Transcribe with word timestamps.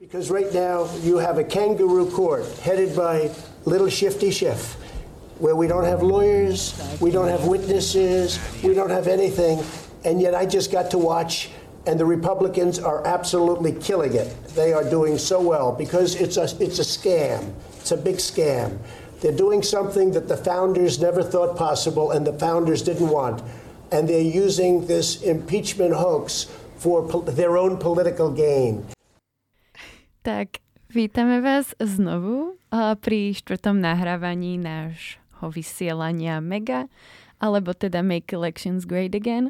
Because 0.00 0.30
right 0.30 0.54
now 0.54 0.88
you 1.02 1.16
have 1.16 1.38
a 1.38 1.44
kangaroo 1.44 2.08
court 2.08 2.46
headed 2.58 2.94
by 2.94 3.34
little 3.64 3.88
shifty 3.88 4.30
Schiff, 4.30 4.74
where 5.40 5.56
we 5.56 5.66
don't 5.66 5.82
have 5.82 6.04
lawyers, 6.04 6.80
we 7.00 7.10
don't 7.10 7.26
have 7.26 7.46
witnesses, 7.46 8.38
we 8.62 8.74
don't 8.74 8.90
have 8.90 9.08
anything, 9.08 9.60
and 10.04 10.20
yet 10.20 10.36
I 10.36 10.46
just 10.46 10.70
got 10.70 10.92
to 10.92 10.98
watch, 10.98 11.50
and 11.88 11.98
the 11.98 12.04
Republicans 12.04 12.78
are 12.78 13.04
absolutely 13.08 13.72
killing 13.72 14.14
it. 14.14 14.32
They 14.54 14.72
are 14.72 14.88
doing 14.88 15.18
so 15.18 15.40
well 15.40 15.72
because 15.72 16.14
it's 16.14 16.36
a 16.36 16.44
it's 16.62 16.78
a 16.78 16.86
scam. 16.86 17.52
It's 17.80 17.90
a 17.90 17.96
big 17.96 18.18
scam. 18.18 18.78
They're 19.20 19.32
doing 19.36 19.64
something 19.64 20.12
that 20.12 20.28
the 20.28 20.36
founders 20.36 21.00
never 21.00 21.24
thought 21.24 21.56
possible, 21.56 22.12
and 22.12 22.24
the 22.24 22.38
founders 22.38 22.82
didn't 22.82 23.08
want, 23.08 23.42
and 23.90 24.08
they're 24.08 24.20
using 24.20 24.86
this 24.86 25.22
impeachment 25.22 25.92
hoax 25.92 26.46
for 26.76 27.02
their 27.22 27.58
own 27.58 27.78
political 27.78 28.30
gain. 28.30 28.86
Tak, 30.28 30.60
vítame 30.92 31.40
vás 31.40 31.72
znovu 31.80 32.60
pri 33.00 33.32
štvrtom 33.32 33.80
nahrávaní 33.80 34.60
nášho 34.60 35.48
vysielania 35.48 36.44
Mega, 36.44 36.84
alebo 37.40 37.72
teda 37.72 38.04
Make 38.04 38.36
Elections 38.36 38.84
Great 38.84 39.16
Again, 39.16 39.48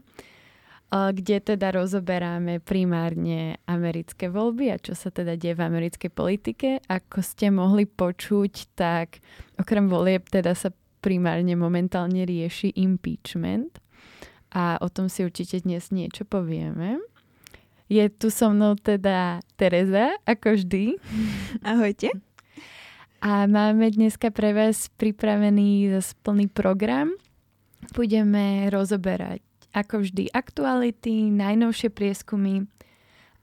kde 0.95 1.43
teda 1.43 1.75
rozoberáme 1.75 2.63
primárne 2.63 3.59
americké 3.67 4.31
voľby 4.31 4.71
a 4.71 4.79
čo 4.79 4.95
sa 4.95 5.11
teda 5.11 5.35
deje 5.35 5.59
v 5.59 5.67
americkej 5.67 6.15
politike. 6.15 6.79
Ako 6.87 7.27
ste 7.27 7.51
mohli 7.51 7.83
počuť, 7.83 8.79
tak 8.79 9.19
okrem 9.59 9.91
volieb 9.91 10.31
teda 10.31 10.55
sa 10.55 10.71
primárne 11.03 11.59
momentálne 11.59 12.23
rieši 12.23 12.79
impeachment 12.79 13.83
a 14.55 14.79
o 14.79 14.87
tom 14.87 15.11
si 15.11 15.27
určite 15.27 15.59
dnes 15.59 15.91
niečo 15.91 16.23
povieme. 16.23 17.03
Je 17.89 18.05
tu 18.13 18.29
so 18.29 18.53
mnou 18.53 18.77
teda 18.77 19.41
Tereza, 19.57 20.13
ako 20.29 20.61
vždy. 20.61 21.01
Ahojte. 21.65 22.13
A 23.25 23.49
máme 23.49 23.89
dneska 23.89 24.29
pre 24.29 24.53
vás 24.53 24.93
pripravený 25.01 25.97
zase 25.97 26.13
plný 26.21 26.53
program. 26.53 27.17
Budeme 27.97 28.69
rozoberať 28.69 29.41
ako 29.73 30.05
vždy 30.05 30.33
aktuality, 30.33 31.33
najnovšie 31.33 31.89
prieskumy, 31.93 32.69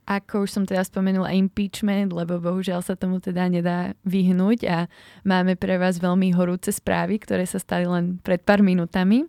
ako 0.06 0.46
už 0.46 0.50
som 0.54 0.64
teda 0.70 0.86
spomenula 0.86 1.34
impeachment, 1.34 2.14
lebo 2.14 2.38
bohužiaľ 2.38 2.86
sa 2.86 2.94
tomu 2.94 3.18
teda 3.18 3.50
nedá 3.50 3.98
vyhnúť 4.06 4.59
a 4.70 4.78
máme 5.26 5.58
pre 5.58 5.82
vás 5.82 5.98
veľmi 5.98 6.30
horúce 6.38 6.70
správy, 6.70 7.18
ktoré 7.18 7.50
sa 7.50 7.58
stali 7.58 7.90
len 7.90 8.22
pred 8.22 8.42
pár 8.46 8.62
minutami. 8.62 9.26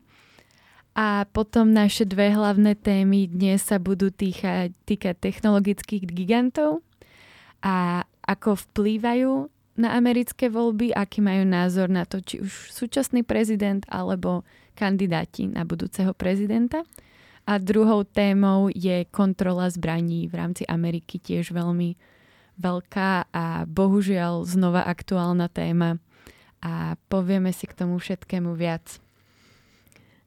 A 0.97 1.29
potom 1.29 1.77
naše 1.77 2.09
dve 2.09 2.33
hlavné 2.33 2.73
témy 2.73 3.29
dnes 3.29 3.61
sa 3.61 3.77
budú 3.77 4.09
týkať, 4.09 4.73
týkať 4.89 5.21
technologických 5.21 6.09
gigantov 6.09 6.81
a 7.61 8.09
ako 8.25 8.57
vplývajú 8.57 9.53
na 9.77 9.93
americké 9.93 10.49
voľby, 10.49 10.97
aký 10.97 11.21
majú 11.21 11.45
názor 11.45 11.93
na 11.93 12.09
to, 12.09 12.25
či 12.25 12.41
už 12.41 12.73
súčasný 12.73 13.29
prezident 13.29 13.85
alebo 13.93 14.49
kandidáti 14.73 15.53
na 15.53 15.69
budúceho 15.69 16.17
prezidenta. 16.17 16.81
A 17.45 17.61
druhou 17.61 18.09
témou 18.09 18.73
je 18.73 19.05
kontrola 19.13 19.69
zbraní 19.69 20.27
v 20.33 20.35
rámci 20.35 20.65
Ameriky, 20.65 21.21
tiež 21.21 21.53
veľmi 21.53 21.93
veľká 22.57 23.31
a 23.37 23.69
bohužiaľ 23.69 24.49
znova 24.49 24.89
aktuálna 24.89 25.53
téma. 25.53 26.01
A 26.65 26.97
povieme 27.13 27.53
si 27.53 27.69
k 27.69 27.77
tomu 27.77 28.01
všetkému 28.01 28.57
viac. 28.57 29.06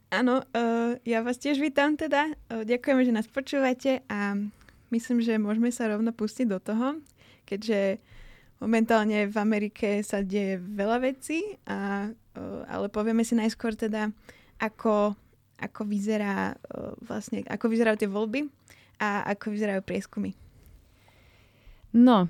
Áno, 0.10 0.42
uh, 0.42 0.98
ja 1.06 1.22
vás 1.22 1.38
tiež 1.38 1.62
vítam 1.62 1.94
teda. 1.94 2.34
Uh, 2.50 2.66
ďakujeme, 2.66 3.06
že 3.06 3.14
nás 3.14 3.30
počúvate 3.30 4.02
a 4.10 4.34
myslím, 4.90 5.22
že 5.22 5.38
môžeme 5.38 5.70
sa 5.70 5.86
rovno 5.86 6.10
pustiť 6.10 6.50
do 6.50 6.58
toho, 6.58 6.98
keďže 7.46 8.02
momentálne 8.58 9.30
v 9.30 9.38
Amerike 9.38 10.02
sa 10.02 10.26
deje 10.26 10.58
veľa 10.58 11.06
vecí, 11.06 11.54
a, 11.70 12.10
uh, 12.10 12.62
ale 12.66 12.90
povieme 12.90 13.22
si 13.22 13.38
najskôr 13.38 13.78
teda, 13.78 14.10
ako, 14.58 15.14
ako, 15.62 15.82
vyzerá, 15.86 16.58
uh, 16.58 16.98
vlastne, 17.06 17.46
ako 17.46 17.70
vyzerajú 17.70 18.02
tie 18.02 18.10
voľby 18.10 18.50
a 18.98 19.30
ako 19.30 19.54
vyzerajú 19.54 19.86
prieskumy. 19.86 20.34
No, 21.94 22.26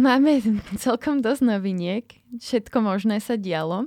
máme 0.00 0.40
celkom 0.80 1.20
dosť 1.20 1.44
noviniek. 1.44 2.08
Všetko 2.40 2.80
možné 2.80 3.20
sa 3.20 3.36
dialo 3.36 3.84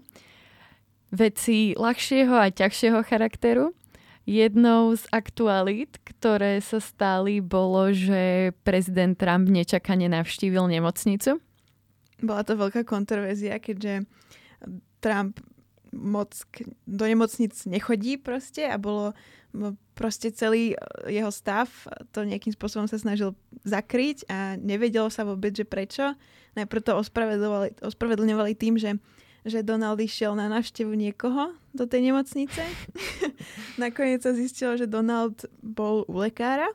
veci 1.12 1.74
ľahšieho 1.78 2.36
a 2.36 2.52
ťažšieho 2.52 3.00
charakteru. 3.08 3.72
Jednou 4.28 4.92
z 4.92 5.08
aktualít, 5.16 6.04
ktoré 6.04 6.60
sa 6.60 6.84
stali, 6.84 7.40
bolo, 7.40 7.96
že 7.96 8.52
prezident 8.68 9.16
Trump 9.16 9.48
nečakane 9.48 10.12
navštívil 10.12 10.68
nemocnicu. 10.68 11.40
Bola 12.20 12.44
to 12.44 12.60
veľká 12.60 12.84
kontroverzia, 12.84 13.56
keďže 13.56 14.04
Trump 15.00 15.40
moc 15.96 16.36
do 16.84 17.06
nemocnic 17.08 17.56
nechodí 17.64 18.20
proste 18.20 18.68
a 18.68 18.76
bolo 18.76 19.16
proste 19.96 20.30
celý 20.36 20.76
jeho 21.08 21.32
stav 21.32 21.72
to 22.12 22.28
nejakým 22.28 22.52
spôsobom 22.54 22.86
sa 22.86 23.00
snažil 23.00 23.34
zakryť 23.64 24.28
a 24.28 24.60
nevedelo 24.60 25.08
sa 25.08 25.24
vôbec, 25.24 25.56
že 25.56 25.64
prečo. 25.64 26.14
Najprv 26.60 26.82
to 26.84 27.00
ospravedlňovali, 27.00 27.80
ospravedlňovali 27.82 28.54
tým, 28.60 28.76
že 28.76 29.00
že 29.48 29.64
Donald 29.64 29.98
išiel 30.04 30.36
na 30.36 30.52
návštevu 30.52 30.92
niekoho 30.92 31.56
do 31.72 31.88
tej 31.88 32.12
nemocnice. 32.12 32.62
Nakoniec 33.82 34.22
sa 34.22 34.36
zistilo, 34.36 34.76
že 34.76 34.92
Donald 34.92 35.48
bol 35.64 36.04
u 36.12 36.20
lekára 36.20 36.68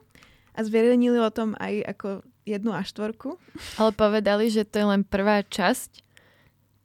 a 0.56 0.60
zverejnili 0.64 1.20
o 1.20 1.30
tom 1.30 1.52
aj 1.60 1.84
ako 1.96 2.08
jednu 2.48 2.72
a 2.74 2.82
štvorku. 2.82 3.38
Ale 3.78 3.92
povedali, 3.94 4.48
že 4.50 4.66
to 4.66 4.82
je 4.82 4.86
len 4.88 5.02
prvá 5.04 5.44
časť 5.44 6.02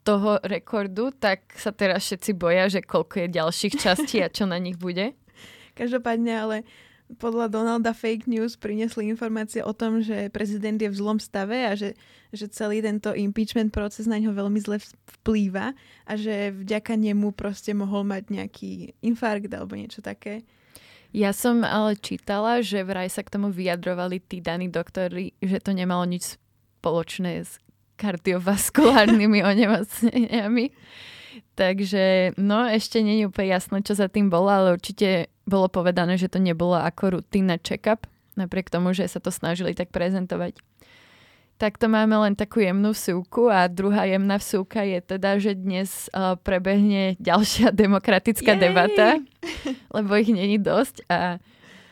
toho 0.08 0.40
rekordu, 0.40 1.12
tak 1.12 1.52
sa 1.60 1.76
teraz 1.76 2.08
všetci 2.08 2.32
boja, 2.40 2.72
že 2.72 2.80
koľko 2.80 3.28
je 3.28 3.36
ďalších 3.36 3.76
častí 3.76 4.24
a 4.24 4.32
čo 4.32 4.48
na 4.48 4.56
nich 4.56 4.80
bude. 4.80 5.12
Každopádne, 5.80 6.34
ale 6.36 6.56
podľa 7.16 7.48
Donalda 7.48 7.96
fake 7.96 8.28
news 8.28 8.60
priniesli 8.60 9.08
informácie 9.08 9.64
o 9.64 9.72
tom, 9.72 10.04
že 10.04 10.28
prezident 10.28 10.76
je 10.76 10.92
v 10.92 11.00
zlom 11.00 11.24
stave 11.24 11.56
a 11.64 11.72
že, 11.72 11.96
že 12.36 12.52
celý 12.52 12.84
tento 12.84 13.16
impeachment 13.16 13.72
proces 13.72 14.12
na 14.12 14.20
ňo 14.20 14.36
veľmi 14.36 14.60
zle 14.60 14.84
vplýva 15.24 15.72
a 16.04 16.14
že 16.20 16.52
vďaka 16.52 17.00
nemu 17.00 17.32
proste 17.32 17.72
mohol 17.72 18.04
mať 18.04 18.28
nejaký 18.28 19.00
infarkt 19.00 19.48
alebo 19.56 19.80
niečo 19.80 20.04
také. 20.04 20.44
Ja 21.16 21.32
som 21.32 21.64
ale 21.64 21.96
čítala, 21.96 22.60
že 22.60 22.84
vraj 22.84 23.08
sa 23.08 23.24
k 23.24 23.32
tomu 23.40 23.56
vyjadrovali 23.56 24.20
tí 24.20 24.44
daní 24.44 24.68
doktori, 24.68 25.32
že 25.40 25.64
to 25.64 25.72
nemalo 25.72 26.04
nič 26.04 26.36
spoločné 26.84 27.48
s 27.48 27.64
kardiovaskulárnymi 27.96 29.40
onemocneniami. 29.56 30.76
Takže 31.58 32.36
no, 32.38 32.68
ešte 32.68 33.00
nie 33.00 33.24
je 33.24 33.32
úplne 33.32 33.56
jasné, 33.56 33.80
čo 33.82 33.96
za 33.96 34.12
tým 34.12 34.28
bolo, 34.28 34.52
ale 34.52 34.76
určite 34.76 35.32
bolo 35.48 35.72
povedané, 35.72 36.20
že 36.20 36.28
to 36.28 36.44
nebolo 36.44 36.76
ako 36.76 37.24
rutinná 37.24 37.56
check-up, 37.58 38.06
napriek 38.36 38.68
tomu, 38.68 38.92
že 38.92 39.08
sa 39.08 39.24
to 39.24 39.32
snažili 39.32 39.72
tak 39.74 39.90
prezentovať. 39.90 40.60
Tak 41.58 41.82
to 41.82 41.90
máme 41.90 42.14
len 42.22 42.38
takú 42.38 42.62
jemnú 42.62 42.94
vsúku 42.94 43.50
a 43.50 43.66
druhá 43.66 44.06
jemná 44.06 44.38
vsúka 44.38 44.86
je 44.86 45.02
teda, 45.02 45.42
že 45.42 45.58
dnes 45.58 46.06
uh, 46.14 46.38
prebehne 46.38 47.18
ďalšia 47.18 47.74
demokratická 47.84 48.54
Jej! 48.54 48.62
debata, 48.62 49.18
lebo 49.98 50.12
ich 50.14 50.30
není 50.30 50.62
dosť 50.62 51.10
a 51.10 51.42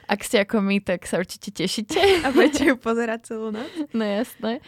ak 0.05 0.21
ste 0.21 0.45
ako 0.45 0.61
my, 0.61 0.77
tak 0.85 1.09
sa 1.09 1.17
určite 1.17 1.49
tešíte. 1.49 1.97
A 2.21 2.29
budete 2.29 2.69
ju 2.69 2.75
pozerať 2.77 3.33
celú 3.33 3.49
noc. 3.49 3.69
No 3.97 4.05
jasné. 4.05 4.61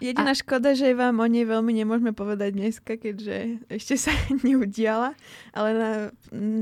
Jediná 0.00 0.32
a... 0.32 0.38
škoda, 0.38 0.72
že 0.72 0.96
vám 0.96 1.20
o 1.20 1.28
nej 1.28 1.44
veľmi 1.44 1.76
nemôžeme 1.76 2.16
povedať 2.16 2.56
dneska, 2.56 2.96
keďže 2.96 3.60
ešte 3.68 3.94
sa 4.00 4.12
neudiala, 4.48 5.12
ale 5.52 5.68
na, 5.76 5.90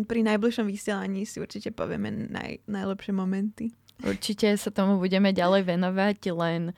pri 0.05 0.27
najbližšom 0.27 0.67
vysielaní 0.67 1.23
si 1.23 1.39
určite 1.39 1.71
povieme 1.71 2.11
naj, 2.11 2.67
najlepšie 2.67 3.15
momenty. 3.15 3.71
Určite 4.03 4.55
sa 4.59 4.71
tomu 4.75 4.99
budeme 4.99 5.31
ďalej 5.31 5.71
venovať, 5.71 6.19
len 6.35 6.75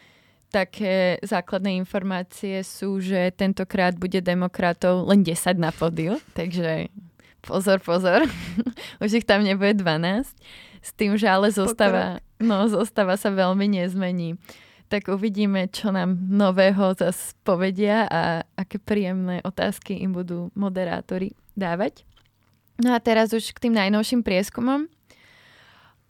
také 0.53 1.17
základné 1.25 1.81
informácie 1.81 2.61
sú, 2.61 3.01
že 3.01 3.33
tentokrát 3.33 3.97
bude 3.97 4.21
demokratov 4.21 5.09
len 5.09 5.25
10 5.25 5.57
na 5.57 5.73
podiu, 5.73 6.21
takže 6.37 6.93
pozor, 7.41 7.81
pozor, 7.81 8.29
už 9.05 9.25
ich 9.25 9.27
tam 9.29 9.45
nebude 9.45 9.81
12. 9.81 10.29
S 10.81 10.91
tým, 10.97 11.17
že 11.17 11.29
ale 11.29 11.53
zostáva, 11.53 12.25
no, 12.41 12.69
zostáva 12.69 13.17
sa 13.21 13.29
veľmi 13.29 13.81
nezmení 13.81 14.41
tak 14.91 15.07
uvidíme, 15.07 15.71
čo 15.71 15.95
nám 15.95 16.19
nového 16.19 16.99
zase 16.99 17.39
povedia 17.47 18.11
a 18.11 18.43
aké 18.59 18.83
príjemné 18.83 19.39
otázky 19.47 20.03
im 20.03 20.11
budú 20.11 20.51
moderátori 20.59 21.39
dávať. 21.55 22.03
No 22.83 22.91
a 22.91 22.99
teraz 22.99 23.31
už 23.31 23.55
k 23.55 23.71
tým 23.71 23.75
najnovším 23.79 24.27
prieskumom. 24.27 24.91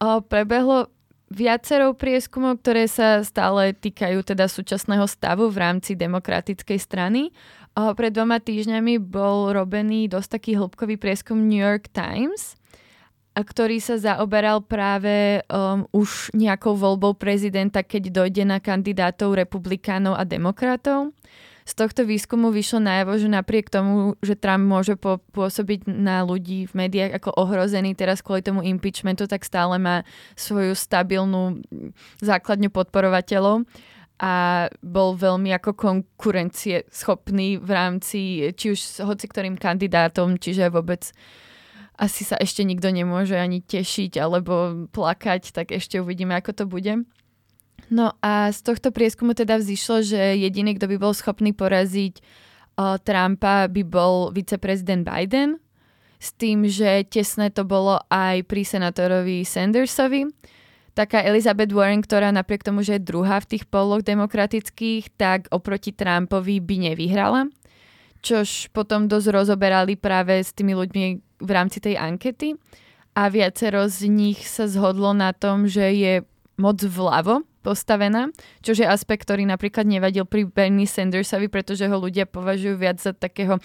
O, 0.00 0.24
prebehlo 0.24 0.88
viacero 1.28 1.92
prieskumov, 1.92 2.64
ktoré 2.64 2.88
sa 2.88 3.20
stále 3.20 3.76
týkajú 3.76 4.24
teda 4.24 4.48
súčasného 4.48 5.04
stavu 5.04 5.52
v 5.52 5.60
rámci 5.60 5.92
demokratickej 5.92 6.78
strany. 6.80 7.36
O, 7.76 7.92
pred 7.92 8.16
dvoma 8.16 8.40
týždňami 8.40 8.96
bol 8.96 9.52
robený 9.52 10.08
dosť 10.08 10.40
taký 10.40 10.52
hĺbkový 10.56 10.96
prieskum 10.96 11.36
New 11.36 11.60
York 11.60 11.92
Times, 11.92 12.56
ktorý 13.42 13.82
sa 13.82 13.96
zaoberal 14.00 14.64
práve 14.64 15.44
um, 15.46 15.84
už 15.92 16.32
nejakou 16.32 16.76
voľbou 16.76 17.16
prezidenta, 17.18 17.84
keď 17.84 18.12
dojde 18.12 18.44
na 18.46 18.58
kandidátov 18.58 19.36
republikánov 19.36 20.16
a 20.16 20.24
demokratov. 20.24 21.12
Z 21.68 21.78
tohto 21.78 22.02
výskumu 22.02 22.50
vyšlo 22.50 22.82
najavo, 22.82 23.14
že 23.14 23.30
napriek 23.30 23.70
tomu, 23.70 24.18
že 24.24 24.34
Trump 24.34 24.66
môže 24.66 24.98
pôsobiť 25.30 25.86
na 25.86 26.26
ľudí 26.26 26.66
v 26.66 26.72
médiách 26.74 27.22
ako 27.22 27.30
ohrozený 27.36 27.94
teraz 27.94 28.24
kvôli 28.24 28.42
tomu 28.42 28.66
impeachmentu, 28.66 29.30
tak 29.30 29.46
stále 29.46 29.78
má 29.78 30.02
svoju 30.34 30.74
stabilnú 30.74 31.62
základňu 32.18 32.74
podporovateľov 32.74 33.68
a 34.20 34.66
bol 34.84 35.16
veľmi 35.16 35.54
ako 35.56 35.72
konkurencie 35.72 36.84
schopný 36.92 37.56
v 37.56 37.70
rámci 37.72 38.20
či 38.52 38.76
už 38.76 38.78
s 38.80 38.98
hoci 39.00 39.30
kandidátom, 39.30 40.36
čiže 40.36 40.68
vôbec 40.68 41.08
asi 42.00 42.24
sa 42.24 42.40
ešte 42.40 42.64
nikto 42.64 42.88
nemôže 42.88 43.36
ani 43.36 43.60
tešiť 43.60 44.16
alebo 44.16 44.88
plakať, 44.88 45.52
tak 45.52 45.76
ešte 45.76 46.00
uvidíme, 46.00 46.32
ako 46.32 46.50
to 46.56 46.64
bude. 46.64 47.04
No 47.92 48.16
a 48.24 48.48
z 48.48 48.60
tohto 48.64 48.88
prieskumu 48.88 49.36
teda 49.36 49.60
vzýšlo, 49.60 50.00
že 50.00 50.40
jediný, 50.40 50.80
kto 50.80 50.88
by 50.88 50.96
bol 50.96 51.12
schopný 51.12 51.52
poraziť 51.52 52.20
uh, 52.20 52.96
Trumpa, 53.02 53.68
by 53.68 53.82
bol 53.84 54.32
viceprezident 54.32 55.04
Biden, 55.04 55.60
s 56.16 56.32
tým, 56.36 56.64
že 56.64 57.04
tesné 57.04 57.52
to 57.52 57.68
bolo 57.68 58.00
aj 58.08 58.44
pri 58.48 58.64
senátorovi 58.64 59.44
Sandersovi. 59.44 60.28
Taká 60.92 61.24
Elizabeth 61.24 61.72
Warren, 61.72 62.04
ktorá 62.04 62.28
napriek 62.28 62.66
tomu, 62.66 62.84
že 62.84 63.00
je 63.00 63.08
druhá 63.08 63.40
v 63.40 63.56
tých 63.56 63.64
poloch 63.68 64.04
demokratických, 64.04 65.16
tak 65.16 65.48
oproti 65.48 65.96
Trumpovi 65.96 66.60
by 66.60 66.76
nevyhrala. 66.92 67.48
Čož 68.20 68.68
potom 68.76 69.08
dosť 69.08 69.28
rozoberali 69.32 69.96
práve 69.96 70.44
s 70.44 70.52
tými 70.52 70.76
ľuďmi, 70.76 71.04
v 71.40 71.50
rámci 71.50 71.80
tej 71.80 71.96
ankety 71.96 72.52
a 73.16 73.32
viacero 73.32 73.88
z 73.88 74.12
nich 74.12 74.44
sa 74.44 74.68
zhodlo 74.68 75.16
na 75.16 75.32
tom, 75.32 75.64
že 75.64 75.88
je 75.96 76.14
moc 76.60 76.76
vľavo 76.84 77.48
postavená, 77.64 78.32
čo 78.64 78.76
je 78.76 78.84
aspekt, 78.84 79.24
ktorý 79.28 79.44
napríklad 79.48 79.84
nevadil 79.84 80.24
pri 80.28 80.48
Bernie 80.48 80.88
Sandersovi, 80.88 81.48
pretože 81.48 81.88
ho 81.88 81.96
ľudia 81.96 82.28
považujú 82.28 82.76
viac 82.76 83.00
za 83.00 83.12
takého 83.12 83.60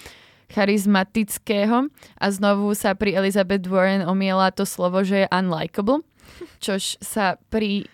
charizmatického 0.51 1.89
a 2.19 2.25
znovu 2.29 2.71
sa 2.77 2.93
pri 2.93 3.17
Elizabeth 3.17 3.65
Warren 3.65 4.05
omiela 4.05 4.53
to 4.53 4.67
slovo, 4.67 5.01
že 5.01 5.25
je 5.25 5.31
unlikable, 5.31 6.05
čož 6.63 6.99
sa 7.01 7.39
pri... 7.49 7.87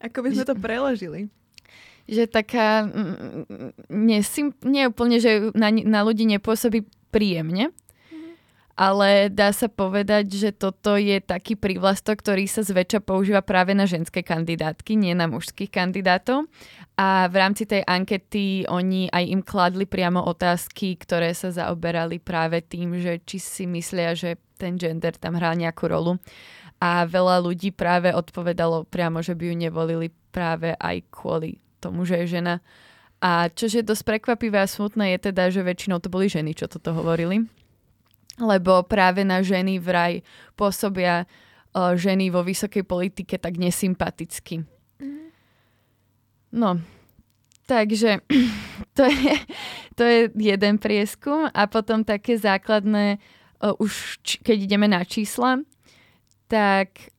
Ako 0.00 0.24
by 0.24 0.28
sme 0.32 0.44
to 0.46 0.56
preložili? 0.66 1.32
Že 2.06 2.24
taká... 2.30 2.86
Nesim, 3.90 4.54
nie 4.62 4.86
úplne, 4.86 5.18
že 5.18 5.50
na, 5.52 5.74
na 5.74 6.00
ľudí 6.06 6.22
nepôsobí 6.26 6.86
príjemne, 7.10 7.74
ale 8.76 9.32
dá 9.32 9.56
sa 9.56 9.72
povedať, 9.72 10.28
že 10.36 10.50
toto 10.52 11.00
je 11.00 11.16
taký 11.24 11.56
prívlastok, 11.56 12.20
ktorý 12.20 12.44
sa 12.44 12.60
zväčša 12.60 13.00
používa 13.00 13.40
práve 13.40 13.72
na 13.72 13.88
ženské 13.88 14.20
kandidátky, 14.20 15.00
nie 15.00 15.16
na 15.16 15.24
mužských 15.24 15.72
kandidátov. 15.72 16.44
A 17.00 17.24
v 17.32 17.34
rámci 17.40 17.64
tej 17.64 17.80
ankety 17.88 18.68
oni 18.68 19.08
aj 19.08 19.24
im 19.32 19.40
kladli 19.40 19.88
priamo 19.88 20.20
otázky, 20.28 21.00
ktoré 21.00 21.32
sa 21.32 21.48
zaoberali 21.48 22.20
práve 22.20 22.60
tým, 22.60 23.00
že 23.00 23.16
či 23.24 23.40
si 23.40 23.64
myslia, 23.64 24.12
že 24.12 24.36
ten 24.60 24.76
gender 24.76 25.16
tam 25.16 25.40
hrá 25.40 25.56
nejakú 25.56 25.88
rolu. 25.88 26.20
A 26.76 27.08
veľa 27.08 27.40
ľudí 27.40 27.72
práve 27.72 28.12
odpovedalo 28.12 28.84
priamo, 28.84 29.24
že 29.24 29.32
by 29.32 29.44
ju 29.48 29.54
nevolili 29.56 30.12
práve 30.28 30.76
aj 30.76 31.00
kvôli 31.08 31.56
tomu, 31.86 32.02
že 32.02 32.26
je 32.26 32.42
žena. 32.42 32.58
A 33.22 33.48
čo 33.48 33.70
je 33.70 33.80
dosť 33.80 34.02
prekvapivé 34.04 34.60
a 34.60 34.68
smutné 34.68 35.16
je 35.16 35.30
teda, 35.30 35.48
že 35.48 35.64
väčšinou 35.64 36.02
to 36.02 36.12
boli 36.12 36.28
ženy, 36.28 36.52
čo 36.52 36.68
toto 36.68 36.92
hovorili 36.92 37.46
lebo 38.40 38.84
práve 38.84 39.24
na 39.24 39.40
ženy 39.40 39.80
vraj 39.80 40.20
pôsobia 40.56 41.24
uh, 41.24 41.96
ženy 41.96 42.28
vo 42.28 42.44
vysokej 42.44 42.84
politike 42.84 43.40
tak 43.40 43.56
nesympaticky. 43.56 44.64
No, 46.52 46.80
takže 47.68 48.20
to 48.96 49.04
je, 49.04 49.34
to 49.96 50.02
je 50.04 50.18
jeden 50.36 50.76
prieskum 50.76 51.48
a 51.48 51.62
potom 51.68 52.04
také 52.04 52.36
základné, 52.36 53.16
uh, 53.64 53.72
už 53.80 54.20
č- 54.20 54.40
keď 54.44 54.56
ideme 54.68 54.88
na 54.88 55.00
čísla, 55.04 55.64
tak 56.46 57.15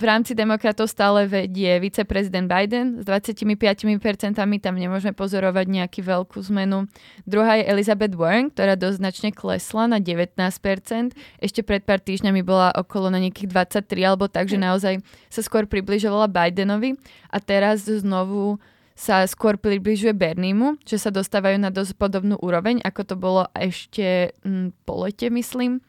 v 0.00 0.08
rámci 0.08 0.32
demokratov 0.32 0.88
stále 0.88 1.28
vedie 1.28 1.76
viceprezident 1.76 2.48
Biden 2.48 2.98
s 2.98 3.04
25%, 3.04 4.32
tam 4.32 4.74
nemôžeme 4.80 5.12
pozorovať 5.12 5.68
nejakú 5.68 6.00
veľkú 6.00 6.40
zmenu. 6.48 6.88
Druhá 7.28 7.60
je 7.60 7.68
Elizabeth 7.68 8.16
Warren, 8.16 8.48
ktorá 8.48 8.80
doznačne 8.80 9.28
klesla 9.28 9.92
na 9.92 10.00
19%. 10.00 11.12
Ešte 11.44 11.60
pred 11.60 11.84
pár 11.84 12.00
týždňami 12.00 12.40
bola 12.40 12.72
okolo 12.72 13.12
na 13.12 13.20
nejakých 13.20 13.52
23, 13.84 14.08
alebo 14.08 14.24
tak, 14.24 14.48
že 14.48 14.56
naozaj 14.56 15.04
sa 15.28 15.44
skôr 15.44 15.68
približovala 15.68 16.32
Bidenovi. 16.32 16.96
A 17.28 17.36
teraz 17.36 17.84
znovu 17.84 18.56
sa 18.96 19.28
skôr 19.28 19.60
približuje 19.60 20.16
Berniemu, 20.16 20.80
že 20.88 20.96
sa 20.96 21.12
dostávajú 21.12 21.60
na 21.60 21.68
dosť 21.68 22.00
podobnú 22.00 22.40
úroveň, 22.40 22.80
ako 22.80 23.00
to 23.04 23.14
bolo 23.20 23.42
ešte 23.52 24.32
mm, 24.48 24.88
po 24.88 25.04
lete, 25.04 25.28
myslím 25.28 25.84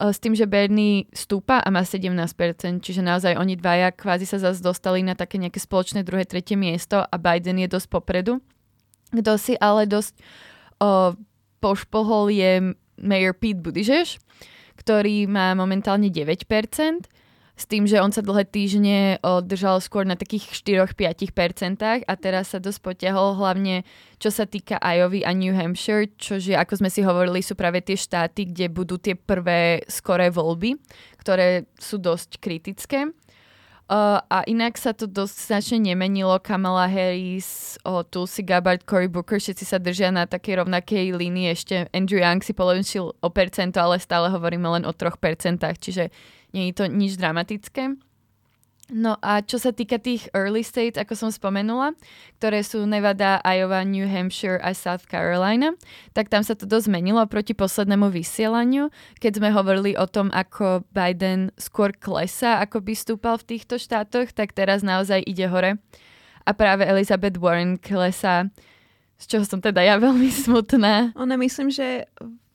s 0.00 0.16
tým, 0.16 0.32
že 0.32 0.48
Bernie 0.48 1.04
stúpa 1.12 1.60
a 1.60 1.68
má 1.68 1.84
17%, 1.84 2.16
čiže 2.80 3.04
naozaj 3.04 3.36
oni 3.36 3.60
dvaja 3.60 3.92
kvázi 3.92 4.24
sa 4.24 4.40
zase 4.40 4.64
dostali 4.64 5.04
na 5.04 5.12
také 5.12 5.36
nejaké 5.36 5.60
spoločné 5.60 6.00
druhé, 6.00 6.24
tretie 6.24 6.56
miesto 6.56 7.04
a 7.04 7.14
Biden 7.20 7.60
je 7.60 7.68
dosť 7.68 7.88
popredu. 7.92 8.40
Kto 9.12 9.36
si 9.36 9.60
ale 9.60 9.84
dosť 9.84 10.16
o, 10.80 11.12
pošpohol 11.60 12.32
je 12.32 12.52
mayor 12.96 13.36
Pete 13.36 13.60
Buttigieg, 13.60 14.16
ktorý 14.80 15.28
má 15.28 15.52
momentálne 15.52 16.08
9%, 16.08 16.48
s 17.60 17.68
tým, 17.68 17.84
že 17.84 18.00
on 18.00 18.08
sa 18.08 18.24
dlhé 18.24 18.48
týždne 18.48 19.20
držal 19.20 19.84
skôr 19.84 20.08
na 20.08 20.16
takých 20.16 20.48
4-5% 20.88 22.08
a 22.08 22.14
teraz 22.16 22.56
sa 22.56 22.58
dosť 22.58 22.80
potiahol 22.80 23.36
hlavne 23.36 23.84
čo 24.20 24.28
sa 24.28 24.44
týka 24.44 24.76
Iowa 24.80 25.24
a 25.24 25.32
New 25.32 25.52
Hampshire, 25.56 26.08
čo 26.20 26.36
je, 26.36 26.52
ako 26.52 26.84
sme 26.84 26.92
si 26.92 27.00
hovorili, 27.00 27.40
sú 27.40 27.56
práve 27.56 27.80
tie 27.80 27.96
štáty, 27.96 28.52
kde 28.52 28.68
budú 28.68 29.00
tie 29.00 29.16
prvé 29.16 29.80
skoré 29.88 30.28
voľby, 30.28 30.76
ktoré 31.16 31.64
sú 31.80 31.96
dosť 31.96 32.36
kritické. 32.36 33.08
Uh, 33.90 34.22
a 34.30 34.46
inak 34.46 34.78
sa 34.78 34.94
to 34.94 35.10
dosť 35.10 35.50
značne 35.50 35.90
nemenilo. 35.90 36.38
Kamala 36.38 36.86
Harris, 36.86 37.74
uh, 37.82 38.06
Tulsi 38.06 38.46
Gabbard, 38.46 38.86
Cory 38.86 39.10
Booker, 39.10 39.42
všetci 39.42 39.66
sa 39.66 39.82
držia 39.82 40.14
na 40.14 40.30
takej 40.30 40.62
rovnakej 40.62 41.10
línii. 41.10 41.50
Ešte 41.50 41.90
Andrew 41.90 42.22
Young 42.22 42.38
si 42.38 42.54
polovenčil 42.54 43.02
o 43.02 43.28
percento, 43.34 43.82
ale 43.82 43.98
stále 43.98 44.30
hovoríme 44.30 44.78
len 44.78 44.86
o 44.86 44.94
troch 44.94 45.18
percentách, 45.18 45.82
čiže 45.82 46.14
nie 46.52 46.70
je 46.70 46.74
to 46.76 46.84
nič 46.90 47.16
dramatické. 47.16 47.98
No 48.90 49.14
a 49.22 49.38
čo 49.38 49.62
sa 49.62 49.70
týka 49.70 50.02
tých 50.02 50.26
early 50.34 50.66
states, 50.66 50.98
ako 50.98 51.14
som 51.14 51.30
spomenula, 51.30 51.94
ktoré 52.42 52.66
sú 52.66 52.82
Nevada, 52.90 53.38
Iowa, 53.46 53.86
New 53.86 54.02
Hampshire 54.02 54.58
a 54.58 54.74
South 54.74 55.06
Carolina, 55.06 55.78
tak 56.10 56.26
tam 56.26 56.42
sa 56.42 56.58
to 56.58 56.66
dosť 56.66 56.90
zmenilo 56.90 57.22
proti 57.30 57.54
poslednému 57.54 58.10
vysielaniu, 58.10 58.90
keď 59.22 59.38
sme 59.38 59.54
hovorili 59.54 59.94
o 59.94 60.10
tom, 60.10 60.34
ako 60.34 60.82
Biden 60.90 61.54
skôr 61.54 61.94
klesa, 61.94 62.58
ako 62.58 62.82
by 62.82 62.92
stúpal 62.98 63.38
v 63.38 63.54
týchto 63.56 63.78
štátoch, 63.78 64.34
tak 64.34 64.58
teraz 64.58 64.82
naozaj 64.82 65.22
ide 65.22 65.46
hore. 65.46 65.78
A 66.42 66.50
práve 66.50 66.82
Elizabeth 66.82 67.38
Warren 67.38 67.78
klesa, 67.78 68.50
z 69.22 69.24
čoho 69.30 69.46
som 69.46 69.62
teda 69.62 69.86
ja 69.86 70.00
veľmi 70.02 70.34
smutná. 70.34 71.14
Ona 71.14 71.38
myslím, 71.38 71.70
že 71.70 72.10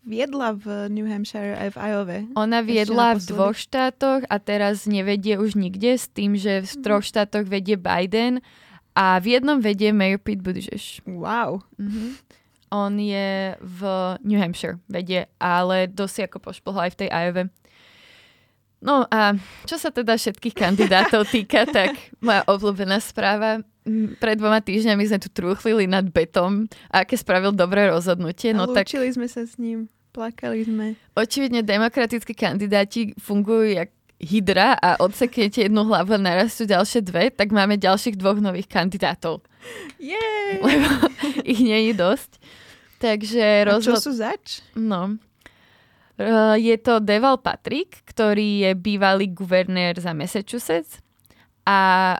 viedla 0.05 0.53
v 0.53 0.87
New 0.93 1.09
Hampshire 1.09 1.57
aj 1.57 1.69
v 1.73 1.77
Iowa. 1.81 2.19
Ona 2.37 2.61
viedla 2.61 3.17
v 3.17 3.25
dvoch 3.25 3.57
štátoch 3.57 4.23
a 4.29 4.37
teraz 4.37 4.85
nevedie 4.85 5.35
už 5.41 5.57
nikde 5.57 5.97
s 5.97 6.05
tým, 6.07 6.37
že 6.37 6.61
v 6.61 6.73
troch 6.85 7.03
mhm. 7.03 7.09
štátoch 7.09 7.45
vedie 7.49 7.75
Biden 7.75 8.39
a 8.95 9.19
v 9.19 9.35
jednom 9.35 9.59
vedie 9.59 9.91
Mayor 9.91 10.21
Pete 10.21 10.39
Buttigieg. 10.39 11.03
Wow. 11.03 11.67
Mm-hmm. 11.75 12.09
On 12.71 12.93
je 12.95 13.59
v 13.59 13.81
New 14.23 14.39
Hampshire 14.39 14.79
vedie, 14.87 15.27
ale 15.37 15.91
dosť 15.91 16.31
ako 16.31 16.37
pošpohol 16.39 16.87
aj 16.87 16.91
v 16.95 16.99
tej 17.03 17.09
Iowa. 17.11 17.43
No 18.85 19.09
a 19.09 19.33
čo 19.65 19.81
sa 19.81 19.89
teda 19.89 20.15
všetkých 20.15 20.55
kandidátov 20.55 21.27
týka, 21.33 21.67
tak 21.67 21.97
moja 22.23 22.45
obľúbená 22.47 23.01
správa. 23.03 23.65
Pred 24.17 24.41
dvoma 24.41 24.65
týždňami 24.65 25.03
sme 25.05 25.19
tu 25.21 25.29
trúchlili 25.29 25.85
nad 25.85 26.09
betom 26.09 26.65
a 26.89 27.05
aké 27.05 27.17
spravil 27.17 27.53
dobré 27.53 27.85
rozhodnutie. 27.89 28.49
No, 28.49 28.65
tak... 28.73 28.89
sme 28.89 29.29
sa 29.29 29.45
s 29.45 29.61
ním. 29.61 29.93
Plakali 30.15 30.63
sme. 30.63 30.95
Očividne 31.19 31.59
demokratickí 31.59 32.31
kandidáti 32.31 33.11
fungujú 33.19 33.75
jak 33.75 33.91
hydra 34.15 34.79
a 34.79 34.95
odseknete 35.03 35.67
jednu 35.67 35.83
hlavu 35.83 36.15
a 36.15 36.19
narastú 36.19 36.63
ďalšie 36.63 37.03
dve, 37.03 37.27
tak 37.35 37.51
máme 37.51 37.75
ďalších 37.75 38.15
dvoch 38.15 38.39
nových 38.39 38.71
kandidátov. 38.71 39.43
Jej! 39.99 40.63
Lebo 40.63 40.87
ich 41.43 41.59
nie 41.59 41.91
je 41.91 41.93
dosť. 41.99 42.39
Takže 43.03 43.67
rozhod... 43.67 43.99
čo 43.99 44.07
sú 44.07 44.15
zač? 44.15 44.63
No. 44.79 45.19
Je 46.55 46.79
to 46.79 47.03
Deval 47.03 47.43
Patrick, 47.43 48.07
ktorý 48.07 48.63
je 48.63 48.71
bývalý 48.71 49.27
guvernér 49.35 49.99
za 49.99 50.15
Massachusetts 50.15 51.03
a 51.67 52.15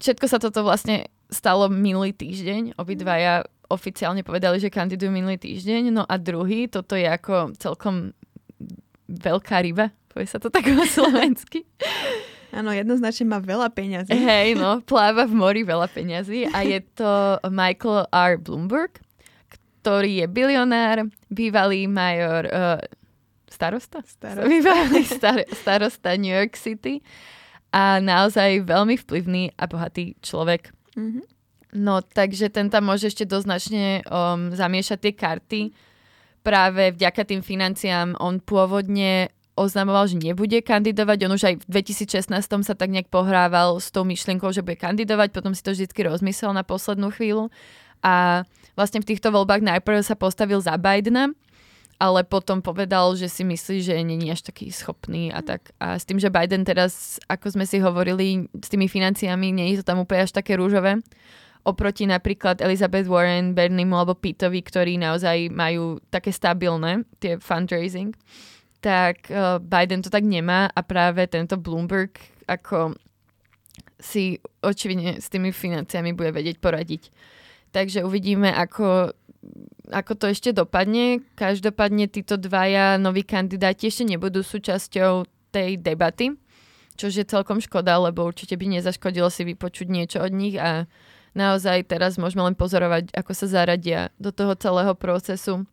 všetko 0.00 0.24
sa 0.24 0.40
toto 0.40 0.64
vlastne 0.64 1.12
stalo 1.28 1.68
minulý 1.68 2.16
týždeň. 2.16 2.80
Obidvaja 2.80 3.44
oficiálne 3.74 4.22
povedali, 4.22 4.62
že 4.62 4.70
kandidujú 4.70 5.10
minulý 5.10 5.36
týždeň. 5.36 5.90
No 5.90 6.06
a 6.06 6.14
druhý, 6.16 6.70
toto 6.70 6.94
je 6.94 7.04
ako 7.04 7.58
celkom 7.58 8.14
veľká 9.10 9.60
ryba 9.60 9.90
povie 10.14 10.30
sa 10.30 10.38
to 10.38 10.46
tak 10.46 10.62
po 10.70 10.86
slovensky. 10.86 11.66
Áno, 12.54 12.70
jednoznačne 12.70 13.26
má 13.26 13.42
veľa 13.42 13.66
peňazí. 13.74 14.14
Hej, 14.14 14.54
no, 14.54 14.78
pláva 14.86 15.26
v 15.26 15.34
mori 15.34 15.66
veľa 15.66 15.90
peňazí 15.90 16.46
a 16.54 16.62
je 16.62 16.78
to 16.94 17.42
Michael 17.50 18.06
R. 18.14 18.38
Bloomberg, 18.38 19.02
ktorý 19.82 20.22
je 20.22 20.26
bilionár, 20.30 21.10
bývalý 21.26 21.90
major 21.90 22.46
uh, 22.46 22.78
starosta? 23.50 24.06
Starosta. 24.06 24.46
Bývalý 24.54 25.02
star, 25.02 25.42
starosta 25.50 26.14
New 26.14 26.30
York 26.30 26.54
City 26.54 27.02
a 27.74 27.98
naozaj 27.98 28.62
veľmi 28.62 28.94
vplyvný 29.02 29.58
a 29.58 29.66
bohatý 29.66 30.14
človek. 30.22 30.70
Mhm. 30.94 31.33
No, 31.74 31.98
takže 32.06 32.54
ten 32.54 32.70
tam 32.70 32.86
môže 32.86 33.10
ešte 33.10 33.26
doznačne 33.26 34.06
um, 34.06 34.54
zamiešať 34.54 34.98
tie 35.02 35.12
karty. 35.12 35.60
Práve 36.46 36.94
vďaka 36.94 37.26
tým 37.26 37.42
financiám 37.42 38.14
on 38.22 38.38
pôvodne 38.38 39.34
oznamoval, 39.58 40.06
že 40.06 40.22
nebude 40.22 40.62
kandidovať. 40.62 41.18
On 41.26 41.34
už 41.34 41.44
aj 41.50 41.54
v 41.66 41.82
2016 41.82 42.30
sa 42.42 42.74
tak 42.74 42.90
nejak 42.90 43.10
pohrával 43.10 43.78
s 43.82 43.90
tou 43.90 44.06
myšlienkou, 44.06 44.50
že 44.54 44.62
bude 44.62 44.78
kandidovať, 44.78 45.34
potom 45.34 45.54
si 45.54 45.62
to 45.62 45.74
vždy 45.74 45.90
rozmyslel 45.90 46.54
na 46.54 46.66
poslednú 46.66 47.10
chvíľu. 47.10 47.50
A 48.02 48.46
vlastne 48.78 49.02
v 49.02 49.10
týchto 49.14 49.34
voľbách 49.34 49.62
najprv 49.62 50.04
sa 50.06 50.18
postavil 50.18 50.58
za 50.62 50.78
Bidena, 50.78 51.32
ale 51.98 52.26
potom 52.26 52.60
povedal, 52.60 53.14
že 53.14 53.30
si 53.30 53.46
myslí, 53.46 53.76
že 53.80 53.94
není 54.02 54.28
až 54.28 54.42
taký 54.42 54.74
schopný 54.74 55.30
a 55.30 55.40
tak. 55.40 55.70
A 55.78 55.96
s 55.96 56.04
tým, 56.04 56.18
že 56.18 56.28
Biden 56.28 56.66
teraz, 56.66 57.22
ako 57.30 57.54
sme 57.54 57.64
si 57.64 57.78
hovorili, 57.78 58.50
s 58.50 58.68
tými 58.68 58.90
financiami, 58.90 59.54
nie 59.54 59.74
je 59.74 59.80
to 59.80 59.94
tam 59.94 60.02
úplne 60.02 60.26
až 60.26 60.34
také 60.34 60.58
rúžové. 60.58 61.00
Oproti 61.64 62.04
napríklad 62.04 62.60
Elizabeth 62.60 63.08
Warren, 63.08 63.56
Berniemu 63.56 63.96
alebo 63.96 64.12
Pittovi, 64.12 64.60
ktorí 64.60 65.00
naozaj 65.00 65.48
majú 65.48 65.96
také 66.12 66.28
stabilné 66.28 67.08
tie 67.18 67.40
fundraising 67.40 68.12
tak 68.84 69.32
uh, 69.32 69.56
Biden 69.56 70.04
to 70.04 70.12
tak 70.12 70.28
nemá 70.28 70.68
a 70.68 70.84
práve 70.84 71.24
tento 71.24 71.56
Bloomberg 71.56 72.20
ako 72.44 72.92
si 73.96 74.36
očividne 74.60 75.16
s 75.16 75.32
tými 75.32 75.48
financiami 75.48 76.12
bude 76.12 76.28
vedieť 76.36 76.60
poradiť. 76.60 77.08
Takže 77.72 78.04
uvidíme, 78.04 78.52
ako, 78.52 79.16
ako 79.88 80.12
to 80.20 80.28
ešte 80.28 80.52
dopadne. 80.52 81.24
Každopádne 81.34 82.12
títo 82.12 82.36
dvaja 82.36 83.00
noví 83.00 83.24
kandidáti 83.24 83.88
ešte 83.88 84.04
nebudú 84.04 84.44
súčasťou 84.44 85.24
tej 85.48 85.80
debaty, 85.80 86.36
čo 87.00 87.08
je 87.08 87.24
celkom 87.24 87.64
škoda, 87.64 87.96
lebo 87.96 88.28
určite 88.28 88.60
by 88.60 88.78
nezaškodilo 88.78 89.32
si 89.32 89.48
vypočuť 89.48 89.86
niečo 89.88 90.18
od 90.20 90.32
nich 90.36 90.60
a 90.60 90.84
naozaj 91.34 91.90
teraz 91.90 92.16
môžeme 92.16 92.46
len 92.46 92.56
pozorovať, 92.56 93.10
ako 93.12 93.32
sa 93.34 93.46
zaradia 93.50 94.08
do 94.16 94.30
toho 94.30 94.54
celého 94.54 94.94
procesu. 94.94 95.66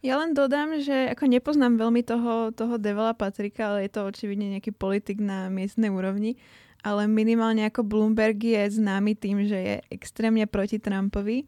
Ja 0.00 0.16
len 0.16 0.32
dodám, 0.32 0.80
že 0.80 1.12
ako 1.12 1.28
nepoznám 1.28 1.76
veľmi 1.76 2.00
toho, 2.00 2.56
toho 2.56 2.80
Devela 2.80 3.12
Patrika, 3.12 3.68
ale 3.68 3.84
je 3.84 3.92
to 3.92 4.08
očividne 4.08 4.56
nejaký 4.56 4.72
politik 4.72 5.20
na 5.20 5.52
miestnej 5.52 5.92
úrovni, 5.92 6.40
ale 6.80 7.04
minimálne 7.04 7.68
ako 7.68 7.84
Bloomberg 7.84 8.40
je 8.40 8.80
známy 8.80 9.12
tým, 9.12 9.44
že 9.44 9.58
je 9.60 9.74
extrémne 9.92 10.48
proti 10.48 10.80
Trumpovi 10.80 11.44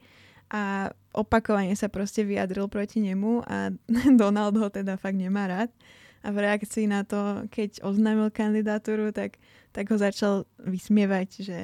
a 0.53 0.93
opakovane 1.17 1.73
sa 1.73 1.89
proste 1.89 2.29
vyjadril 2.29 2.69
proti 2.69 3.01
nemu 3.01 3.41
a 3.49 3.73
Donald 4.21 4.53
ho 4.61 4.69
teda 4.69 5.01
fakt 5.01 5.17
nemá 5.17 5.49
rád. 5.49 5.73
A 6.23 6.31
v 6.31 6.45
reakcii 6.45 6.87
na 6.87 7.03
to, 7.03 7.49
keď 7.51 7.83
oznámil 7.83 8.31
kandidatúru, 8.31 9.11
tak, 9.11 9.41
tak 9.73 9.91
ho 9.91 9.97
začal 9.97 10.47
vysmievať, 10.61 11.29
že 11.43 11.59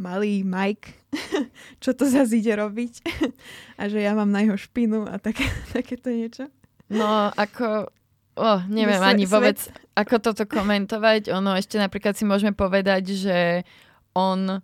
malý 0.00 0.40
Mike, 0.40 0.96
čo 1.84 1.92
to 1.92 2.08
zase 2.08 2.40
ide 2.40 2.56
robiť 2.56 3.04
a 3.80 3.82
že 3.92 4.00
ja 4.00 4.16
mám 4.16 4.32
na 4.32 4.40
jeho 4.40 4.56
špinu 4.56 5.04
a 5.04 5.20
také, 5.20 5.44
takéto 5.76 6.08
niečo. 6.08 6.48
No, 6.90 7.30
ako, 7.36 7.92
oh, 8.40 8.60
neviem 8.66 8.98
svet, 8.98 9.10
ani 9.14 9.24
vôbec, 9.28 9.60
svet... 9.60 9.76
ako 9.94 10.14
toto 10.18 10.42
komentovať. 10.48 11.30
Ono 11.30 11.54
ešte 11.54 11.78
napríklad 11.78 12.18
si 12.18 12.26
môžeme 12.26 12.56
povedať, 12.56 13.14
že 13.14 13.38
on, 14.16 14.58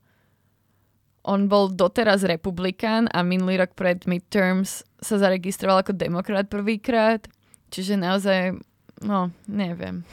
on 1.22 1.40
bol 1.46 1.70
doteraz 1.70 2.26
republikán 2.26 3.06
a 3.14 3.22
minulý 3.22 3.62
rok 3.62 3.78
pred 3.78 4.02
midterms 4.10 4.82
sa 4.98 5.22
zaregistroval 5.22 5.86
ako 5.86 5.94
demokrat 5.94 6.50
prvýkrát. 6.50 7.30
Čiže 7.70 7.94
naozaj 7.94 8.58
no, 9.02 9.32
neviem. 9.48 10.06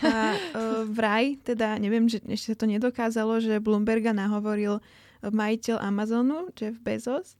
A 0.00 0.36
uh, 0.56 0.82
vraj, 0.88 1.36
teda 1.44 1.76
neviem, 1.76 2.08
že 2.08 2.22
ešte 2.24 2.54
sa 2.54 2.56
to 2.56 2.66
nedokázalo, 2.70 3.40
že 3.42 3.60
Bloomberga 3.60 4.16
nahovoril 4.16 4.80
majiteľ 5.22 5.78
Amazonu, 5.78 6.50
Jeff 6.58 6.74
Bezos, 6.82 7.38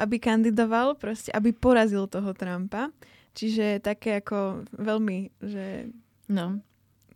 aby 0.00 0.16
kandidoval, 0.16 0.96
proste, 0.96 1.28
aby 1.36 1.52
porazil 1.52 2.08
toho 2.08 2.32
Trumpa. 2.32 2.88
Čiže 3.36 3.84
také 3.84 4.18
ako 4.24 4.66
veľmi, 4.74 5.30
že... 5.38 5.92
No. 6.26 6.58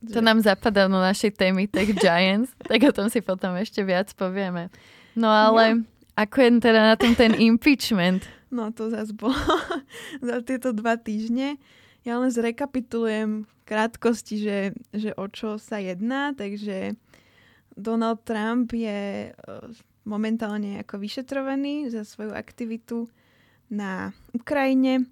Že... 0.04 0.20
To 0.20 0.22
nám 0.22 0.44
zapadá 0.44 0.84
do 0.84 1.00
našej 1.00 1.32
témy 1.34 1.64
Tech 1.66 1.90
Giants, 1.96 2.52
tak 2.70 2.84
o 2.84 2.92
tom 2.92 3.08
si 3.08 3.24
potom 3.24 3.56
ešte 3.56 3.80
viac 3.80 4.12
povieme. 4.12 4.68
No 5.16 5.30
ale 5.30 5.80
no. 5.80 5.86
ako 6.18 6.36
je 6.44 6.50
teda 6.60 6.80
na 6.92 6.96
tom 6.98 7.16
ten 7.16 7.32
impeachment? 7.38 8.26
No 8.52 8.70
to 8.70 8.92
zase 8.92 9.10
bolo 9.16 9.34
za 10.28 10.38
tieto 10.44 10.70
dva 10.70 10.94
týždne. 11.00 11.58
Ja 12.04 12.20
len 12.20 12.28
zrekapitulujem 12.28 13.48
v 13.48 13.52
krátkosti, 13.64 14.36
že, 14.36 14.58
že 14.92 15.16
o 15.16 15.24
čo 15.28 15.56
sa 15.56 15.80
jedná. 15.80 16.36
Takže 16.36 16.92
Donald 17.74 18.22
Trump 18.28 18.76
je 18.76 19.32
e, 19.32 19.40
momentálne 20.04 20.84
ako 20.84 21.00
vyšetrovaný 21.00 21.88
za 21.88 22.04
svoju 22.04 22.36
aktivitu 22.36 23.08
na 23.72 24.12
Ukrajine. 24.36 25.08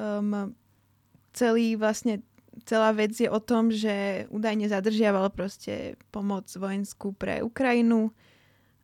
Um, 0.00 0.56
celý 1.36 1.76
vlastne 1.76 2.24
celá 2.64 2.90
vec 2.96 3.14
je 3.14 3.28
o 3.28 3.38
tom, 3.38 3.68
že 3.70 4.26
údajne 4.32 4.66
zadržiaval 4.66 5.30
proste 5.30 6.00
pomoc 6.10 6.48
vojenskú 6.50 7.12
pre 7.14 7.44
Ukrajinu 7.44 8.10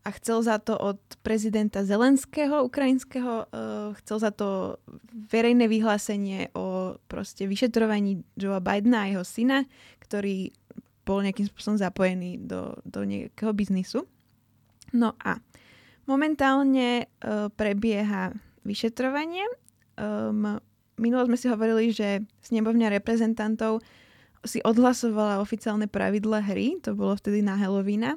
a 0.07 0.15
chcel 0.15 0.39
za 0.47 0.63
to 0.63 0.79
od 0.79 1.03
prezidenta 1.27 1.83
Zelenského 1.83 2.63
ukrajinského, 2.63 3.51
uh, 3.51 3.91
chcel 3.99 4.23
za 4.23 4.31
to 4.31 4.79
verejné 5.11 5.67
vyhlásenie 5.67 6.55
o 6.55 6.95
proste 7.11 7.51
vyšetrovaní 7.51 8.23
Joea 8.39 8.63
Bidena 8.63 9.03
a 9.03 9.11
jeho 9.11 9.27
syna, 9.27 9.67
ktorý 9.99 10.55
bol 11.03 11.27
nejakým 11.27 11.51
spôsobom 11.51 11.83
zapojený 11.83 12.39
do, 12.39 12.79
do 12.87 13.03
nejakého 13.03 13.51
biznisu. 13.51 14.07
No 14.95 15.19
a 15.19 15.43
momentálne 16.07 17.11
uh, 17.27 17.51
prebieha 17.51 18.31
vyšetrovanie. 18.63 19.43
Um, 19.99 20.63
minulo 21.03 21.27
sme 21.27 21.35
si 21.35 21.51
hovorili, 21.51 21.91
že 21.91 22.23
snemovňa 22.47 22.95
reprezentantov 22.95 23.83
si 24.47 24.63
odhlasovala 24.63 25.43
oficiálne 25.43 25.91
pravidla 25.91 26.47
hry, 26.47 26.79
to 26.79 26.95
bolo 26.95 27.19
vtedy 27.19 27.43
na 27.43 27.59
Halloweena 27.59 28.15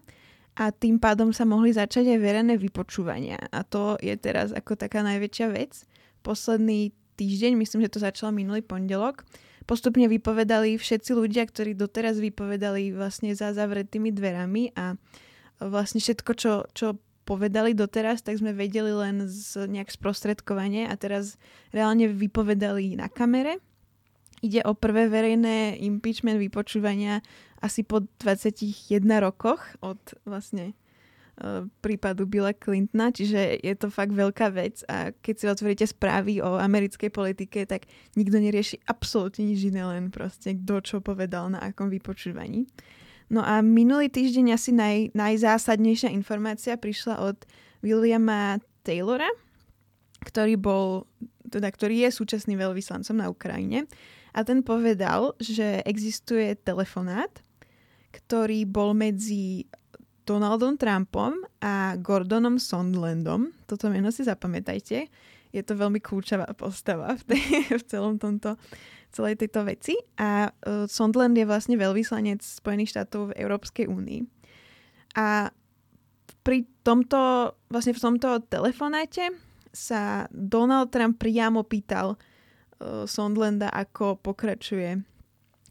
a 0.57 0.73
tým 0.73 0.97
pádom 0.97 1.31
sa 1.31 1.45
mohli 1.45 1.71
začať 1.71 2.15
aj 2.15 2.19
verejné 2.19 2.55
vypočúvania. 2.57 3.39
A 3.53 3.61
to 3.63 3.95
je 4.01 4.13
teraz 4.19 4.51
ako 4.51 4.75
taká 4.75 5.05
najväčšia 5.05 5.47
vec. 5.53 5.85
Posledný 6.25 6.91
týždeň, 7.15 7.55
myslím, 7.59 7.83
že 7.87 7.93
to 7.95 8.03
začalo 8.03 8.31
minulý 8.31 8.63
pondelok, 8.63 9.23
postupne 9.69 10.09
vypovedali 10.09 10.81
všetci 10.81 11.11
ľudia, 11.13 11.45
ktorí 11.45 11.77
doteraz 11.77 12.17
vypovedali 12.17 12.89
vlastne 12.95 13.35
za 13.37 13.53
zavretými 13.53 14.09
dverami 14.09 14.73
a 14.73 14.97
vlastne 15.61 16.01
všetko, 16.01 16.31
čo, 16.33 16.53
čo 16.73 16.97
povedali 17.29 17.77
doteraz, 17.77 18.25
tak 18.25 18.41
sme 18.41 18.57
vedeli 18.57 18.89
len 18.89 19.29
z 19.29 19.69
nejak 19.69 19.93
sprostredkovanie 19.93 20.89
a 20.89 20.97
teraz 20.97 21.37
reálne 21.69 22.09
vypovedali 22.09 22.97
na 22.97 23.05
kamere. 23.05 23.61
Ide 24.39 24.65
o 24.65 24.73
prvé 24.73 25.11
verejné 25.11 25.77
impeachment 25.83 26.39
vypočúvania 26.39 27.19
asi 27.59 27.83
po 27.83 28.03
21 28.23 29.03
rokoch 29.19 29.59
od 29.83 29.99
vlastne 30.23 30.71
e, 30.71 30.73
prípadu 31.83 32.23
Billa 32.23 32.55
Clintona, 32.55 33.11
čiže 33.11 33.59
je 33.59 33.75
to 33.75 33.91
fakt 33.91 34.15
veľká 34.15 34.47
vec 34.55 34.83
a 34.87 35.11
keď 35.11 35.35
si 35.35 35.45
otvoríte 35.47 35.85
správy 35.85 36.39
o 36.39 36.55
americkej 36.55 37.11
politike, 37.11 37.67
tak 37.67 37.87
nikto 38.15 38.39
nerieši 38.39 38.79
absolútne 38.87 39.43
nič 39.43 39.67
iné, 39.67 39.83
len 39.83 40.07
proste 40.07 40.55
kto 40.55 40.75
čo 40.79 40.97
povedal 41.03 41.51
na 41.51 41.59
akom 41.59 41.91
vypočúvaní. 41.91 42.63
No 43.29 43.45
a 43.45 43.61
minulý 43.61 44.09
týždeň 44.09 44.45
asi 44.57 44.73
naj, 44.73 45.13
najzásadnejšia 45.13 46.09
informácia 46.09 46.73
prišla 46.79 47.21
od 47.21 47.37
Williama 47.85 48.57
Taylora, 48.81 49.29
ktorý 50.25 50.57
bol, 50.57 51.05
teda 51.45 51.69
ktorý 51.69 52.07
je 52.07 52.09
súčasný 52.09 52.57
veľvyslancom 52.57 53.15
na 53.15 53.29
Ukrajine 53.29 53.85
a 54.33 54.45
ten 54.45 54.61
povedal, 54.61 55.33
že 55.41 55.81
existuje 55.85 56.53
telefonát, 56.57 57.29
ktorý 58.09 58.65
bol 58.65 58.97
medzi 58.97 59.65
Donaldom 60.29 60.77
Trumpom 60.77 61.41
a 61.57 61.97
Gordonom 61.97 62.61
Sondlandom. 62.61 63.49
Toto 63.65 63.89
meno 63.89 64.13
si 64.13 64.21
zapamätajte. 64.21 65.09
Je 65.49 65.61
to 65.65 65.73
veľmi 65.73 65.97
kľúčová 65.97 66.45
postava 66.53 67.17
v, 67.17 67.33
tej, 67.33 67.43
v 67.81 67.83
celom 67.89 68.21
tomto, 68.21 68.53
celej 69.09 69.41
tejto 69.41 69.65
veci. 69.65 69.97
A 70.21 70.53
uh, 70.53 70.85
Sondland 70.85 71.33
je 71.33 71.49
vlastne 71.49 71.73
veľvyslanec 71.81 72.45
Spojených 72.45 72.93
štátov 72.93 73.33
v 73.33 73.41
Európskej 73.41 73.89
únii. 73.89 74.21
A 75.17 75.49
pri 76.45 76.69
tomto, 76.85 77.53
vlastne 77.73 77.97
v 77.97 78.01
tomto 78.01 78.45
telefonáte 78.45 79.33
sa 79.73 80.29
Donald 80.29 80.93
Trump 80.93 81.17
priamo 81.17 81.65
pýtal 81.65 82.13
uh, 82.13 83.09
Sondlanda, 83.09 83.73
ako 83.73 84.21
pokračuje 84.21 85.01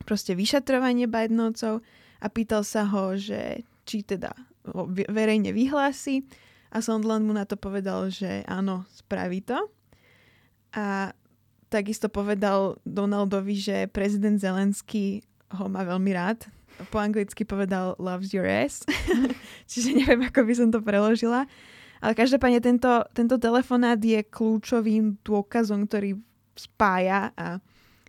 proste 0.03 0.35
vyšetrovanie 0.35 1.07
Bidenovcov 1.07 1.79
a 2.19 2.27
pýtal 2.27 2.67
sa 2.67 2.87
ho, 2.87 3.15
že 3.15 3.63
či 3.89 4.05
teda 4.05 4.35
verejne 5.09 5.55
vyhlási 5.55 6.27
a 6.69 6.85
Sondland 6.85 7.25
mu 7.25 7.33
na 7.33 7.49
to 7.49 7.57
povedal, 7.57 8.13
že 8.13 8.45
áno, 8.45 8.85
spraví 8.93 9.41
to. 9.41 9.57
A 10.77 11.17
takisto 11.73 12.13
povedal 12.13 12.77
Donaldovi, 12.85 13.57
že 13.57 13.77
prezident 13.89 14.37
Zelenský 14.37 15.25
ho 15.57 15.65
má 15.73 15.85
veľmi 15.89 16.13
rád. 16.13 16.45
Po 16.93 17.01
anglicky 17.01 17.49
povedal 17.49 17.97
loves 17.97 18.37
your 18.37 18.45
ass. 18.45 18.85
Čiže 19.71 19.97
neviem, 19.97 20.29
ako 20.29 20.45
by 20.45 20.55
som 20.55 20.69
to 20.69 20.85
preložila. 20.85 21.49
Ale 21.99 22.13
každopádne 22.15 22.61
tento, 22.63 23.03
tento 23.17 23.41
telefonát 23.41 23.99
je 23.99 24.23
kľúčovým 24.23 25.19
dôkazom, 25.25 25.89
ktorý 25.89 26.21
spája 26.55 27.35
a 27.35 27.59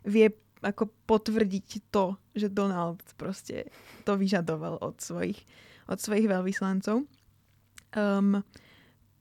vie 0.06 0.30
ako 0.60 0.92
potvrdiť 1.08 1.90
to, 1.90 2.20
že 2.40 2.50
Donald 2.50 3.04
proste 3.20 3.68
to 4.08 4.16
vyžadoval 4.16 4.80
od 4.80 4.98
svojich, 5.04 5.44
od 5.92 6.00
svojich 6.00 6.32
veľvyslancov. 6.32 7.04
Um, 7.94 8.42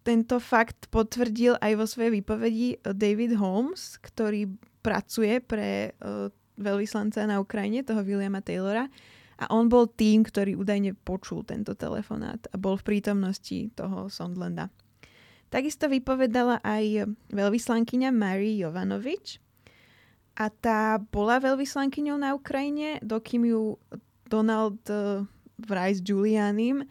tento 0.06 0.36
fakt 0.40 0.88
potvrdil 0.88 1.58
aj 1.60 1.72
vo 1.76 1.84
svojej 1.84 2.22
výpovedi 2.22 2.80
David 2.96 3.36
Holmes, 3.36 4.00
ktorý 4.00 4.48
pracuje 4.80 5.42
pre 5.42 5.92
uh, 5.98 6.32
veľvyslanca 6.56 7.28
na 7.28 7.42
Ukrajine, 7.42 7.84
toho 7.84 8.00
Williama 8.00 8.40
Taylora. 8.40 8.88
A 9.38 9.44
on 9.54 9.70
bol 9.70 9.86
tým, 9.86 10.26
ktorý 10.26 10.58
údajne 10.58 10.98
počul 10.98 11.46
tento 11.46 11.78
telefonát 11.78 12.42
a 12.50 12.58
bol 12.58 12.74
v 12.74 12.86
prítomnosti 12.96 13.70
toho 13.78 14.10
Sondlanda. 14.10 14.66
Takisto 15.48 15.86
vypovedala 15.88 16.60
aj 16.60 17.08
veľvyslankyňa 17.32 18.10
Mary 18.12 18.58
Jovanovič, 18.58 19.40
a 20.38 20.46
tá 20.54 21.02
bola 21.02 21.42
veľvyslankyňou 21.42 22.14
na 22.22 22.30
Ukrajine, 22.38 23.02
dokým 23.02 23.42
ju 23.50 23.74
Donald 24.30 24.78
uh, 24.86 25.26
vraj 25.58 25.98
s 25.98 26.00
Giulianim 26.00 26.86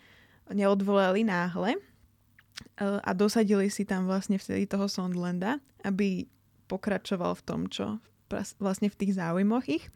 neodvolali 0.52 1.24
náhle 1.24 1.80
uh, 1.80 3.00
a 3.00 3.12
dosadili 3.16 3.72
si 3.72 3.88
tam 3.88 4.04
vlastne 4.04 4.36
vtedy 4.36 4.68
toho 4.68 4.92
Sondlanda, 4.92 5.64
aby 5.88 6.28
pokračoval 6.68 7.40
v 7.40 7.46
tom, 7.48 7.62
čo 7.72 8.04
vlastne 8.60 8.92
v 8.92 9.00
tých 9.00 9.16
záujmoch 9.16 9.64
ich. 9.72 9.88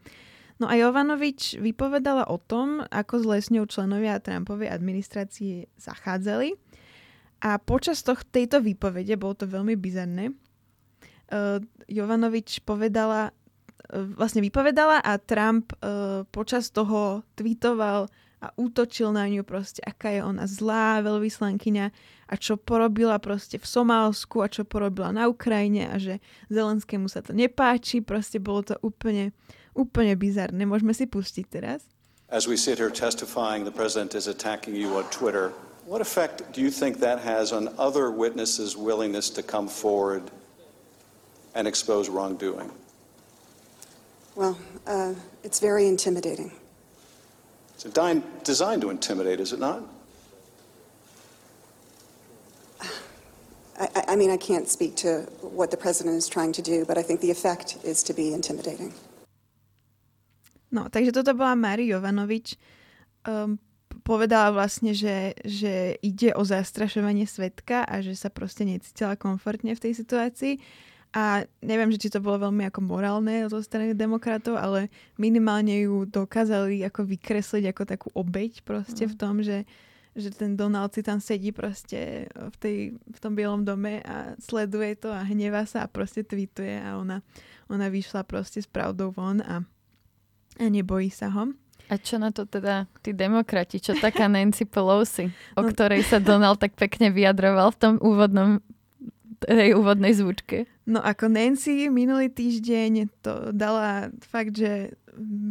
No 0.56 0.70
a 0.70 0.78
Jovanovič 0.80 1.60
vypovedala 1.60 2.32
o 2.32 2.40
tom, 2.40 2.80
ako 2.88 3.20
s 3.20 3.24
lesňou 3.28 3.68
členovia 3.68 4.16
Trumpovej 4.16 4.72
administrácie 4.72 5.68
zachádzali. 5.76 6.56
A 7.42 7.58
počas 7.60 8.00
toh, 8.00 8.16
tejto 8.22 8.62
výpovede, 8.64 9.18
bolo 9.18 9.34
to 9.36 9.44
veľmi 9.44 9.76
bizarné, 9.76 10.32
uh, 11.32 11.58
Jovanovič 11.90 12.62
povedala, 12.62 13.34
vlastne 13.90 14.40
vypovedala 14.44 15.02
a 15.02 15.18
Trump 15.18 15.74
uh, 15.78 16.22
počas 16.30 16.70
toho 16.70 17.26
tweetoval 17.34 18.06
a 18.42 18.50
útočil 18.58 19.14
na 19.14 19.30
ňu 19.30 19.46
proste, 19.46 19.78
aká 19.86 20.10
je 20.10 20.20
ona 20.26 20.50
zlá 20.50 20.98
veľvyslankyňa 21.06 21.86
a 22.26 22.34
čo 22.34 22.58
porobila 22.58 23.22
proste 23.22 23.54
v 23.54 23.66
Somálsku 23.66 24.42
a 24.42 24.50
čo 24.50 24.66
porobila 24.66 25.14
na 25.14 25.30
Ukrajine 25.30 25.86
a 25.86 25.94
že 26.02 26.18
Zelenskému 26.50 27.06
sa 27.06 27.22
to 27.22 27.30
nepáči, 27.30 28.02
proste 28.02 28.42
bolo 28.42 28.66
to 28.66 28.74
úplne, 28.82 29.30
úplne 29.78 30.18
bizarné. 30.18 30.66
Môžeme 30.66 30.90
si 30.90 31.06
pustiť 31.06 31.46
teraz. 31.46 31.86
As 32.32 32.50
we 32.50 32.58
sit 32.58 32.82
here 32.82 32.90
testifying, 32.90 33.62
the 33.62 33.70
president 33.70 34.18
is 34.18 34.26
attacking 34.26 34.74
you 34.74 34.90
on 34.98 35.06
Twitter. 35.14 35.54
What 35.86 36.00
effect 36.00 36.50
do 36.50 36.64
you 36.64 36.72
think 36.72 36.98
that 36.98 37.20
has 37.22 37.52
on 37.52 37.70
other 37.78 38.10
witnesses' 38.10 38.74
willingness 38.74 39.30
to 39.36 39.42
come 39.44 39.68
forward 39.68 40.26
and 41.54 41.68
expose 41.68 42.08
wrongdoing? 42.08 42.72
Well, 44.34 44.56
uh, 44.86 45.14
it's 45.44 45.60
very 45.60 45.86
intimidating. 45.86 46.52
It's 47.74 47.84
designed 48.44 48.80
to 48.80 48.90
intimidate, 48.90 49.40
is 49.40 49.52
it 49.52 49.60
not? 49.60 49.82
I, 53.78 54.04
I 54.08 54.16
mean, 54.16 54.30
I 54.30 54.36
can't 54.36 54.68
speak 54.68 54.96
to 54.96 55.26
what 55.42 55.70
the 55.70 55.76
president 55.76 56.16
is 56.16 56.28
trying 56.28 56.52
to 56.52 56.62
do, 56.62 56.84
but 56.84 56.96
I 56.96 57.02
think 57.02 57.20
the 57.20 57.30
effect 57.30 57.76
is 57.84 58.02
to 58.04 58.14
be 58.14 58.32
intimidating. 58.32 58.92
No, 60.72 60.88
takže 60.88 61.12
toto 61.12 61.36
bola 61.36 61.52
Mari 61.52 61.92
Jovanovič. 61.92 62.56
Um, 63.28 63.60
povedala 64.08 64.56
vlastne, 64.56 64.96
že, 64.96 65.36
že 65.44 66.00
ide 66.00 66.32
o 66.32 66.42
zastrašovanie 66.48 67.28
svetka 67.28 67.84
a 67.84 68.00
že 68.00 68.16
sa 68.16 68.32
proste 68.32 68.64
necítila 68.64 69.20
komfortne 69.20 69.76
v 69.76 69.82
tej 69.84 69.92
situácii. 70.00 70.54
A 71.12 71.44
neviem, 71.60 71.92
že 71.92 72.00
či 72.00 72.08
to 72.08 72.24
bolo 72.24 72.48
veľmi 72.48 72.64
ako 72.72 72.80
morálne 72.88 73.44
zo 73.52 73.60
strany 73.60 73.92
demokratov, 73.92 74.56
ale 74.56 74.88
minimálne 75.20 75.84
ju 75.84 76.08
dokázali 76.08 76.80
ako 76.88 77.04
vykresliť 77.04 77.64
ako 77.68 77.82
takú 77.84 78.08
obeď 78.16 78.64
proste 78.64 79.04
mm. 79.04 79.10
v 79.12 79.14
tom, 79.20 79.34
že, 79.44 79.68
že 80.16 80.32
ten 80.32 80.56
Donald 80.56 80.96
si 80.96 81.04
tam 81.04 81.20
sedí 81.20 81.52
proste 81.52 82.32
v, 82.32 82.56
tej, 82.56 82.76
v 82.96 83.18
tom 83.20 83.36
bielom 83.36 83.60
dome 83.60 84.00
a 84.08 84.32
sleduje 84.40 84.96
to 85.04 85.12
a 85.12 85.20
hnevá 85.20 85.68
sa 85.68 85.84
a 85.84 85.92
proste 85.92 86.24
tweetuje 86.24 86.80
a 86.80 86.96
ona, 86.96 87.20
ona 87.68 87.92
vyšla 87.92 88.24
proste 88.24 88.64
s 88.64 88.68
pravdou 88.68 89.12
von 89.12 89.44
a, 89.44 89.60
a 90.56 90.64
nebojí 90.64 91.12
sa 91.12 91.28
ho. 91.28 91.52
A 91.92 92.00
čo 92.00 92.16
na 92.16 92.32
to 92.32 92.48
teda 92.48 92.88
tí 93.04 93.12
demokrati? 93.12 93.76
Čo 93.76 94.00
taká 94.00 94.24
Nancy 94.32 94.64
Pelosi, 94.64 95.28
o 95.58 95.60
no, 95.60 95.68
ktorej 95.68 96.08
sa 96.08 96.24
Donald 96.24 96.56
tak 96.56 96.72
pekne 96.72 97.12
vyjadroval 97.12 97.68
v 97.76 97.80
tom 97.84 97.94
úvodnom 98.00 98.64
tej 99.42 99.74
úvodnej 99.74 100.14
zvučke. 100.14 100.70
No 100.86 101.02
ako 101.02 101.30
Nancy 101.30 101.90
minulý 101.90 102.30
týždeň 102.30 103.10
to 103.22 103.54
dala 103.54 104.10
fakt, 104.22 104.58
že 104.58 104.94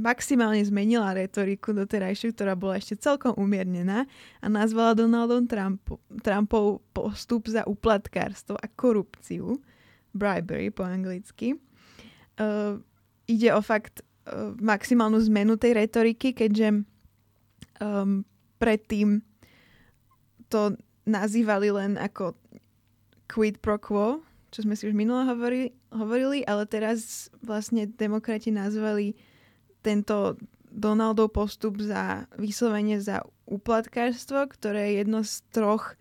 maximálne 0.01 0.63
zmenila 0.65 1.13
retoriku 1.13 1.71
doterajšiu, 1.71 2.33
ktorá 2.33 2.57
bola 2.57 2.81
ešte 2.81 2.97
celkom 2.97 3.37
umiernená 3.37 4.09
a 4.41 4.45
nazvala 4.49 4.97
Donaldom 4.97 5.45
Trump, 5.45 5.85
Trumpov 6.25 6.81
postup 6.91 7.45
za 7.45 7.61
uplatkárstvo 7.69 8.57
a 8.57 8.65
korupciu. 8.65 9.61
Bribery 10.11 10.73
po 10.75 10.83
anglicky. 10.83 11.55
Uh, 12.35 12.81
ide 13.29 13.53
o 13.55 13.61
fakt 13.63 14.03
uh, 14.27 14.51
maximálnu 14.59 15.21
zmenu 15.31 15.55
tej 15.55 15.77
retoriky, 15.77 16.35
keďže 16.35 16.83
um, 17.79 18.27
predtým 18.59 19.23
to 20.51 20.75
nazývali 21.07 21.71
len 21.71 21.95
ako 21.95 22.35
quid 23.31 23.63
pro 23.63 23.79
quo, 23.79 24.19
čo 24.51 24.67
sme 24.67 24.75
si 24.75 24.91
už 24.91 24.91
minule 24.91 25.23
hovorili, 25.23 25.71
hovorili, 25.95 26.43
ale 26.43 26.67
teraz 26.67 27.31
vlastne 27.39 27.87
demokrati 27.87 28.51
nazvali 28.51 29.15
tento 29.79 30.35
Donaldov 30.67 31.31
postup 31.31 31.79
za 31.79 32.27
vyslovene 32.35 32.99
za 32.99 33.23
uplatkárstvo, 33.47 34.47
ktoré 34.51 34.91
je 34.91 34.97
jedno 35.03 35.19
z 35.23 35.43
troch 35.51 35.95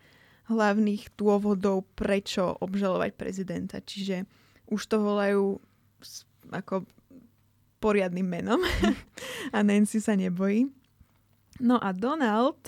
hlavných 0.50 1.14
dôvodov, 1.14 1.86
prečo 1.94 2.58
obžalovať 2.58 3.14
prezidenta. 3.14 3.78
Čiže 3.78 4.26
už 4.66 4.82
to 4.90 4.98
volajú 4.98 5.62
ako 6.50 6.86
poriadnym 7.78 8.26
menom 8.26 8.58
a 9.54 9.58
Nancy 9.62 10.02
sa 10.02 10.18
nebojí. 10.18 10.66
No 11.62 11.78
a 11.78 11.94
Donald 11.94 12.58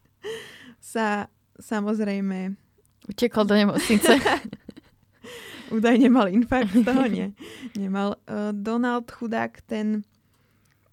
sa 0.92 1.32
samozrejme 1.56 2.61
Utekol 3.10 3.44
do 3.44 3.54
nemocnice. 3.58 4.18
Údajne 5.74 6.12
mal 6.12 6.28
infarkt, 6.28 6.76
toho 6.84 7.08
nie. 7.08 7.32
Nemal. 7.74 8.20
Uh, 8.28 8.52
Donald 8.52 9.08
chudák 9.08 9.64
ten, 9.64 10.04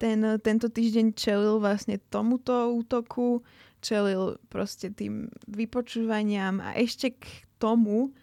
ten, 0.00 0.24
tento 0.40 0.72
týždeň 0.72 1.12
čelil 1.12 1.60
vlastne 1.60 2.00
tomuto 2.08 2.72
útoku, 2.72 3.44
čelil 3.84 4.40
proste 4.48 4.88
tým 4.88 5.28
vypočúvaniam 5.44 6.64
a 6.64 6.72
ešte 6.74 7.12
k 7.12 7.24
tomu 7.60 8.16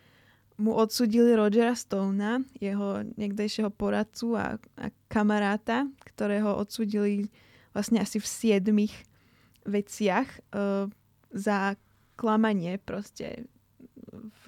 mu 0.58 0.73
odsudili 0.73 1.38
Rogera 1.38 1.78
Stona, 1.78 2.41
jeho 2.58 3.06
niekdejšieho 3.06 3.69
poradcu 3.69 4.34
a, 4.34 4.58
a 4.58 4.86
kamaráta, 5.06 5.86
ktorého 6.02 6.58
odsudili 6.58 7.30
vlastne 7.78 8.02
asi 8.02 8.17
v 8.17 8.26
siedmých 8.26 8.95
veciach 9.69 10.26
uh, 10.58 10.89
za 11.30 11.78
klamanie 12.17 12.82
proste 12.82 13.45
v, 14.17 14.43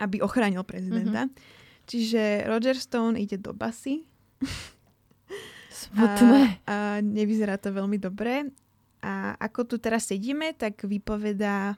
aby 0.00 0.22
ochránil 0.22 0.62
prezidenta. 0.62 1.26
Mm-hmm. 1.26 1.86
Čiže 1.86 2.46
Roger 2.46 2.76
Stone 2.78 3.18
ide 3.18 3.36
do 3.38 3.52
basy. 3.52 4.06
Smutné. 5.72 6.62
A, 6.64 6.70
a 6.70 6.76
nevyzerá 7.02 7.58
to 7.58 7.74
veľmi 7.74 7.98
dobre. 7.98 8.48
A 9.02 9.34
ako 9.34 9.66
tu 9.66 9.76
teraz 9.82 10.06
sedíme, 10.06 10.54
tak 10.54 10.86
vypovedá 10.86 11.74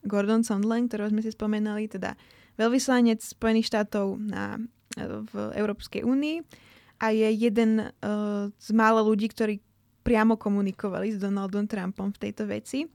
Gordon 0.00 0.40
Sondland, 0.40 0.88
ktorého 0.88 1.12
sme 1.12 1.20
si 1.20 1.32
spomenali, 1.32 1.92
teda 1.92 2.16
veľvyslanec 2.56 3.20
Spojených 3.20 3.68
štátov 3.68 4.16
na, 4.16 4.56
v 4.96 5.34
Európskej 5.58 6.06
únii 6.06 6.40
a 7.02 7.10
je 7.10 7.28
jeden 7.34 7.82
uh, 7.82 8.48
z 8.54 8.70
mála 8.72 9.02
ľudí, 9.02 9.26
ktorí 9.28 9.58
priamo 10.04 10.36
komunikovali 10.38 11.16
s 11.16 11.18
Donaldom 11.18 11.66
Trumpom 11.66 12.12
v 12.14 12.20
tejto 12.20 12.44
veci. 12.46 12.86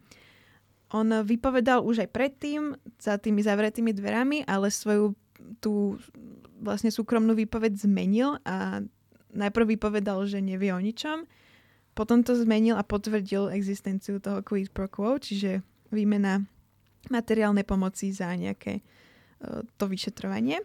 On 0.89 1.05
vypovedal 1.21 1.85
už 1.85 2.05
aj 2.05 2.09
predtým 2.09 2.73
za 2.97 3.21
tými 3.21 3.45
zavretými 3.45 3.93
dverami, 3.93 4.41
ale 4.49 4.73
svoju 4.73 5.13
tú 5.61 6.01
vlastne 6.59 6.89
súkromnú 6.91 7.37
výpoveď 7.37 7.77
zmenil 7.77 8.41
a 8.43 8.83
najprv 9.31 9.77
vypovedal, 9.77 10.25
že 10.25 10.41
nevie 10.41 10.73
o 10.73 10.81
ničom, 10.81 11.29
potom 11.93 12.25
to 12.25 12.35
zmenil 12.35 12.75
a 12.79 12.83
potvrdil 12.83 13.53
existenciu 13.53 14.17
toho 14.17 14.41
quid 14.41 14.73
pro 14.73 14.89
quo, 14.89 15.19
čiže 15.19 15.61
výmena 15.93 16.41
materiálnej 17.07 17.63
pomoci 17.63 18.11
za 18.11 18.33
nejaké 18.35 18.81
uh, 18.81 19.63
to 19.77 19.85
vyšetrovanie. 19.87 20.59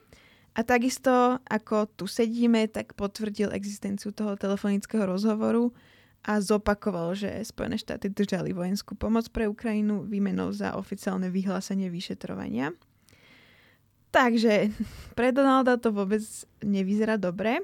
A 0.54 0.62
takisto, 0.62 1.42
ako 1.42 1.90
tu 1.98 2.06
sedíme, 2.06 2.70
tak 2.70 2.94
potvrdil 2.94 3.50
existenciu 3.50 4.14
toho 4.14 4.38
telefonického 4.38 5.02
rozhovoru 5.02 5.74
a 6.24 6.40
zopakoval, 6.40 7.12
že 7.12 7.28
Spojené 7.44 7.76
štáty 7.76 8.08
držali 8.08 8.56
vojenskú 8.56 8.96
pomoc 8.96 9.28
pre 9.28 9.44
Ukrajinu 9.44 10.08
výmenou 10.08 10.56
za 10.56 10.72
oficiálne 10.72 11.28
vyhlásenie 11.28 11.92
vyšetrovania. 11.92 12.72
Takže 14.08 14.72
pre 15.18 15.34
Donalda 15.34 15.76
to 15.76 15.92
vôbec 15.92 16.22
nevyzerá 16.64 17.20
dobre. 17.20 17.60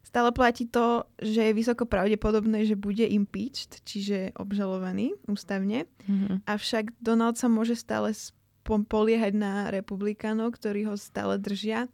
Stále 0.00 0.32
platí 0.32 0.64
to, 0.64 1.04
že 1.20 1.52
je 1.52 1.52
vysoko 1.52 1.84
pravdepodobné, 1.84 2.64
že 2.64 2.72
bude 2.72 3.04
impeached, 3.04 3.84
čiže 3.84 4.32
obžalovaný 4.32 5.12
ústavne. 5.28 5.84
Mm-hmm. 6.08 6.48
Avšak 6.48 6.96
Donald 7.04 7.36
sa 7.36 7.52
môže 7.52 7.76
stále 7.76 8.16
poliehať 8.64 9.32
na 9.36 9.68
republikánov, 9.68 10.56
ktorí 10.56 10.88
ho 10.88 10.96
stále 10.96 11.36
držia 11.36 11.90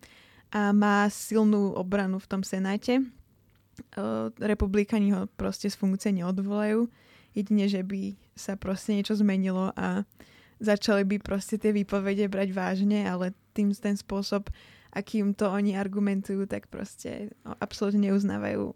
a 0.54 0.70
má 0.70 1.10
silnú 1.10 1.74
obranu 1.74 2.22
v 2.22 2.30
tom 2.30 2.42
senáte. 2.46 3.02
Republikani 4.40 5.12
ho 5.12 5.28
proste 5.38 5.70
z 5.70 5.76
funkcie 5.76 6.12
neodvolajú. 6.14 6.88
Jedine, 7.36 7.68
že 7.68 7.84
by 7.84 8.16
sa 8.32 8.56
proste 8.56 8.96
niečo 8.96 9.12
zmenilo 9.16 9.72
a 9.76 10.08
začali 10.60 11.04
by 11.04 11.16
proste 11.20 11.60
tie 11.60 11.72
výpovede 11.72 12.28
brať 12.32 12.48
vážne, 12.56 13.04
ale 13.04 13.36
tým 13.52 13.72
ten 13.76 13.96
spôsob, 13.96 14.48
akým 14.92 15.36
to 15.36 15.48
oni 15.52 15.76
argumentujú, 15.76 16.48
tak 16.48 16.68
proste 16.72 17.32
no, 17.44 17.52
absolútne 17.60 18.08
neuznávajú 18.08 18.72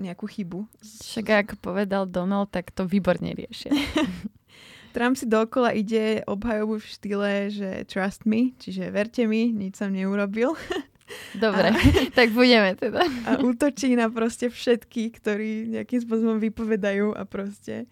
nejakú 0.00 0.26
chybu. 0.26 0.66
Však 0.82 1.26
ako 1.48 1.54
povedal 1.62 2.04
Donald, 2.10 2.50
tak 2.50 2.74
to 2.74 2.84
výborne 2.84 3.30
riešia. 3.32 3.72
Trump 4.94 5.18
si 5.18 5.26
dokola 5.26 5.74
ide 5.74 6.22
obhajobu 6.22 6.78
v 6.78 6.86
štýle, 6.86 7.30
že 7.50 7.70
trust 7.90 8.22
me, 8.30 8.54
čiže 8.62 8.94
verte 8.94 9.26
mi, 9.26 9.50
nič 9.50 9.82
som 9.82 9.90
neurobil. 9.90 10.54
Dobre, 11.36 11.68
a, 11.68 11.76
tak 12.18 12.32
budeme 12.32 12.74
teda. 12.78 13.04
A 13.28 13.30
útočí 13.44 13.92
na 13.92 14.08
proste 14.08 14.48
všetkých, 14.48 15.10
ktorí 15.20 15.50
nejakým 15.76 16.00
spôsobom 16.00 16.40
vypovedajú 16.40 17.12
a 17.12 17.22
proste 17.28 17.84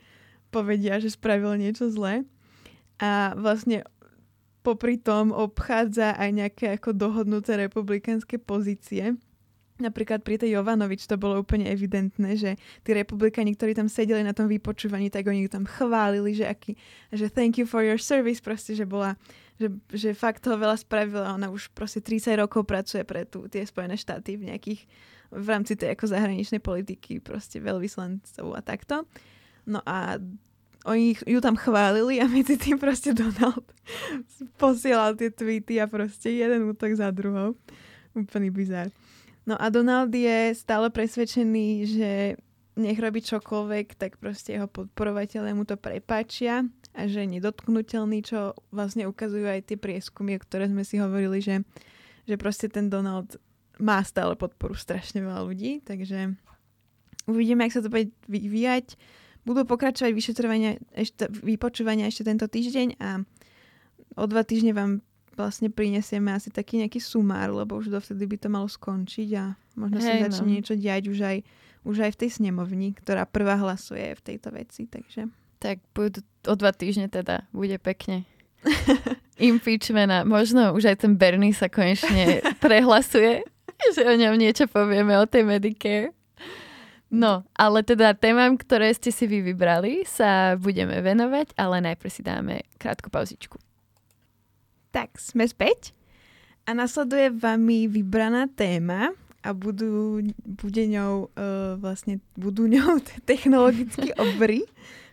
povedia, 0.49 1.01
že 1.01 1.13
spravil 1.13 1.57
niečo 1.61 1.93
zlé. 1.93 2.25
A 3.03 3.37
vlastne 3.37 3.85
popri 4.63 4.97
tom 4.97 5.35
obchádza 5.35 6.15
aj 6.15 6.31
nejaké 6.31 6.67
ako 6.79 6.95
dohodnuté 6.95 7.59
republikánske 7.59 8.39
pozície. 8.39 9.19
Napríklad 9.81 10.21
pri 10.21 10.37
tej 10.37 10.61
Jovanovič 10.61 11.09
to 11.09 11.17
bolo 11.17 11.41
úplne 11.41 11.65
evidentné, 11.65 12.37
že 12.37 12.61
tí 12.85 12.93
republikani, 12.93 13.57
ktorí 13.57 13.73
tam 13.73 13.89
sedeli 13.89 14.21
na 14.21 14.37
tom 14.37 14.45
vypočúvaní, 14.47 15.09
tak 15.09 15.27
oni 15.27 15.49
tam 15.49 15.65
chválili, 15.65 16.37
že, 16.37 16.45
aký, 16.45 16.77
že 17.09 17.33
thank 17.33 17.57
you 17.57 17.65
for 17.65 17.81
your 17.81 17.97
service, 17.97 18.39
proste, 18.39 18.77
že 18.77 18.85
bola 18.85 19.17
že, 19.63 19.69
že 19.95 20.11
fakt 20.17 20.43
toho 20.43 20.59
veľa 20.59 20.75
spravila. 20.75 21.39
Ona 21.39 21.53
už 21.53 21.71
proste 21.71 22.03
30 22.03 22.35
rokov 22.43 22.67
pracuje 22.67 23.07
pre 23.07 23.23
tu, 23.23 23.47
tie 23.47 23.63
Spojené 23.63 23.95
štáty 23.95 24.35
v 24.35 24.51
nejakých, 24.51 24.81
v 25.31 25.47
rámci 25.47 25.79
tej 25.79 25.95
ako 25.95 26.11
zahraničnej 26.11 26.59
politiky, 26.59 27.23
proste 27.23 27.63
veľvyslancov 27.63 28.59
a 28.59 28.61
takto. 28.65 29.07
No 29.63 29.79
a 29.87 30.19
oni 30.83 31.15
ju 31.15 31.39
tam 31.39 31.55
chválili 31.55 32.19
a 32.19 32.27
medzi 32.27 32.59
tým 32.59 32.75
proste 32.75 33.15
Donald 33.15 33.63
posielal 34.63 35.15
tie 35.15 35.31
tweety 35.31 35.79
a 35.79 35.87
proste 35.87 36.35
jeden 36.35 36.67
útok 36.67 36.99
za 36.99 37.15
druhou. 37.15 37.55
Úplný 38.19 38.51
bizar. 38.51 38.91
No 39.43 39.59
a 39.59 39.67
Donald 39.75 40.15
je 40.15 40.55
stále 40.55 40.87
presvedčený, 40.95 41.69
že 41.87 42.11
nech 42.79 42.97
robí 42.97 43.21
čokoľvek, 43.21 44.01
tak 44.01 44.17
proste 44.17 44.57
jeho 44.57 44.71
podporovateľe 44.71 45.53
mu 45.53 45.69
to 45.69 45.77
prepáčia 45.77 46.65
a 46.97 47.01
že 47.05 47.25
je 47.25 47.33
nedotknutelný, 47.37 48.25
čo 48.25 48.57
vlastne 48.73 49.05
ukazujú 49.05 49.45
aj 49.45 49.69
tie 49.69 49.77
prieskumy, 49.77 50.39
o 50.39 50.43
ktoré 50.45 50.73
sme 50.73 50.87
si 50.87 50.97
hovorili, 50.97 51.45
že, 51.45 51.67
že 52.25 52.41
proste 52.41 52.73
ten 52.73 52.89
Donald 52.89 53.37
má 53.77 54.01
stále 54.07 54.39
podporu 54.39 54.73
strašne 54.73 55.21
veľa 55.21 55.43
ľudí, 55.45 55.85
takže 55.85 56.33
uvidíme, 57.29 57.67
ak 57.67 57.75
sa 57.77 57.85
to 57.85 57.93
bude 57.93 58.15
vyvíjať. 58.31 58.97
Budú 59.43 59.67
pokračovať 59.67 60.13
vyšetrovania, 60.15 60.79
ešte, 60.95 61.27
vypočúvania 61.29 62.07
ešte 62.07 62.25
tento 62.25 62.47
týždeň 62.47 62.89
a 63.03 63.27
o 64.17 64.25
dva 64.31 64.47
týždne 64.47 64.73
vám 64.73 65.03
vlastne 65.35 65.73
prinesieme 65.73 66.33
asi 66.33 66.53
taký 66.53 66.83
nejaký 66.83 67.01
sumár, 67.01 67.53
lebo 67.53 67.79
už 67.81 67.89
dovtedy 67.89 68.25
by 68.29 68.37
to 68.37 68.49
malo 68.53 68.69
skončiť 68.69 69.29
a 69.39 69.57
možno 69.77 69.99
Hej, 70.01 70.07
sa 70.07 70.15
začne 70.29 70.47
no. 70.47 70.53
niečo 70.59 70.75
diať 70.77 71.05
už 71.09 71.21
aj 71.23 71.39
už 71.83 71.97
aj 71.99 72.11
v 72.15 72.21
tej 72.27 72.31
snemovni, 72.39 72.95
ktorá 72.95 73.27
prvá 73.27 73.59
hlasuje 73.59 74.15
v 74.15 74.23
tejto 74.23 74.55
veci, 74.55 74.87
takže... 74.87 75.27
Tak 75.59 75.83
budú 75.95 76.23
o 76.47 76.55
dva 76.59 76.75
týždne 76.75 77.07
teda, 77.07 77.47
bude 77.55 77.79
pekne. 77.79 78.27
Impeachment 79.43 80.11
a 80.11 80.23
možno 80.23 80.75
už 80.75 80.95
aj 80.95 81.07
ten 81.07 81.19
Bernie 81.19 81.51
sa 81.51 81.67
konečne 81.67 82.43
prehlasuje, 82.63 83.43
že 83.95 84.03
o 84.07 84.15
ňom 84.15 84.39
niečo 84.39 84.71
povieme 84.71 85.19
o 85.19 85.27
tej 85.27 85.43
Medicare. 85.43 86.15
No, 87.13 87.45
ale 87.53 87.85
teda 87.85 88.17
témam, 88.17 88.57
ktoré 88.57 88.89
ste 88.97 89.13
si 89.13 89.29
vy 89.29 89.45
vybrali, 89.45 90.09
sa 90.09 90.57
budeme 90.57 90.97
venovať, 91.05 91.53
ale 91.61 91.85
najprv 91.93 92.11
si 92.11 92.23
dáme 92.25 92.65
krátku 92.81 93.13
pauzičku. 93.13 93.61
Tak, 94.93 95.17
sme 95.17 95.49
späť. 95.49 95.97
A 96.69 96.77
nasleduje 96.77 97.33
vami 97.35 97.91
vybraná 97.91 98.47
téma, 98.47 99.17
a 99.43 99.51
budú, 99.51 100.23
bude 100.47 100.87
ňou, 100.87 101.35
uh, 101.35 101.75
vlastne 101.83 102.23
budú 102.39 102.71
ňou 102.71 103.03
technologicky 103.31 104.15
obry, 104.31 104.63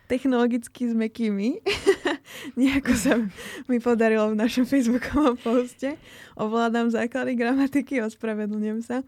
technologicky 0.06 0.90
s 0.90 0.94
mekými. 0.94 1.62
Nejako 2.60 2.94
sa 2.94 3.18
mi 3.66 3.82
podarilo 3.82 4.30
v 4.34 4.40
našom 4.42 4.70
facebookovom 4.70 5.38
poste. 5.42 5.98
Ovládam 6.38 6.94
základy 6.94 7.34
gramatiky, 7.38 8.02
ospravedlňujem 8.06 8.82
sa. 8.86 9.02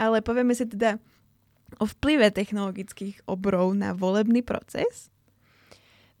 Ale 0.00 0.24
povieme 0.24 0.56
si 0.56 0.64
teda 0.64 0.96
o 1.80 1.84
vplyve 1.88 2.32
technologických 2.32 3.24
obrov 3.28 3.76
na 3.76 3.96
volebný 3.96 4.40
proces. 4.44 5.12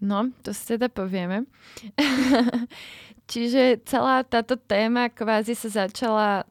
No, 0.02 0.32
to 0.44 0.50
si 0.52 0.76
teda 0.76 0.88
povieme. 0.92 1.46
Čiže 3.32 3.80
celá 3.88 4.20
táto 4.28 4.60
téma 4.60 5.08
kvázi 5.08 5.56
sa 5.56 5.88
začala 5.88 6.44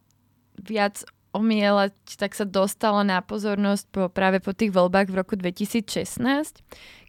viac 0.57 1.05
omielať, 1.29 1.93
tak 2.17 2.33
sa 2.33 2.41
dostala 2.41 3.05
na 3.05 3.21
pozornosť 3.21 3.85
po, 3.93 4.01
práve 4.09 4.41
po 4.41 4.49
tých 4.49 4.73
voľbách 4.73 5.13
v 5.13 5.19
roku 5.21 5.37
2016, 5.37 6.17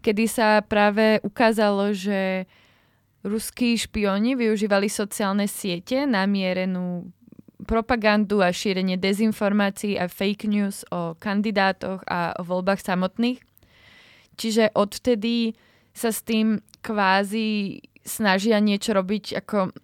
kedy 0.05 0.25
sa 0.29 0.61
práve 0.61 1.25
ukázalo, 1.25 1.97
že 1.97 2.45
ruskí 3.25 3.81
špioni 3.81 4.37
využívali 4.37 4.93
sociálne 4.93 5.49
siete 5.49 6.05
na 6.05 6.29
mierenú 6.29 7.09
propagandu 7.65 8.45
a 8.45 8.53
šírenie 8.53 9.01
dezinformácií 9.01 9.97
a 9.97 10.05
fake 10.05 10.53
news 10.53 10.85
o 10.93 11.17
kandidátoch 11.17 12.05
a 12.05 12.37
o 12.37 12.45
voľbách 12.45 12.85
samotných. 12.85 13.41
Čiže 14.37 14.77
odvtedy 14.77 15.57
sa 15.97 16.13
s 16.13 16.21
tým 16.21 16.61
kvázi 16.85 17.81
snažia 18.03 18.59
niečo 18.59 18.93
robiť 18.93 19.43
ako 19.43 19.75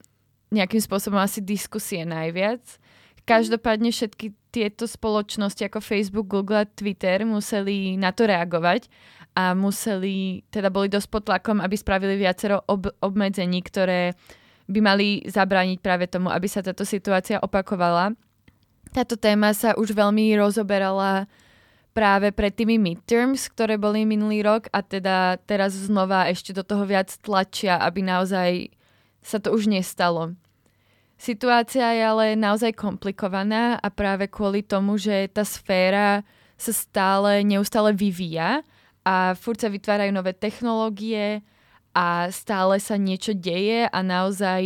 nejakým 0.52 0.80
spôsobom 0.80 1.20
asi 1.20 1.44
diskusie 1.44 2.02
najviac 2.02 2.62
Každopádne 3.28 3.92
všetky 3.92 4.32
tieto 4.48 4.88
spoločnosti 4.88 5.60
ako 5.60 5.84
Facebook, 5.84 6.32
Google 6.32 6.64
a 6.64 6.70
Twitter 6.72 7.28
museli 7.28 8.00
na 8.00 8.08
to 8.08 8.24
reagovať 8.24 8.88
a 9.36 9.52
museli, 9.52 10.40
teda 10.48 10.72
boli 10.72 10.88
dosť 10.88 11.08
pod 11.12 11.28
tlakom, 11.28 11.60
aby 11.60 11.76
spravili 11.76 12.16
viacero 12.16 12.64
ob- 12.64 12.88
obmedzení, 13.04 13.60
ktoré 13.60 14.16
by 14.64 14.80
mali 14.80 15.20
zabrániť 15.28 15.78
práve 15.84 16.08
tomu, 16.08 16.32
aby 16.32 16.48
sa 16.48 16.64
táto 16.64 16.88
situácia 16.88 17.36
opakovala. 17.44 18.16
Táto 18.96 19.20
téma 19.20 19.52
sa 19.52 19.76
už 19.76 19.92
veľmi 19.92 20.32
rozoberala 20.40 21.28
práve 21.92 22.30
pred 22.30 22.54
tými 22.54 22.78
midterms, 22.78 23.50
ktoré 23.50 23.80
boli 23.80 24.06
minulý 24.06 24.44
rok 24.44 24.70
a 24.70 24.84
teda 24.84 25.40
teraz 25.44 25.74
znova 25.74 26.30
ešte 26.30 26.54
do 26.54 26.62
toho 26.62 26.86
viac 26.86 27.10
tlačia, 27.20 27.80
aby 27.82 28.04
naozaj 28.04 28.50
sa 29.22 29.42
to 29.42 29.50
už 29.50 29.66
nestalo. 29.66 30.38
Situácia 31.18 31.98
je 31.98 32.02
ale 32.06 32.26
naozaj 32.38 32.78
komplikovaná 32.78 33.74
a 33.82 33.88
práve 33.90 34.30
kvôli 34.30 34.62
tomu, 34.62 34.94
že 35.02 35.26
tá 35.34 35.42
sféra 35.42 36.22
sa 36.54 36.70
stále, 36.70 37.42
neustále 37.42 37.90
vyvíja 37.90 38.62
a 39.02 39.34
furt 39.34 39.58
sa 39.58 39.66
vytvárajú 39.66 40.14
nové 40.14 40.30
technológie 40.30 41.42
a 41.90 42.30
stále 42.30 42.78
sa 42.78 42.94
niečo 42.94 43.34
deje 43.34 43.90
a 43.90 43.98
naozaj 43.98 44.62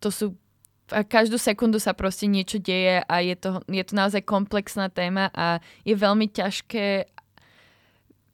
to 0.00 0.08
sú 0.08 0.26
každú 0.90 1.38
sekundu 1.38 1.78
sa 1.78 1.94
proste 1.94 2.26
niečo 2.26 2.58
deje 2.58 3.02
a 3.06 3.14
je 3.22 3.36
to, 3.38 3.62
je 3.70 3.84
to 3.86 3.94
naozaj 3.94 4.22
komplexná 4.26 4.90
téma 4.90 5.30
a 5.32 5.62
je 5.86 5.94
veľmi 5.94 6.26
ťažké 6.30 7.06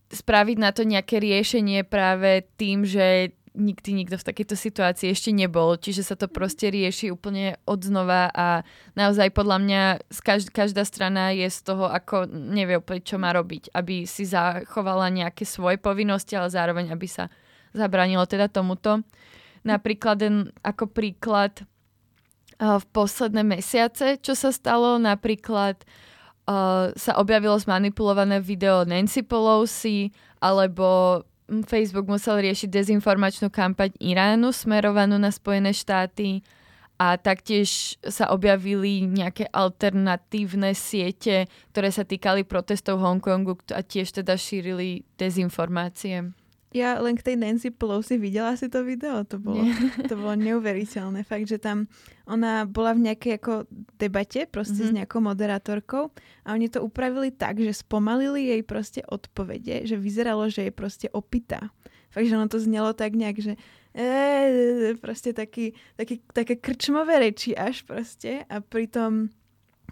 spraviť 0.06 0.56
na 0.56 0.70
to 0.70 0.86
nejaké 0.86 1.18
riešenie 1.18 1.82
práve 1.82 2.46
tým, 2.56 2.86
že 2.86 3.36
nikdy 3.56 4.04
nikto 4.04 4.20
v 4.20 4.28
takejto 4.28 4.52
situácii 4.52 5.08
ešte 5.10 5.32
nebol, 5.32 5.80
čiže 5.80 6.04
sa 6.04 6.14
to 6.14 6.28
proste 6.28 6.68
rieši 6.68 7.08
úplne 7.08 7.56
od 7.64 7.80
znova 7.80 8.28
a 8.30 8.62
naozaj 8.92 9.32
podľa 9.32 9.58
mňa 9.64 9.82
každá, 10.20 10.50
každá 10.52 10.82
strana 10.84 11.32
je 11.32 11.48
z 11.48 11.58
toho, 11.64 11.88
ako 11.88 12.28
nevie 12.28 12.76
úplne, 12.76 13.00
čo 13.00 13.16
má 13.16 13.32
robiť, 13.32 13.72
aby 13.72 14.04
si 14.04 14.28
zachovala 14.28 15.08
nejaké 15.08 15.48
svoje 15.48 15.80
povinnosti, 15.80 16.36
ale 16.36 16.52
zároveň, 16.52 16.92
aby 16.92 17.08
sa 17.08 17.32
zabranilo 17.72 18.28
teda 18.28 18.52
tomuto. 18.52 19.00
Napríklad, 19.64 20.20
ako 20.62 20.92
príklad, 20.92 21.64
v 22.56 22.84
posledné 22.92 23.44
mesiace, 23.44 24.16
čo 24.20 24.32
sa 24.32 24.48
stalo, 24.48 24.96
napríklad 24.96 25.76
uh, 26.48 26.88
sa 26.96 27.12
objavilo 27.20 27.56
zmanipulované 27.60 28.40
video 28.40 28.88
Nancy 28.88 29.20
Pelosi, 29.20 30.08
alebo 30.40 31.20
Facebook 31.68 32.10
musel 32.10 32.42
riešiť 32.42 32.68
dezinformačnú 32.72 33.52
kampaň 33.52 33.94
Iránu 34.02 34.50
smerovanú 34.50 35.20
na 35.20 35.30
Spojené 35.30 35.70
štáty 35.70 36.42
a 36.96 37.20
taktiež 37.20 38.00
sa 38.00 38.32
objavili 38.32 39.04
nejaké 39.04 39.52
alternatívne 39.52 40.72
siete, 40.72 41.44
ktoré 41.76 41.92
sa 41.92 42.08
týkali 42.08 42.42
protestov 42.42 43.04
Hongkongu 43.04 43.60
a 43.76 43.84
tiež 43.84 44.16
teda 44.16 44.34
šírili 44.34 45.04
dezinformácie. 45.20 46.32
Ja 46.74 46.98
len 46.98 47.14
k 47.14 47.22
tej 47.22 47.36
Nancy 47.38 47.70
Pelosi 47.70 48.18
videla 48.18 48.58
si 48.58 48.66
to 48.66 48.82
video, 48.82 49.22
to 49.22 49.38
bolo, 49.38 49.62
to 50.10 50.14
bolo 50.18 50.34
neuveriteľné. 50.34 51.22
Fakt, 51.22 51.46
že 51.46 51.62
tam 51.62 51.86
ona 52.26 52.66
bola 52.66 52.90
v 52.92 53.06
nejakej 53.06 53.38
ako 53.38 53.70
debate 53.96 54.50
proste 54.50 54.82
mm-hmm. 54.82 54.90
s 54.90 54.92
mhm. 54.92 54.98
nejakou 55.02 55.20
moderátorkou 55.22 56.10
a 56.42 56.48
oni 56.52 56.66
to 56.66 56.82
upravili 56.82 57.30
tak, 57.30 57.62
že 57.62 57.70
spomalili 57.70 58.50
jej 58.50 58.62
proste 58.66 59.00
odpovede, 59.06 59.86
že 59.86 59.94
vyzeralo, 59.94 60.50
že 60.50 60.68
je 60.68 60.72
proste 60.74 61.06
opitá. 61.14 61.70
Fakt, 62.10 62.26
že 62.26 62.34
ono 62.34 62.50
to 62.50 62.58
znelo 62.58 62.96
tak 62.96 63.14
nejak, 63.14 63.38
že 63.38 63.52
e, 63.94 64.96
proste 64.98 65.36
taký, 65.36 65.76
taký, 65.94 66.18
také 66.32 66.58
krčmové 66.58 67.30
reči 67.30 67.54
až 67.54 67.86
proste 67.86 68.42
a 68.50 68.58
pritom 68.58 69.30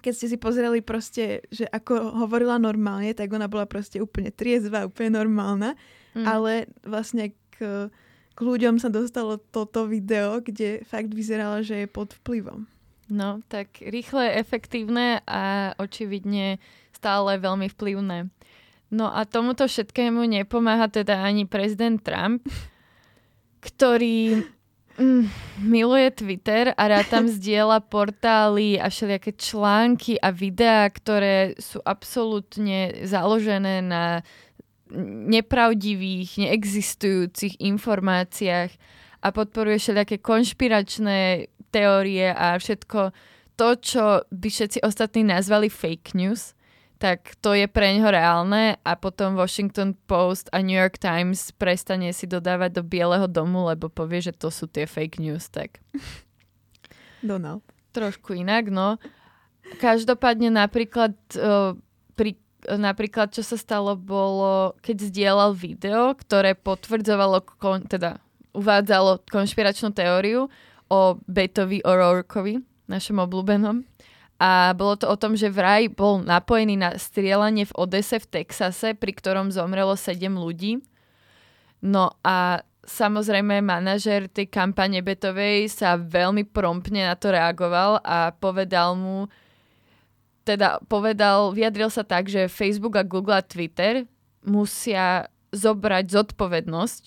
keď 0.04 0.12
ste 0.12 0.26
si 0.28 0.36
pozreli 0.36 0.84
proste, 0.84 1.40
že 1.48 1.64
ako 1.64 2.20
hovorila 2.28 2.60
normálne, 2.60 3.16
tak 3.16 3.32
ona 3.32 3.48
bola 3.48 3.64
proste 3.64 4.04
úplne 4.04 4.28
triezva, 4.28 4.84
úplne 4.84 5.16
normálna 5.16 5.72
Mm. 6.14 6.26
Ale 6.26 6.52
vlastne 6.86 7.34
k, 7.54 7.90
k 8.34 8.38
ľuďom 8.38 8.78
sa 8.78 8.90
dostalo 8.90 9.38
toto 9.38 9.86
video, 9.86 10.42
kde 10.42 10.82
fakt 10.86 11.10
vyzeralo, 11.10 11.62
že 11.62 11.84
je 11.84 11.88
pod 11.90 12.14
vplyvom. 12.22 12.66
No, 13.12 13.44
tak 13.52 13.84
rýchle, 13.84 14.32
efektívne 14.40 15.20
a 15.28 15.74
očividne 15.76 16.56
stále 16.96 17.36
veľmi 17.36 17.68
vplyvné. 17.68 18.32
No 18.94 19.10
a 19.12 19.28
tomuto 19.28 19.68
všetkému 19.68 20.24
nepomáha 20.24 20.88
teda 20.88 21.20
ani 21.20 21.44
prezident 21.44 22.00
Trump, 22.00 22.46
ktorý 23.60 24.44
mm, 24.96 25.24
miluje 25.66 26.08
Twitter 26.14 26.72
a 26.72 26.82
rád 26.88 27.06
tam 27.12 27.24
zdieľa 27.36 27.84
portály 27.90 28.80
a 28.80 28.88
všelijaké 28.88 29.36
články 29.36 30.16
a 30.16 30.32
videá, 30.32 30.88
ktoré 30.88 31.58
sú 31.60 31.82
absolútne 31.84 33.04
založené 33.04 33.84
na 33.84 34.24
nepravdivých, 35.28 36.48
neexistujúcich 36.48 37.58
informáciách 37.58 38.70
a 39.24 39.26
podporuje 39.32 39.80
všelijaké 39.80 40.20
konšpiračné 40.20 41.50
teórie 41.74 42.30
a 42.30 42.54
všetko 42.54 43.10
to, 43.54 43.68
čo 43.78 44.04
by 44.30 44.48
všetci 44.50 44.82
ostatní 44.82 45.22
nazvali 45.26 45.70
fake 45.70 46.14
news, 46.18 46.54
tak 46.98 47.34
to 47.42 47.54
je 47.54 47.66
pre 47.66 47.94
neho 47.94 48.06
reálne 48.10 48.78
a 48.80 48.92
potom 48.94 49.34
Washington 49.34 49.94
Post 50.06 50.50
a 50.54 50.62
New 50.62 50.74
York 50.74 50.98
Times 50.98 51.50
prestane 51.54 52.14
si 52.14 52.26
dodávať 52.26 52.80
do 52.80 52.82
Bieleho 52.86 53.26
domu, 53.26 53.66
lebo 53.66 53.90
povie, 53.90 54.22
že 54.22 54.32
to 54.34 54.50
sú 54.50 54.70
tie 54.70 54.86
fake 54.86 55.18
news, 55.18 55.50
tak... 55.50 55.82
Donald. 57.24 57.64
Trošku 57.94 58.34
inak, 58.36 58.68
no. 58.68 58.98
Každopádne 59.80 60.52
napríklad 60.52 61.14
uh, 61.38 61.78
pri 62.18 62.36
napríklad, 62.68 63.32
čo 63.32 63.44
sa 63.44 63.56
stalo, 63.56 63.96
bolo, 63.96 64.76
keď 64.80 65.08
zdieľal 65.10 65.50
video, 65.52 66.16
ktoré 66.16 66.56
potvrdzovalo, 66.56 67.44
kon, 67.60 67.84
teda 67.84 68.18
uvádzalo 68.54 69.26
konšpiračnú 69.28 69.90
teóriu 69.92 70.48
o 70.88 71.18
Betovi 71.26 71.82
O'Rourkeovi, 71.82 72.62
našom 72.86 73.20
obľúbenom. 73.24 73.82
A 74.38 74.74
bolo 74.74 74.98
to 74.98 75.06
o 75.06 75.16
tom, 75.16 75.38
že 75.38 75.48
vraj 75.48 75.88
bol 75.88 76.20
napojený 76.20 76.74
na 76.74 76.90
strieľanie 76.98 77.70
v 77.70 77.76
Odese 77.78 78.18
v 78.18 78.42
Texase, 78.42 78.92
pri 78.98 79.12
ktorom 79.14 79.54
zomrelo 79.54 79.94
7 79.94 80.20
ľudí. 80.34 80.82
No 81.84 82.18
a 82.26 82.60
samozrejme 82.84 83.64
manažer 83.64 84.28
tej 84.28 84.50
kampane 84.50 85.00
Betovej 85.00 85.70
sa 85.70 85.96
veľmi 85.96 86.44
promptne 86.50 87.08
na 87.08 87.14
to 87.16 87.32
reagoval 87.32 88.02
a 88.04 88.34
povedal 88.36 88.98
mu, 88.98 89.30
teda 90.44 90.84
povedal, 90.86 91.56
vyjadril 91.56 91.88
sa 91.88 92.04
tak, 92.04 92.28
že 92.28 92.52
Facebook 92.52 93.00
a 93.00 93.04
Google 93.04 93.40
a 93.40 93.44
Twitter 93.44 94.04
musia 94.44 95.32
zobrať 95.56 96.12
zodpovednosť 96.12 97.04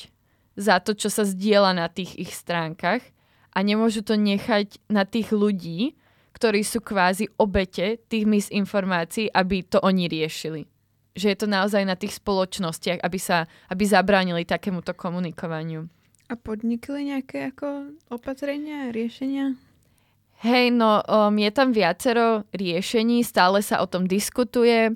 za 0.57 0.81
to, 0.81 0.97
čo 0.97 1.13
sa 1.13 1.21
zdieľa 1.21 1.77
na 1.77 1.87
tých 1.87 2.17
ich 2.17 2.33
stránkach 2.33 3.05
a 3.53 3.59
nemôžu 3.61 4.01
to 4.01 4.17
nechať 4.17 4.81
na 4.89 5.05
tých 5.05 5.29
ľudí, 5.29 5.93
ktorí 6.33 6.61
sú 6.65 6.81
kvázi 6.81 7.29
obete 7.37 8.01
tých 8.09 8.25
misinformácií, 8.25 9.29
aby 9.33 9.65
to 9.65 9.81
oni 9.81 10.09
riešili. 10.09 10.69
Že 11.17 11.27
je 11.33 11.37
to 11.37 11.47
naozaj 11.49 11.81
na 11.81 11.97
tých 11.97 12.21
spoločnostiach, 12.21 13.01
aby, 13.01 13.17
sa, 13.17 13.49
aby 13.73 13.83
zabránili 13.89 14.45
takémuto 14.45 14.93
komunikovaniu. 14.93 15.89
A 16.29 16.33
podnikli 16.37 17.09
nejaké 17.09 17.49
ako 17.53 17.97
opatrenia, 18.13 18.93
riešenia? 18.93 19.57
Hej, 20.37 20.69
no 20.69 21.01
um, 21.01 21.33
je 21.33 21.49
tam 21.49 21.73
viacero 21.73 22.45
riešení, 22.53 23.25
stále 23.25 23.65
sa 23.65 23.81
o 23.81 23.89
tom 23.89 24.05
diskutuje, 24.05 24.93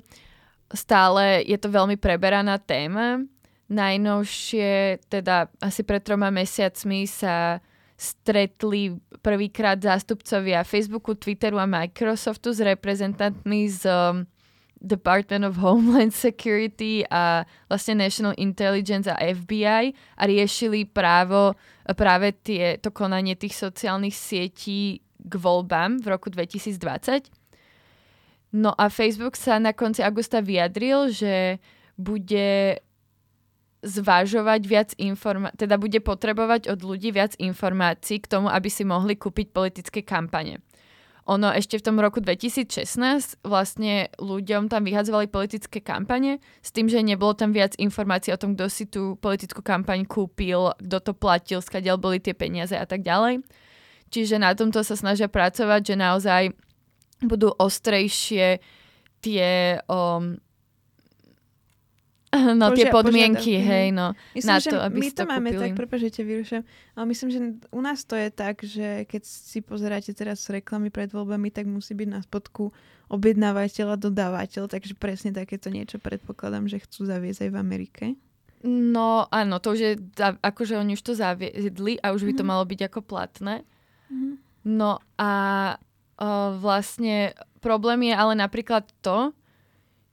stále 0.70 1.42
je 1.42 1.58
to 1.58 1.66
veľmi 1.66 1.98
preberaná 1.98 2.62
téma. 2.62 3.26
Najnovšie, 3.66 5.02
teda 5.10 5.50
asi 5.58 5.82
pred 5.82 6.04
troma 6.06 6.30
mesiacmi 6.30 7.10
sa 7.10 7.58
stretli 7.98 8.94
prvýkrát 9.18 9.82
zástupcovia 9.82 10.62
Facebooku, 10.62 11.14
Twitteru 11.14 11.58
a 11.58 11.66
Microsoftu 11.66 12.54
s 12.54 12.62
reprezentantmi 12.62 13.66
z 13.66 13.82
um, 13.86 14.26
Department 14.82 15.46
of 15.46 15.58
Homeland 15.62 16.10
Security 16.10 17.06
a 17.06 17.46
vlastne 17.70 18.02
National 18.02 18.34
Intelligence 18.38 19.06
a 19.06 19.18
FBI 19.18 19.94
a 20.18 20.22
riešili 20.26 20.86
právo, 20.90 21.54
práve 21.94 22.34
tie, 22.42 22.78
to 22.82 22.90
konanie 22.90 23.38
tých 23.38 23.54
sociálnych 23.54 24.14
sietí 24.14 25.02
k 25.22 25.32
voľbám 25.38 26.02
v 26.02 26.06
roku 26.10 26.28
2020. 26.28 27.30
No 28.52 28.76
a 28.76 28.92
Facebook 28.92 29.38
sa 29.38 29.56
na 29.56 29.72
konci 29.72 30.04
augusta 30.04 30.44
vyjadril, 30.44 31.08
že 31.08 31.56
bude 31.96 32.78
zvažovať 33.82 34.60
viac 34.68 34.90
informácií, 34.94 35.58
teda 35.66 35.74
bude 35.80 35.98
potrebovať 35.98 36.70
od 36.70 36.80
ľudí 36.86 37.10
viac 37.10 37.34
informácií 37.40 38.22
k 38.22 38.30
tomu, 38.30 38.46
aby 38.46 38.70
si 38.70 38.86
mohli 38.86 39.18
kúpiť 39.18 39.50
politické 39.50 40.06
kampane. 40.06 40.62
Ono 41.30 41.54
ešte 41.54 41.78
v 41.78 41.86
tom 41.86 41.96
roku 42.02 42.18
2016 42.18 43.46
vlastne 43.46 44.10
ľuďom 44.18 44.66
tam 44.66 44.82
vyhadzovali 44.82 45.30
politické 45.30 45.78
kampane 45.78 46.42
s 46.58 46.74
tým, 46.74 46.90
že 46.90 46.98
nebolo 46.98 47.30
tam 47.38 47.54
viac 47.54 47.78
informácií 47.78 48.34
o 48.34 48.38
tom, 48.38 48.58
kto 48.58 48.66
si 48.66 48.90
tú 48.90 49.14
politickú 49.22 49.62
kampaň 49.62 50.02
kúpil, 50.02 50.74
kto 50.82 50.98
to 50.98 51.12
platil, 51.14 51.62
skadiaľ 51.62 52.02
boli 52.02 52.18
tie 52.18 52.34
peniaze 52.34 52.74
a 52.74 52.82
tak 52.82 53.06
ďalej. 53.06 53.38
Čiže 54.12 54.36
na 54.36 54.52
tomto 54.52 54.84
sa 54.84 54.92
snažia 54.92 55.26
pracovať, 55.26 55.80
že 55.80 55.96
naozaj 55.96 56.42
budú 57.24 57.48
ostrejšie 57.56 58.60
tie 59.24 59.80
um, 59.88 60.36
no 62.60 62.72
Požia, 62.72 62.76
tie 62.76 62.86
podmienky, 62.88 63.56
požiadavky. 63.56 63.70
hej, 63.72 63.86
no. 63.92 64.06
Myslím, 64.32 64.48
na 64.48 64.58
to, 64.60 64.76
aby 64.80 64.96
my 65.00 65.08
to, 65.12 65.16
to 65.16 65.24
máme 65.28 65.48
kúpili. 65.52 65.62
tak, 65.62 65.70
prepáč, 65.76 66.00
že 66.08 66.24
vyrušujem, 66.24 66.64
ale 66.96 67.04
myslím, 67.12 67.28
že 67.28 67.38
u 67.68 67.80
nás 67.80 67.98
to 68.08 68.14
je 68.16 68.28
tak, 68.32 68.56
že 68.64 69.04
keď 69.04 69.22
si 69.24 69.58
pozeráte 69.60 70.12
teraz 70.16 70.44
reklamy 70.48 70.88
pred 70.88 71.12
voľbami, 71.12 71.52
tak 71.52 71.68
musí 71.68 71.92
byť 71.92 72.08
na 72.08 72.20
spodku 72.24 72.72
objednávateľ 73.12 73.86
a 73.92 74.00
dodávateľ, 74.00 74.64
takže 74.72 74.96
presne 74.96 75.36
takéto 75.36 75.68
niečo 75.68 76.00
predpokladám, 76.00 76.72
že 76.72 76.80
chcú 76.80 77.04
zaviesť 77.04 77.48
aj 77.48 77.50
v 77.52 77.58
Amerike. 77.60 78.04
No 78.64 79.28
áno, 79.28 79.60
to 79.60 79.76
už 79.76 79.80
je, 79.82 79.92
akože 80.22 80.80
oni 80.80 80.96
už 80.96 81.02
to 81.04 81.12
zaviedli 81.12 82.00
a 82.00 82.16
už 82.16 82.24
by 82.24 82.32
to 82.32 82.44
mhm. 82.46 82.50
malo 82.56 82.64
byť 82.64 82.80
ako 82.88 83.00
platné. 83.04 83.68
Mm-hmm. 84.12 84.34
No 84.76 85.00
a 85.16 85.32
uh, 86.20 86.50
vlastne 86.60 87.32
problém 87.64 88.12
je 88.12 88.14
ale 88.14 88.34
napríklad 88.36 88.84
to, 89.00 89.32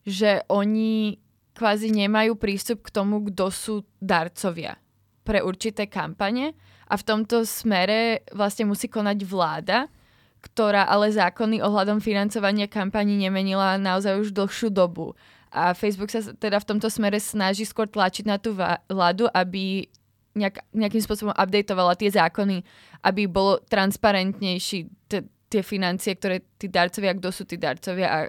že 0.08 0.42
oni 0.48 1.20
kvázi 1.54 1.92
nemajú 1.92 2.40
prístup 2.40 2.88
k 2.88 2.94
tomu, 2.96 3.20
kto 3.28 3.52
sú 3.52 3.76
darcovia 4.00 4.80
pre 5.28 5.44
určité 5.44 5.92
kampane 5.92 6.56
a 6.88 6.96
v 6.96 7.04
tomto 7.06 7.44
smere 7.44 8.24
vlastne 8.32 8.66
musí 8.66 8.88
konať 8.88 9.18
vláda, 9.28 9.92
ktorá 10.40 10.88
ale 10.88 11.12
zákony 11.12 11.60
ohľadom 11.60 12.00
financovania 12.00 12.66
kampaní 12.72 13.20
nemenila 13.20 13.76
naozaj 13.76 14.24
už 14.24 14.30
dlhšiu 14.32 14.72
dobu. 14.72 15.14
A 15.52 15.76
Facebook 15.76 16.14
sa 16.14 16.24
teda 16.24 16.62
v 16.64 16.68
tomto 16.74 16.88
smere 16.88 17.20
snaží 17.20 17.68
skôr 17.68 17.90
tlačiť 17.90 18.26
na 18.26 18.38
tú 18.40 18.56
vládu, 18.88 19.28
aby 19.36 19.90
nejak, 20.40 20.64
nejakým 20.72 21.04
spôsobom 21.04 21.36
updateovala 21.36 22.00
tie 22.00 22.08
zákony, 22.08 22.64
aby 23.04 23.28
bolo 23.28 23.60
transparentnejší 23.68 24.80
t- 25.12 25.28
tie 25.52 25.62
financie, 25.66 26.16
ktoré 26.16 26.46
tí 26.56 26.72
darcovia, 26.72 27.18
kto 27.18 27.30
sú 27.34 27.44
tí 27.44 27.60
darcovia 27.60 28.08
a 28.08 28.20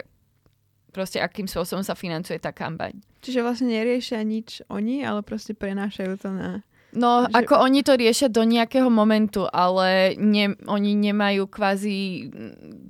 proste 0.90 1.22
akým 1.22 1.46
spôsobom 1.46 1.86
sa 1.86 1.94
financuje 1.94 2.42
tá 2.42 2.50
kampaň. 2.50 2.98
Čiže 3.22 3.44
vlastne 3.46 3.70
neriešia 3.70 4.18
nič 4.26 4.66
oni, 4.66 5.06
ale 5.06 5.22
proste 5.22 5.54
prenášajú 5.54 6.14
to 6.18 6.28
na... 6.34 6.66
No, 6.90 7.30
Že- 7.30 7.46
ako 7.46 7.54
oni 7.70 7.80
to 7.86 7.94
riešia 7.94 8.26
do 8.26 8.42
nejakého 8.42 8.90
momentu, 8.90 9.46
ale 9.46 10.18
ne, 10.18 10.58
oni 10.66 10.98
nemajú 10.98 11.46
kvázi 11.46 12.26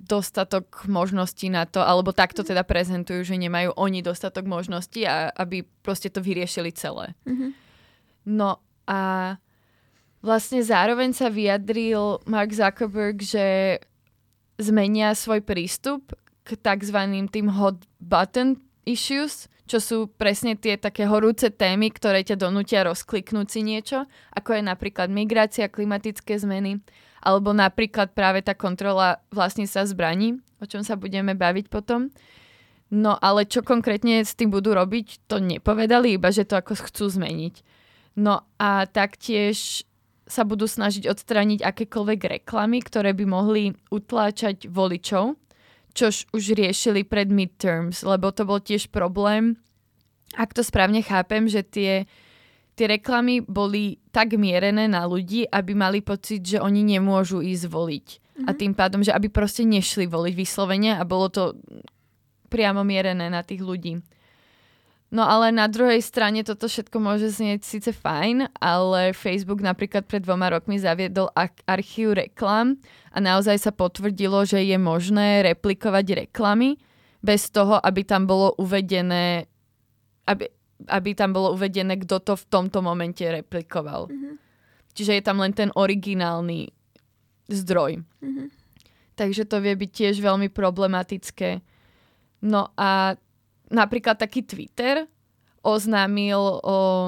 dostatok 0.09 0.89
možností 0.89 1.53
na 1.53 1.69
to, 1.69 1.85
alebo 1.85 2.17
takto 2.17 2.41
teda 2.41 2.65
prezentujú, 2.65 3.21
že 3.29 3.37
nemajú 3.37 3.77
oni 3.77 4.01
dostatok 4.01 4.49
možností, 4.49 5.05
a, 5.05 5.29
aby 5.37 5.69
proste 5.85 6.09
to 6.09 6.25
vyriešili 6.25 6.73
celé. 6.73 7.13
Mhm. 7.29 7.53
No 8.33 8.65
a 8.91 9.01
vlastne 10.19 10.67
zároveň 10.67 11.15
sa 11.15 11.31
vyjadril 11.31 12.19
Mark 12.27 12.51
Zuckerberg, 12.51 13.23
že 13.23 13.79
zmenia 14.59 15.15
svoj 15.15 15.47
prístup 15.47 16.11
k 16.43 16.59
tzv. 16.59 16.99
tým 17.31 17.49
hot 17.55 17.87
button 18.03 18.59
issues, 18.83 19.47
čo 19.71 19.79
sú 19.79 19.99
presne 20.11 20.59
tie 20.59 20.75
také 20.75 21.07
horúce 21.07 21.55
témy, 21.55 21.95
ktoré 21.95 22.27
ťa 22.27 22.35
donútia 22.35 22.83
rozkliknúť 22.83 23.47
si 23.47 23.63
niečo, 23.63 24.11
ako 24.35 24.59
je 24.59 24.63
napríklad 24.67 25.07
migrácia, 25.07 25.71
klimatické 25.71 26.35
zmeny, 26.43 26.83
alebo 27.23 27.55
napríklad 27.55 28.11
práve 28.11 28.43
tá 28.43 28.59
kontrola 28.59 29.23
vlastníctva 29.31 29.87
zbraní, 29.87 30.43
o 30.59 30.67
čom 30.67 30.83
sa 30.83 30.99
budeme 30.99 31.39
baviť 31.39 31.71
potom. 31.71 32.11
No 32.91 33.15
ale 33.23 33.47
čo 33.47 33.63
konkrétne 33.63 34.27
s 34.27 34.35
tým 34.35 34.51
budú 34.51 34.75
robiť, 34.75 35.31
to 35.31 35.39
nepovedali, 35.39 36.19
iba 36.19 36.35
že 36.35 36.43
to 36.43 36.59
ako 36.59 36.75
chcú 36.91 37.07
zmeniť. 37.07 37.80
No 38.19 38.43
a 38.59 38.87
taktiež 38.91 39.87
sa 40.31 40.47
budú 40.47 40.71
snažiť 40.71 41.11
odstrániť 41.11 41.67
akékoľvek 41.67 42.21
reklamy, 42.41 42.79
ktoré 42.87 43.11
by 43.15 43.25
mohli 43.27 43.75
utláčať 43.91 44.71
voličov, 44.71 45.35
čož 45.91 46.31
už 46.31 46.55
riešili 46.55 47.03
pred 47.03 47.27
midterms, 47.27 48.07
lebo 48.07 48.31
to 48.31 48.47
bol 48.47 48.63
tiež 48.63 48.95
problém. 48.95 49.59
Ak 50.39 50.55
to 50.55 50.63
správne 50.63 51.03
chápem, 51.03 51.51
že 51.51 51.67
tie, 51.67 52.07
tie 52.79 52.87
reklamy 52.87 53.43
boli 53.43 53.99
tak 54.15 54.39
mierené 54.39 54.87
na 54.87 55.03
ľudí, 55.03 55.51
aby 55.51 55.75
mali 55.75 55.99
pocit, 55.99 56.47
že 56.47 56.63
oni 56.63 56.87
nemôžu 56.87 57.43
ísť 57.43 57.67
voliť. 57.67 58.07
A 58.47 58.55
tým 58.55 58.73
pádom, 58.73 59.03
že 59.03 59.13
aby 59.13 59.29
proste 59.29 59.67
nešli 59.67 60.07
voliť 60.07 60.33
vyslovene 60.39 60.97
a 60.97 61.03
bolo 61.05 61.29
to 61.29 61.59
priamo 62.49 62.87
mierené 62.87 63.29
na 63.29 63.43
tých 63.43 63.61
ľudí. 63.61 64.01
No 65.11 65.27
ale 65.27 65.51
na 65.51 65.67
druhej 65.67 65.99
strane 66.07 66.47
toto 66.47 66.71
všetko 66.71 67.03
môže 67.03 67.35
znieť 67.35 67.67
síce 67.67 67.91
fajn, 67.91 68.47
ale 68.63 69.11
Facebook 69.11 69.59
napríklad 69.59 70.07
pred 70.07 70.23
dvoma 70.23 70.55
rokmi 70.55 70.79
zaviedol 70.79 71.35
ar- 71.35 71.51
archív 71.67 72.15
reklam 72.15 72.79
a 73.11 73.19
naozaj 73.19 73.59
sa 73.59 73.75
potvrdilo, 73.75 74.47
že 74.47 74.63
je 74.63 74.79
možné 74.79 75.43
replikovať 75.51 76.27
reklamy 76.27 76.79
bez 77.27 77.51
toho, 77.51 77.83
aby 77.83 78.07
tam 78.07 78.31
bolo 78.31 78.55
uvedené, 78.63 79.51
aby, 80.31 80.47
aby 80.87 81.11
tam 81.19 81.35
bolo 81.35 81.59
uvedené, 81.59 81.99
kto 82.07 82.23
to 82.23 82.39
v 82.39 82.45
tomto 82.47 82.79
momente 82.79 83.27
replikoval. 83.27 84.07
Čiže 84.95 85.19
je 85.19 85.23
tam 85.27 85.43
len 85.43 85.51
ten 85.51 85.75
originálny 85.75 86.71
zdroj. 87.51 87.99
Takže 89.19 89.43
to 89.45 89.59
vie 89.59 89.75
byť 89.75 89.91
tiež 89.91 90.23
veľmi 90.23 90.49
problematické. 90.55 91.61
No 92.47 92.71
a 92.79 93.19
napríklad 93.71 94.19
taký 94.19 94.43
Twitter 94.43 95.07
oznámil 95.61 96.41
o, 96.41 96.57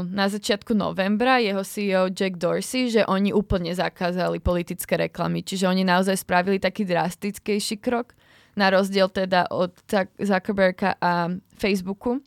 na 0.05 0.29
začiatku 0.29 0.77
novembra 0.77 1.41
jeho 1.41 1.65
CEO 1.65 2.13
Jack 2.13 2.37
Dorsey, 2.37 2.93
že 2.93 3.03
oni 3.09 3.33
úplne 3.33 3.73
zakázali 3.73 4.45
politické 4.45 5.01
reklamy. 5.01 5.41
Čiže 5.41 5.69
oni 5.73 5.89
naozaj 5.89 6.21
spravili 6.21 6.61
taký 6.61 6.85
drastickejší 6.85 7.81
krok, 7.81 8.13
na 8.53 8.69
rozdiel 8.69 9.09
teda 9.09 9.49
od 9.49 9.73
Zuck- 9.89 10.13
Zuckerberga 10.21 11.01
a 11.01 11.33
Facebooku. 11.57 12.21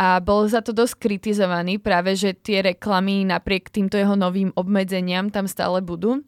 A 0.00 0.16
bol 0.24 0.48
za 0.48 0.64
to 0.64 0.72
dosť 0.72 0.96
kritizovaný 0.96 1.76
práve, 1.76 2.16
že 2.16 2.32
tie 2.32 2.64
reklamy 2.64 3.28
napriek 3.28 3.68
týmto 3.68 4.00
jeho 4.00 4.16
novým 4.16 4.48
obmedzeniam 4.56 5.28
tam 5.28 5.44
stále 5.44 5.84
budú. 5.84 6.24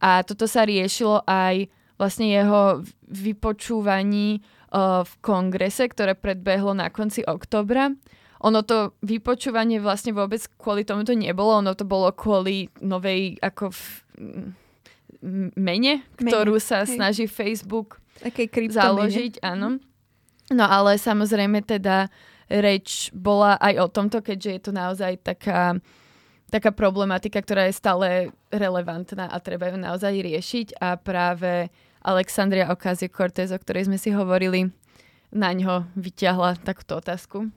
A 0.00 0.24
toto 0.24 0.48
sa 0.48 0.64
riešilo 0.64 1.20
aj 1.28 1.68
vlastne 2.00 2.32
jeho 2.32 2.80
vypočúvaní 3.12 4.40
v 4.70 5.12
kongrese, 5.18 5.90
ktoré 5.90 6.14
predbehlo 6.14 6.74
na 6.78 6.88
konci 6.94 7.26
oktobra. 7.26 7.90
Ono 8.40 8.64
to 8.64 8.96
vypočúvanie 9.04 9.82
vlastne 9.82 10.16
vôbec 10.16 10.40
kvôli 10.56 10.86
tomu 10.86 11.04
to 11.04 11.12
nebolo, 11.12 11.60
ono 11.60 11.76
to 11.76 11.84
bolo 11.84 12.08
kvôli 12.14 12.72
novej 12.80 13.36
ako 13.44 13.68
v, 13.68 13.82
mene, 15.58 16.00
ktorú 16.16 16.56
sa 16.56 16.88
hej. 16.88 16.96
snaží 16.96 17.24
Facebook 17.28 18.00
Takej 18.24 18.72
založiť, 18.72 19.44
áno. 19.44 19.80
No 20.50 20.64
ale 20.66 20.96
samozrejme 20.96 21.62
teda 21.62 22.08
reč 22.50 23.14
bola 23.14 23.54
aj 23.60 23.74
o 23.78 23.86
tomto, 23.86 24.18
keďže 24.24 24.50
je 24.50 24.60
to 24.60 24.72
naozaj 24.74 25.12
taká, 25.22 25.78
taká 26.50 26.70
problematika, 26.74 27.38
ktorá 27.38 27.70
je 27.70 27.78
stále 27.78 28.08
relevantná 28.50 29.30
a 29.30 29.36
treba 29.38 29.70
ju 29.70 29.78
naozaj 29.78 30.10
riešiť 30.10 30.80
a 30.82 30.98
práve 30.98 31.70
Alexandria 32.04 32.68
Ocasio-Cortez, 32.72 33.52
o 33.52 33.58
ktorej 33.60 33.88
sme 33.92 33.98
si 34.00 34.10
hovorili, 34.10 34.72
na 35.30 35.52
ňo 35.54 35.86
vyťahla 35.94 36.58
takúto 36.64 36.98
otázku. 36.98 37.52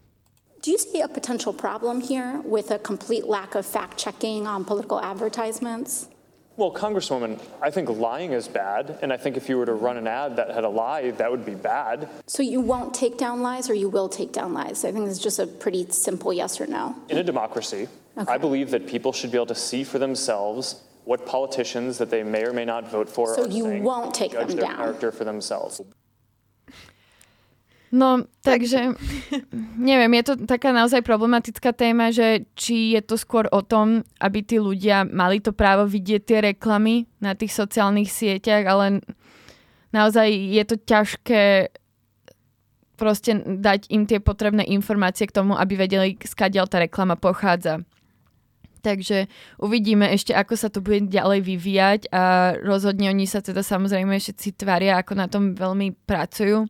Do 0.63 0.71
you 0.71 0.79
see 0.79 1.01
a 1.03 1.12
potential 1.12 1.51
problem 1.51 1.99
here 1.99 2.39
with 2.47 2.71
a 2.71 2.79
complete 2.79 3.27
lack 3.27 3.56
of 3.56 3.65
fact 3.65 3.99
checking 3.99 4.47
on 4.47 4.63
political 4.63 5.01
advertisements? 5.03 6.08
Well, 6.56 6.71
Congresswoman, 6.71 7.41
I 7.62 7.71
think 7.71 7.89
lying 7.89 8.32
is 8.32 8.47
bad, 8.47 8.99
and 9.01 9.12
I 9.12 9.17
think 9.17 9.38
if 9.38 9.49
you 9.49 9.58
were 9.58 9.65
to 9.65 9.73
run 9.73 9.97
an 9.97 10.06
ad 10.06 10.38
that 10.38 10.53
had 10.53 10.63
a 10.63 10.69
lie, 10.69 11.10
that 11.12 11.32
would 11.32 11.43
be 11.43 11.56
bad. 11.56 12.08
So 12.27 12.43
you 12.43 12.62
won't 12.62 12.93
take 12.93 13.17
down 13.17 13.41
lies 13.41 13.69
or 13.69 13.73
you 13.73 13.89
will 13.89 14.08
take 14.08 14.32
down 14.32 14.53
lies? 14.53 14.86
I 14.86 14.91
think 14.91 15.10
it's 15.10 15.17
just 15.17 15.39
a 15.39 15.47
pretty 15.47 15.89
simple 15.89 16.32
yes 16.32 16.62
or 16.62 16.67
no. 16.67 16.95
In 17.10 17.17
a 17.17 17.23
democracy, 17.23 17.89
I 18.15 18.38
believe 18.38 18.69
that 18.69 18.86
people 18.86 19.12
should 19.12 19.32
be 19.32 19.38
able 19.38 19.49
to 19.49 19.58
see 19.58 19.84
for 19.84 19.97
themselves 19.97 20.79
what 21.05 21.25
politicians 21.25 21.97
that 21.97 22.09
they 22.09 22.23
may 22.23 22.43
or 22.43 22.53
may 22.53 22.65
not 22.65 22.87
vote 22.87 23.09
for 23.09 23.35
So 23.35 23.43
are 23.43 23.51
you 23.51 23.65
saying, 23.65 23.83
won't 23.83 24.13
take 24.15 24.31
judge 24.31 24.55
them 24.55 24.57
their 24.57 24.67
down. 24.67 24.77
character 24.77 25.11
for 25.11 25.23
themselves. 25.23 25.81
No, 27.93 28.25
takže 28.41 28.97
neviem, 29.77 30.17
je 30.17 30.33
to 30.33 30.49
taká 30.49 30.73
naozaj 30.73 31.05
problematická 31.05 31.77
téma, 31.77 32.09
že 32.09 32.49
či 32.57 32.97
je 32.97 33.01
to 33.05 33.21
skôr 33.21 33.45
o 33.53 33.61
tom, 33.61 34.01
aby 34.17 34.41
tí 34.41 34.57
ľudia 34.57 35.05
mali 35.05 35.37
to 35.37 35.53
právo 35.53 35.85
vidieť 35.85 36.21
tie 36.25 36.39
reklamy 36.41 37.05
na 37.21 37.37
tých 37.37 37.53
sociálnych 37.53 38.09
sieťach, 38.09 38.65
ale 38.65 39.05
naozaj 39.93 40.25
je 40.25 40.63
to 40.65 40.75
ťažké 40.81 41.69
proste 42.97 43.37
dať 43.45 43.93
im 43.93 44.09
tie 44.09 44.17
potrebné 44.17 44.65
informácie 44.73 45.29
k 45.29 45.35
tomu, 45.37 45.53
aby 45.53 45.77
vedeli, 45.77 46.17
skadiaľ 46.17 46.65
tá 46.65 46.81
reklama 46.81 47.13
pochádza. 47.13 47.85
Takže 48.83 49.31
uvidíme 49.63 50.11
ešte, 50.11 50.35
ako 50.35 50.59
sa 50.59 50.67
to 50.67 50.83
bude 50.83 51.07
ďalej 51.07 51.39
vyvíjať 51.39 52.01
a 52.11 52.53
rozhodne 52.59 53.07
oni 53.07 53.23
sa 53.23 53.39
teda 53.39 53.63
samozrejme 53.63 54.19
všetci 54.19 54.59
tvária, 54.59 54.99
ako 54.99 55.13
na 55.15 55.31
tom 55.31 55.55
veľmi 55.55 55.95
pracujú. 56.03 56.67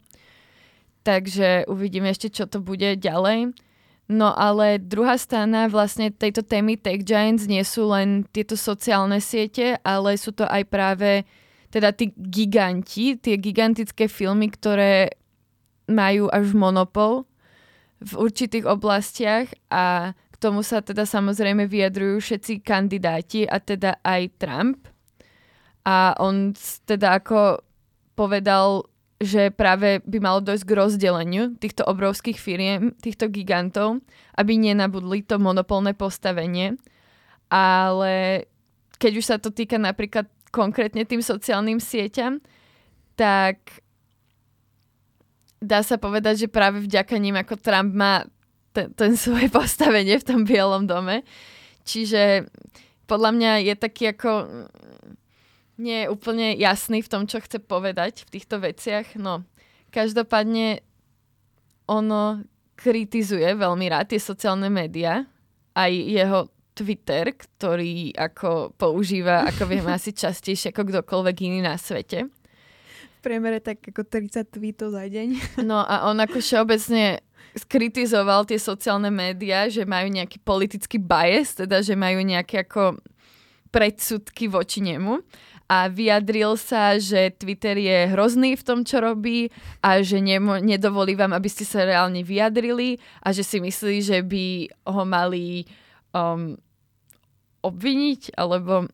Takže 1.01 1.65
uvidíme 1.65 2.13
ešte, 2.13 2.29
čo 2.29 2.45
to 2.45 2.61
bude 2.61 3.01
ďalej. 3.01 3.57
No 4.13 4.29
ale 4.29 4.77
druhá 4.77 5.17
strana 5.17 5.65
vlastne 5.65 6.13
tejto 6.13 6.45
témy 6.45 6.77
Tech 6.77 7.01
Giants 7.01 7.49
nie 7.49 7.65
sú 7.65 7.89
len 7.89 8.29
tieto 8.29 8.53
sociálne 8.53 9.17
siete, 9.17 9.81
ale 9.81 10.13
sú 10.21 10.37
to 10.37 10.45
aj 10.45 10.69
práve 10.69 11.25
teda 11.73 11.89
tí 11.97 12.13
giganti, 12.13 13.17
tie 13.17 13.41
gigantické 13.41 14.05
filmy, 14.05 14.53
ktoré 14.53 15.17
majú 15.89 16.29
až 16.29 16.53
monopol 16.53 17.25
v 18.03 18.11
určitých 18.29 18.69
oblastiach 18.69 19.49
a 19.73 20.13
tomu 20.43 20.59
sa 20.59 20.83
teda 20.83 21.07
samozrejme 21.07 21.63
vyjadrujú 21.71 22.19
všetci 22.19 22.59
kandidáti 22.59 23.47
a 23.47 23.63
teda 23.63 24.03
aj 24.03 24.21
Trump. 24.35 24.91
A 25.87 26.11
on 26.19 26.51
teda 26.83 27.23
ako 27.23 27.63
povedal, 28.19 28.83
že 29.23 29.55
práve 29.55 30.03
by 30.03 30.19
malo 30.19 30.43
dojsť 30.43 30.67
k 30.67 30.75
rozdeleniu 30.75 31.43
týchto 31.55 31.87
obrovských 31.87 32.35
firiem, 32.35 32.91
týchto 32.99 33.31
gigantov, 33.31 34.03
aby 34.35 34.59
nenabudli 34.59 35.23
to 35.23 35.39
monopolné 35.39 35.95
postavenie. 35.95 36.75
Ale 37.47 38.43
keď 38.99 39.11
už 39.15 39.25
sa 39.25 39.37
to 39.39 39.47
týka 39.55 39.79
napríklad 39.79 40.27
konkrétne 40.51 41.07
tým 41.07 41.23
sociálnym 41.23 41.79
sieťam, 41.79 42.43
tak 43.15 43.83
dá 45.63 45.79
sa 45.79 45.95
povedať, 45.95 46.45
že 46.45 46.51
práve 46.51 46.83
vďaka 46.83 47.15
ním 47.15 47.39
ako 47.39 47.55
Trump 47.55 47.95
má 47.95 48.27
ten, 48.73 48.91
ten 48.93 49.13
svoje 49.23 49.47
postavenie 49.53 50.17
v 50.19 50.27
tom 50.27 50.43
bielom 50.43 50.89
dome. 50.89 51.21
Čiže 51.85 52.49
podľa 53.07 53.31
mňa 53.35 53.51
je 53.69 53.73
taký 53.77 54.03
ako 54.11 54.31
mm, 54.43 54.67
nie 55.83 56.05
je 56.05 56.11
úplne 56.11 56.53
jasný 56.57 57.01
v 57.01 57.11
tom, 57.11 57.23
čo 57.25 57.41
chce 57.41 57.61
povedať 57.61 58.25
v 58.25 58.39
týchto 58.39 58.61
veciach. 58.61 59.17
No, 59.17 59.45
každopádne 59.89 60.81
ono 61.89 62.41
kritizuje 62.77 63.45
veľmi 63.53 63.85
rád 63.89 64.13
tie 64.13 64.21
sociálne 64.21 64.67
médiá, 64.69 65.25
aj 65.73 65.91
jeho 65.93 66.39
Twitter, 66.73 67.37
ktorý 67.37 68.17
ako 68.17 68.73
používa, 68.77 69.45
ako 69.45 69.69
vieme, 69.69 69.93
asi 69.97 70.13
častejšie 70.13 70.73
ako 70.73 70.89
kdokoľvek 70.89 71.35
iný 71.45 71.59
na 71.61 71.77
svete. 71.77 72.29
V 72.29 73.19
priemere 73.21 73.63
tak 73.63 73.79
ako 73.79 74.03
30 74.03 74.51
tweetov 74.51 74.91
za 74.91 75.07
deň. 75.07 75.61
No 75.63 75.79
a 75.79 76.11
on 76.11 76.19
ako 76.19 76.43
všeobecne 76.43 77.23
skritizoval 77.53 78.49
tie 78.49 78.57
sociálne 78.57 79.13
médiá, 79.13 79.69
že 79.69 79.85
majú 79.85 80.09
nejaký 80.09 80.41
politický 80.41 80.97
bias, 80.97 81.57
teda 81.57 81.85
že 81.85 81.93
majú 81.93 82.21
nejaké 82.25 82.65
ako 82.65 82.97
predsudky 83.73 84.49
voči 84.49 84.81
nemu. 84.81 85.21
A 85.71 85.89
vyjadril 85.89 86.53
sa, 86.59 86.99
že 87.01 87.33
Twitter 87.33 87.79
je 87.79 88.11
hrozný 88.13 88.53
v 88.53 88.65
tom, 88.67 88.79
čo 88.85 89.01
robí 89.01 89.49
a 89.81 90.03
že 90.05 90.21
nemo, 90.21 90.59
nedovolí 90.59 91.17
vám, 91.17 91.33
aby 91.33 91.49
ste 91.49 91.65
sa 91.65 91.87
reálne 91.87 92.21
vyjadrili 92.21 93.01
a 93.23 93.33
že 93.33 93.41
si 93.41 93.57
myslí, 93.57 93.97
že 94.03 94.21
by 94.21 94.69
ho 94.85 95.03
mali 95.07 95.65
um, 96.13 96.53
obviniť 97.63 98.37
alebo 98.37 98.85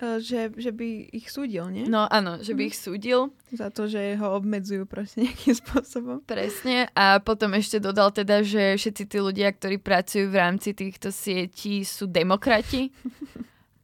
že, 0.00 0.48
že 0.56 0.72
by 0.72 1.12
ich 1.12 1.28
súdil, 1.28 1.68
nie? 1.68 1.84
No 1.84 2.08
áno, 2.08 2.40
že 2.40 2.56
by 2.56 2.72
ich 2.72 2.80
súdil. 2.80 3.36
Za 3.52 3.68
to, 3.68 3.84
že 3.84 4.16
ho 4.16 4.32
obmedzujú 4.32 4.88
proste 4.88 5.28
nejakým 5.28 5.52
spôsobom. 5.60 6.16
Presne. 6.24 6.88
A 6.96 7.20
potom 7.20 7.52
ešte 7.52 7.76
dodal 7.76 8.08
teda, 8.08 8.40
že 8.40 8.80
všetci 8.80 9.04
tí 9.04 9.18
ľudia, 9.20 9.52
ktorí 9.52 9.76
pracujú 9.76 10.32
v 10.32 10.40
rámci 10.40 10.72
týchto 10.72 11.12
sietí 11.12 11.84
sú 11.84 12.08
demokrati 12.08 12.96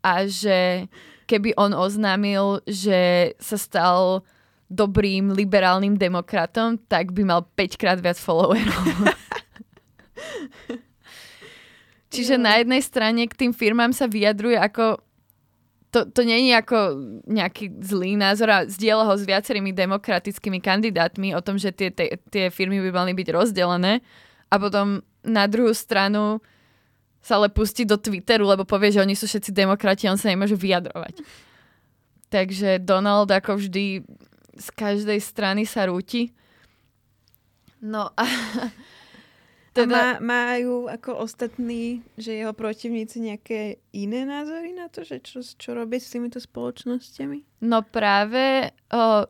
a 0.00 0.24
že 0.24 0.88
keby 1.28 1.52
on 1.60 1.76
oznámil, 1.76 2.64
že 2.64 3.36
sa 3.36 3.60
stal 3.60 4.24
dobrým 4.66 5.30
liberálnym 5.30 5.94
demokratom, 5.94 6.78
tak 6.90 7.12
by 7.12 7.22
mal 7.22 7.46
5 7.54 7.78
krát 7.78 8.00
viac 8.00 8.18
followerov. 8.18 8.74
Čiže 12.14 12.40
na 12.40 12.62
jednej 12.62 12.80
strane 12.80 13.28
k 13.28 13.34
tým 13.34 13.52
firmám 13.52 13.92
sa 13.92 14.08
vyjadruje 14.08 14.56
ako 14.56 15.05
to, 15.96 16.04
to 16.12 16.28
nie 16.28 16.52
je 16.52 16.54
ako 16.60 16.78
nejaký 17.24 17.80
zlý 17.80 18.20
názor 18.20 18.52
a 18.52 18.68
zdieľa 18.68 19.08
ho 19.08 19.14
s 19.16 19.24
viacerými 19.24 19.72
demokratickými 19.72 20.60
kandidátmi 20.60 21.32
o 21.32 21.40
tom, 21.40 21.56
že 21.56 21.72
tie, 21.72 21.88
tie, 21.88 22.20
tie 22.28 22.52
firmy 22.52 22.84
by 22.84 22.92
mali 22.92 23.16
byť 23.16 23.28
rozdelené 23.32 24.04
a 24.52 24.54
potom 24.60 25.00
na 25.24 25.48
druhú 25.48 25.72
stranu 25.72 26.44
sa 27.24 27.40
ale 27.40 27.48
pustí 27.48 27.88
do 27.88 27.96
Twitteru, 27.96 28.44
lebo 28.44 28.68
povie, 28.68 28.92
že 28.92 29.00
oni 29.00 29.16
sú 29.16 29.24
všetci 29.24 29.56
demokrati 29.56 30.04
a 30.04 30.12
on 30.12 30.20
sa 30.20 30.28
nemôže 30.28 30.54
vyjadrovať. 30.54 31.24
Takže 32.28 32.84
Donald 32.84 33.32
ako 33.32 33.56
vždy 33.56 34.04
z 34.52 34.68
každej 34.76 35.18
strany 35.24 35.64
sa 35.64 35.88
rúti. 35.88 36.36
No 37.80 38.12
a 38.12 38.24
teda... 39.76 39.92
A 39.92 40.04
má, 40.18 40.56
majú 40.56 40.88
ako 40.88 41.20
ostatní, 41.20 42.00
že 42.16 42.32
jeho 42.32 42.56
protivníci 42.56 43.20
nejaké 43.20 43.84
iné 43.92 44.24
názory 44.24 44.72
na 44.72 44.88
to, 44.88 45.04
že 45.04 45.20
čo, 45.20 45.44
čo 45.44 45.76
robí 45.76 46.00
s 46.00 46.08
týmito 46.08 46.40
spoločnosťami? 46.40 47.62
No 47.68 47.84
práve, 47.84 48.72
o, 48.88 49.28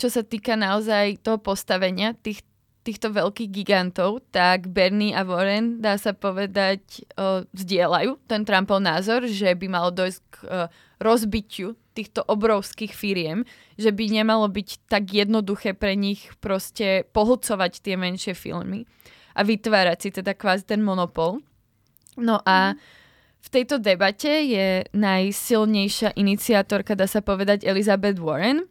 čo 0.00 0.08
sa 0.08 0.24
týka 0.24 0.56
naozaj 0.56 1.20
toho 1.20 1.36
postavenia 1.36 2.16
tých, 2.16 2.40
týchto 2.82 3.12
veľkých 3.12 3.50
gigantov, 3.52 4.24
tak 4.32 4.72
Bernie 4.72 5.12
a 5.12 5.22
Warren, 5.22 5.84
dá 5.84 6.00
sa 6.00 6.16
povedať, 6.16 7.04
o, 7.20 7.44
zdieľajú 7.52 8.24
ten 8.24 8.48
Trumpov 8.48 8.80
názor, 8.80 9.28
že 9.28 9.52
by 9.52 9.66
malo 9.68 9.92
dojsť 9.92 10.20
k 10.32 10.34
o, 10.40 10.48
rozbitiu 10.96 11.76
týchto 11.96 12.24
obrovských 12.28 12.92
firiem, 12.92 13.44
že 13.80 13.88
by 13.88 14.04
nemalo 14.12 14.48
byť 14.52 14.88
tak 14.88 15.16
jednoduché 15.16 15.72
pre 15.72 15.96
nich 15.96 16.28
proste 16.44 17.08
pohlcovať 17.12 17.80
tie 17.80 17.96
menšie 17.96 18.36
filmy 18.36 18.84
a 19.36 19.40
vytvárať 19.44 19.98
si 20.00 20.08
teda 20.16 20.32
kvázi 20.32 20.64
ten 20.64 20.80
monopol. 20.80 21.44
No 22.16 22.40
a 22.48 22.72
v 23.44 23.48
tejto 23.52 23.78
debate 23.78 24.42
je 24.42 24.88
najsilnejšia 24.96 26.16
iniciátorka, 26.16 26.96
dá 26.96 27.06
sa 27.06 27.20
povedať, 27.20 27.68
Elizabeth 27.68 28.18
Warren. 28.18 28.64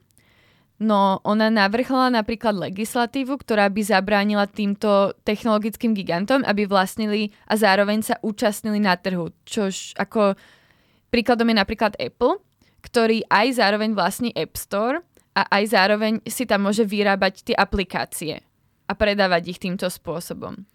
No, 0.76 1.24
ona 1.24 1.48
navrhla 1.48 2.12
napríklad 2.12 2.52
legislatívu, 2.52 3.40
ktorá 3.40 3.72
by 3.72 3.80
zabránila 3.80 4.44
týmto 4.44 5.16
technologickým 5.24 5.96
gigantom, 5.96 6.44
aby 6.44 6.68
vlastnili 6.68 7.32
a 7.48 7.56
zároveň 7.56 8.04
sa 8.04 8.20
účastnili 8.20 8.84
na 8.84 9.00
trhu. 9.00 9.32
Čož 9.48 9.96
ako 9.96 10.36
príkladom 11.16 11.48
je 11.48 11.56
napríklad 11.56 11.96
Apple, 11.96 12.44
ktorý 12.84 13.24
aj 13.32 13.64
zároveň 13.64 13.96
vlastní 13.96 14.36
App 14.36 14.60
Store 14.60 15.00
a 15.32 15.48
aj 15.48 15.64
zároveň 15.72 16.20
si 16.28 16.44
tam 16.44 16.68
môže 16.68 16.84
vyrábať 16.84 17.48
tie 17.48 17.56
aplikácie 17.56 18.44
a 18.86 18.92
predávať 18.94 19.56
ich 19.56 19.60
týmto 19.62 19.90
spôsobom. 19.90 20.66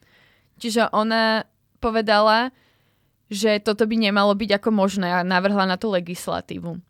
Čiže 0.60 0.92
ona 0.92 1.46
povedala, 1.80 2.52
že 3.30 3.62
toto 3.62 3.86
by 3.86 3.96
nemalo 3.96 4.34
byť 4.34 4.60
ako 4.60 4.70
možné 4.74 5.08
a 5.08 5.22
navrhla 5.22 5.64
na 5.64 5.78
to 5.78 5.88
legislatívu. 5.94 6.82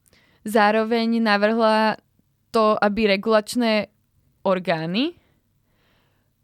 Zároveň 0.43 1.21
navrhla 1.21 2.01
to, 2.51 2.75
aby 2.81 3.07
regulačné 3.13 3.93
orgány 4.43 5.21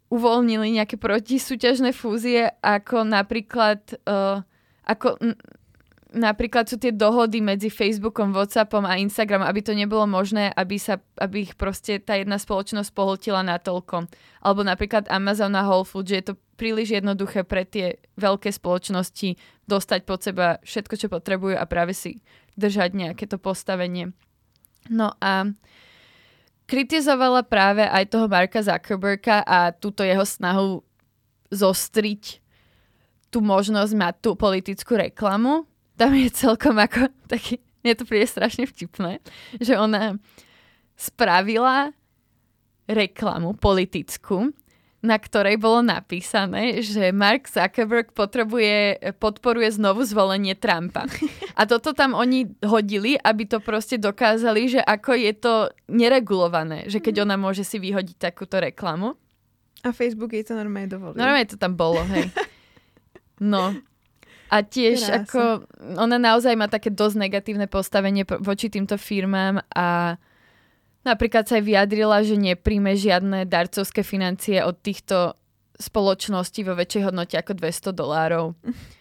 uvoľnili 0.07 0.79
nejaké 0.79 0.95
protisúťažné 0.95 1.91
fúzie, 1.91 2.47
ako 2.63 3.03
napríklad 3.03 3.81
uh, 4.07 4.39
ako 4.87 5.19
napríklad 6.13 6.67
sú 6.71 6.79
tie 6.79 6.95
dohody 6.95 7.43
medzi 7.43 7.67
Facebookom, 7.67 8.31
Whatsappom 8.31 8.87
a 8.87 8.99
Instagramom, 8.99 9.43
aby 9.43 9.59
to 9.59 9.75
nebolo 9.75 10.07
možné, 10.07 10.53
aby, 10.55 10.79
sa, 10.79 11.03
aby 11.19 11.49
ich 11.49 11.53
proste 11.59 11.99
tá 11.99 12.15
jedna 12.15 12.39
spoločnosť 12.39 12.89
pohltila 12.95 13.43
natoľko. 13.43 14.07
Alebo 14.39 14.61
napríklad 14.63 15.11
Amazon 15.11 15.57
a 15.59 15.67
Whole 15.67 15.83
Foods, 15.83 16.11
že 16.11 16.17
je 16.19 16.25
to 16.31 16.39
príliš 16.55 16.95
jednoduché 16.95 17.43
pre 17.43 17.67
tie 17.67 17.99
veľké 18.15 18.49
spoločnosti 18.49 19.35
dostať 19.67 19.99
pod 20.07 20.19
seba 20.23 20.47
všetko, 20.63 20.95
čo 20.95 21.07
potrebujú 21.11 21.59
a 21.59 21.67
práve 21.67 21.91
si 21.91 22.23
držať 22.55 22.95
nejaké 22.95 23.27
to 23.27 23.35
postavenie. 23.37 24.15
No 24.87 25.13
a 25.19 25.51
kritizovala 26.65 27.43
práve 27.43 27.83
aj 27.83 28.09
toho 28.09 28.31
Marka 28.31 28.63
Zuckerberga 28.63 29.43
a 29.43 29.75
túto 29.75 30.07
jeho 30.07 30.23
snahu 30.23 30.81
zostriť 31.51 32.43
tú 33.27 33.43
možnosť 33.43 33.93
mať 33.93 34.13
tú 34.23 34.39
politickú 34.39 34.95
reklamu 34.95 35.67
tam 35.97 36.13
je 36.13 36.29
celkom 36.29 36.77
ako 36.77 37.09
taký, 37.31 37.59
mne 37.81 37.93
to 37.97 38.05
príde 38.05 38.29
strašne 38.29 38.69
vtipné, 38.69 39.19
že 39.57 39.75
ona 39.75 40.21
spravila 40.97 41.93
reklamu 42.87 43.53
politickú, 43.57 44.55
na 44.97 45.21
ktorej 45.21 45.61
bolo 45.61 45.85
napísané, 45.85 46.81
že 46.81 47.13
Mark 47.13 47.45
Zuckerberg 47.45 48.17
potrebuje, 48.17 48.97
podporuje 49.21 49.77
znovu 49.77 50.01
zvolenie 50.01 50.57
Trumpa. 50.57 51.05
A 51.53 51.69
toto 51.69 51.93
tam 51.93 52.17
oni 52.17 52.49
hodili, 52.65 53.13
aby 53.13 53.45
to 53.45 53.61
proste 53.61 54.01
dokázali, 54.01 54.73
že 54.73 54.81
ako 54.81 55.11
je 55.13 55.33
to 55.37 55.53
neregulované, 55.85 56.89
že 56.89 56.97
keď 56.97 57.29
ona 57.29 57.37
môže 57.37 57.61
si 57.61 57.77
vyhodiť 57.77 58.17
takúto 58.17 58.57
reklamu. 58.57 59.13
A 59.85 59.93
Facebook 59.93 60.33
jej 60.33 60.41
to 60.41 60.57
normálne 60.57 60.89
dovolil. 60.89 61.13
Normálne 61.13 61.45
to 61.45 61.61
tam 61.61 61.77
bolo, 61.77 62.01
hej. 62.09 62.33
No, 63.37 63.77
a 64.47 64.57
tiež 64.63 65.03
Krása. 65.03 65.13
ako, 65.23 65.41
ona 65.99 66.17
naozaj 66.17 66.53
má 66.55 66.71
také 66.71 66.87
dosť 66.91 67.15
negatívne 67.27 67.67
postavenie 67.67 68.23
voči 68.39 68.71
týmto 68.71 68.95
firmám 68.95 69.59
a 69.71 70.15
napríklad 71.03 71.47
sa 71.47 71.59
aj 71.59 71.63
vyjadrila, 71.67 72.23
že 72.23 72.39
nepríjme 72.39 72.95
žiadne 72.95 73.47
darcovské 73.47 74.03
financie 74.03 74.63
od 74.63 74.79
týchto 74.79 75.35
spoločností 75.77 76.65
vo 76.65 76.73
väčšej 76.73 77.11
hodnote 77.11 77.35
ako 77.37 77.53
200 77.59 77.93
dolárov. 77.93 78.45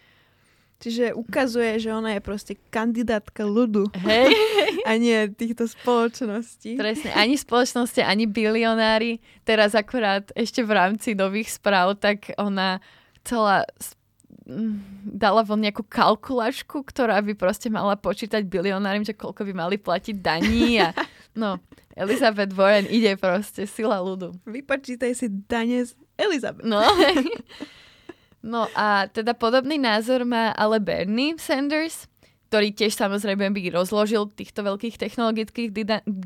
Čiže 0.76 1.16
ukazuje, 1.16 1.80
že 1.80 1.88
ona 1.88 2.12
je 2.12 2.20
proste 2.20 2.52
kandidátka 2.68 3.48
ľudu. 3.48 3.88
Hej. 4.04 4.28
A 4.88 5.00
nie 5.00 5.32
týchto 5.32 5.64
spoločností. 5.64 6.76
Presne, 6.76 7.16
ani 7.16 7.40
spoločnosti, 7.40 8.04
ani 8.04 8.28
bilionári. 8.28 9.24
Teraz 9.48 9.72
akurát 9.72 10.28
ešte 10.36 10.60
v 10.60 10.76
rámci 10.76 11.16
nových 11.16 11.56
správ, 11.56 11.96
tak 11.96 12.28
ona 12.36 12.84
chcela 13.24 13.64
dala 15.02 15.42
von 15.42 15.58
nejakú 15.58 15.82
kalkulačku, 15.82 16.86
ktorá 16.86 17.18
by 17.18 17.34
proste 17.34 17.66
mala 17.66 17.98
počítať 17.98 18.46
bilionárim, 18.46 19.02
že 19.02 19.18
koľko 19.18 19.42
by 19.42 19.52
mali 19.52 19.76
platiť 19.76 20.22
daní 20.22 20.78
a 20.78 20.94
no, 21.42 21.58
Elizabeth 21.98 22.54
Warren 22.54 22.86
ide 22.86 23.18
proste, 23.18 23.66
sila 23.66 23.98
ľudu. 23.98 24.38
Vypočítaj 24.46 25.12
si 25.18 25.26
dane 25.50 25.82
z 25.82 25.98
Elizabeth. 26.14 26.62
No. 26.62 26.78
no 28.54 28.70
a 28.78 29.10
teda 29.10 29.34
podobný 29.34 29.82
názor 29.82 30.22
má 30.22 30.54
ale 30.54 30.78
Bernie 30.78 31.34
Sanders, 31.42 32.06
ktorý 32.46 32.70
tiež 32.70 32.94
samozrejme 32.94 33.50
by 33.50 33.74
rozložil 33.74 34.30
týchto 34.30 34.62
veľkých 34.62 34.94
technologických 34.94 35.74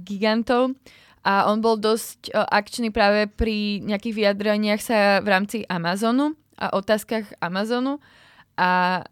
gigantov 0.05 0.77
a 1.25 1.49
on 1.49 1.65
bol 1.65 1.81
dosť 1.81 2.33
akčný 2.33 2.93
práve 2.93 3.29
pri 3.29 3.81
nejakých 3.81 4.17
vyjadreniach 4.17 4.81
sa 4.81 5.21
v 5.25 5.29
rámci 5.29 5.57
Amazonu, 5.69 6.37
a 6.61 6.77
otázkach 6.77 7.33
Amazonu 7.41 7.99
a 8.61 9.03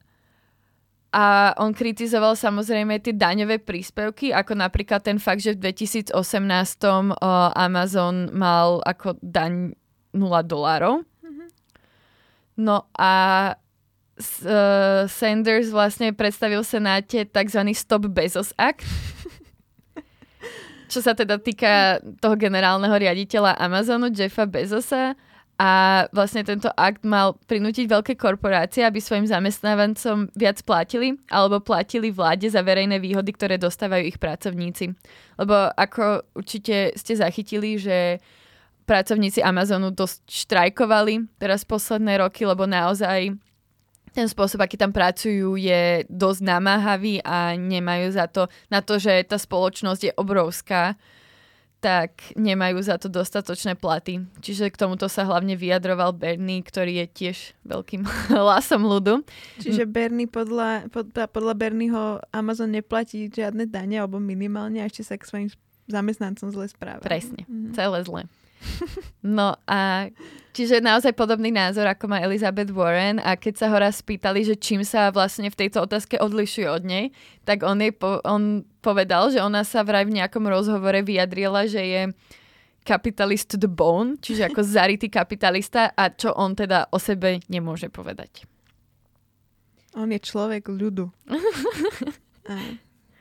a 1.09 1.57
on 1.57 1.72
kritizoval 1.72 2.36
samozrejme 2.36 3.01
tie 3.01 3.16
daňové 3.16 3.64
príspevky, 3.64 4.28
ako 4.28 4.53
napríklad 4.53 5.01
ten 5.01 5.16
fakt, 5.16 5.40
že 5.40 5.57
v 5.57 5.72
2018 5.72 6.12
Amazon 7.57 8.28
mal 8.36 8.84
ako 8.84 9.16
daň 9.24 9.72
0 10.12 10.44
dolárov. 10.44 11.01
Mm-hmm. 11.24 11.49
No 12.61 12.84
a 12.92 13.12
uh, 14.20 15.03
Sanders 15.09 15.72
vlastne 15.72 16.12
predstavil 16.12 16.61
v 16.61 16.70
Senáte 16.76 17.24
tzv. 17.24 17.61
Stop 17.72 18.05
Bezos 18.12 18.53
Act, 18.61 18.84
čo 20.92 21.01
sa 21.01 21.16
teda 21.16 21.40
týka 21.40 22.05
toho 22.20 22.36
generálneho 22.36 22.92
riaditeľa 22.92 23.57
Amazonu, 23.57 24.12
Jeffa 24.12 24.44
Bezosa. 24.44 25.16
A 25.59 26.06
vlastne 26.14 26.46
tento 26.46 26.70
akt 26.78 27.02
mal 27.02 27.34
prinútiť 27.50 27.90
veľké 27.90 28.14
korporácie, 28.14 28.86
aby 28.86 29.02
svojim 29.02 29.26
zamestnávancom 29.26 30.30
viac 30.38 30.62
platili 30.62 31.18
alebo 31.34 31.59
platili 31.59 32.14
vláde 32.14 32.46
za 32.46 32.62
verejné 32.62 33.02
výhody, 33.02 33.34
ktoré 33.34 33.59
dostávajú 33.59 34.06
ich 34.06 34.22
pracovníci. 34.22 34.94
Lebo 35.34 35.74
ako 35.74 36.30
určite 36.38 36.94
ste 36.94 37.18
zachytili, 37.18 37.74
že 37.74 38.22
pracovníci 38.86 39.42
Amazonu 39.42 39.90
dosť 39.90 40.30
štrajkovali 40.30 41.26
teraz 41.42 41.66
posledné 41.66 42.22
roky, 42.22 42.46
lebo 42.46 42.62
naozaj 42.62 43.34
ten 44.14 44.26
spôsob, 44.30 44.62
aký 44.62 44.80
tam 44.80 44.94
pracujú, 44.94 45.59
je 45.59 46.06
dosť 46.06 46.40
namáhavý 46.40 47.20
a 47.26 47.59
nemajú 47.59 48.14
za 48.14 48.30
to, 48.30 48.46
na 48.72 48.80
to, 48.80 48.96
že 48.96 49.26
tá 49.26 49.36
spoločnosť 49.36 50.02
je 50.06 50.12
obrovská, 50.14 50.94
tak 51.78 52.34
nemajú 52.34 52.82
za 52.82 52.98
to 52.98 53.06
dostatočné 53.06 53.78
platy. 53.78 54.26
Čiže 54.42 54.74
k 54.74 54.80
tomuto 54.80 55.06
sa 55.06 55.22
hlavne 55.22 55.54
vyjadroval 55.54 56.10
Bernie, 56.10 56.58
ktorý 56.66 57.02
je 57.02 57.06
tiež 57.06 57.36
veľkým 57.62 58.02
hlasom 58.34 58.82
ľudu. 58.82 59.22
Čiže 59.62 59.86
Bernie 59.86 60.26
podľa, 60.26 60.90
podľa, 60.90 61.30
podľa 61.30 61.54
Bernieho 61.54 62.02
Amazon 62.34 62.74
neplatí 62.74 63.30
žiadne 63.30 63.70
dane 63.70 64.02
alebo 64.02 64.18
minimálne 64.18 64.82
a 64.82 64.90
ešte 64.90 65.06
sa 65.06 65.14
k 65.14 65.26
svojim 65.26 65.48
zamestnancom 65.88 66.50
zle 66.52 66.66
správa. 66.68 67.00
Presne, 67.00 67.46
mm. 67.48 67.72
celé 67.78 67.98
zle. 68.04 68.22
No 69.22 69.59
a 69.66 70.09
čiže 70.54 70.78
naozaj 70.78 71.12
podobný 71.12 71.50
názor, 71.50 71.90
ako 71.90 72.06
má 72.06 72.22
Elizabeth 72.22 72.70
Warren 72.70 73.18
a 73.18 73.34
keď 73.34 73.54
sa 73.61 73.66
ho 73.68 73.76
raz 73.76 74.00
spýtali, 74.00 74.46
že 74.46 74.54
čím 74.54 74.86
sa 74.86 75.11
vlastne 75.11 75.50
v 75.50 75.59
tejto 75.59 75.84
otázke 75.84 76.16
odlišuje 76.22 76.66
od 76.70 76.82
nej, 76.86 77.11
tak 77.42 77.66
on, 77.66 77.82
jej 77.82 77.92
po, 77.92 78.22
on 78.22 78.62
povedal, 78.78 79.28
že 79.34 79.42
ona 79.42 79.66
sa 79.66 79.82
vraj 79.82 80.06
v 80.06 80.22
nejakom 80.22 80.46
rozhovore 80.46 81.02
vyjadrila, 81.02 81.66
že 81.66 81.82
je 81.82 82.02
kapitalist 82.86 83.52
to 83.52 83.56
the 83.61 83.68
bone, 83.68 84.16
čiže 84.22 84.48
ako 84.48 84.64
zarytý 84.78 85.11
kapitalista 85.12 85.92
a 85.92 86.09
čo 86.14 86.32
on 86.32 86.54
teda 86.56 86.88
o 86.94 86.98
sebe 87.02 87.42
nemôže 87.50 87.90
povedať. 87.92 88.48
On 89.98 90.09
je 90.09 90.20
človek 90.22 90.70
ľudu. 90.70 91.11
a 92.52 92.54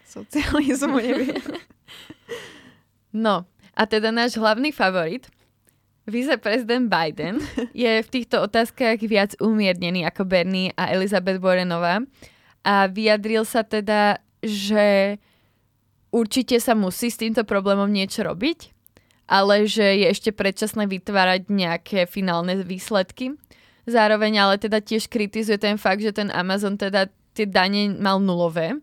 socializmu 0.06 1.02
nevie. 1.02 1.36
No, 3.12 3.50
a 3.78 3.86
teda 3.86 4.10
náš 4.10 4.42
hlavný 4.42 4.74
favorit, 4.74 5.30
viceprezident 6.10 6.90
Biden, 6.90 7.38
je 7.78 8.02
v 8.02 8.10
týchto 8.10 8.42
otázkach 8.42 8.98
viac 9.06 9.38
umiernený 9.38 10.02
ako 10.10 10.26
Bernie 10.26 10.74
a 10.74 10.90
Elizabeth 10.90 11.38
Warrenová. 11.38 12.02
A 12.66 12.90
vyjadril 12.90 13.46
sa 13.46 13.62
teda, 13.62 14.18
že 14.42 15.16
určite 16.10 16.58
sa 16.58 16.74
musí 16.74 17.14
s 17.14 17.22
týmto 17.22 17.46
problémom 17.46 17.88
niečo 17.88 18.26
robiť, 18.26 18.74
ale 19.30 19.70
že 19.70 20.04
je 20.04 20.08
ešte 20.10 20.32
predčasné 20.34 20.90
vytvárať 20.90 21.52
nejaké 21.52 22.10
finálne 22.10 22.60
výsledky. 22.66 23.38
Zároveň 23.88 24.44
ale 24.44 24.56
teda 24.60 24.84
tiež 24.84 25.08
kritizuje 25.08 25.56
ten 25.60 25.80
fakt, 25.80 26.04
že 26.04 26.12
ten 26.12 26.28
Amazon 26.32 26.76
teda 26.76 27.08
tie 27.32 27.48
dane 27.48 27.96
mal 27.96 28.20
nulové. 28.20 28.76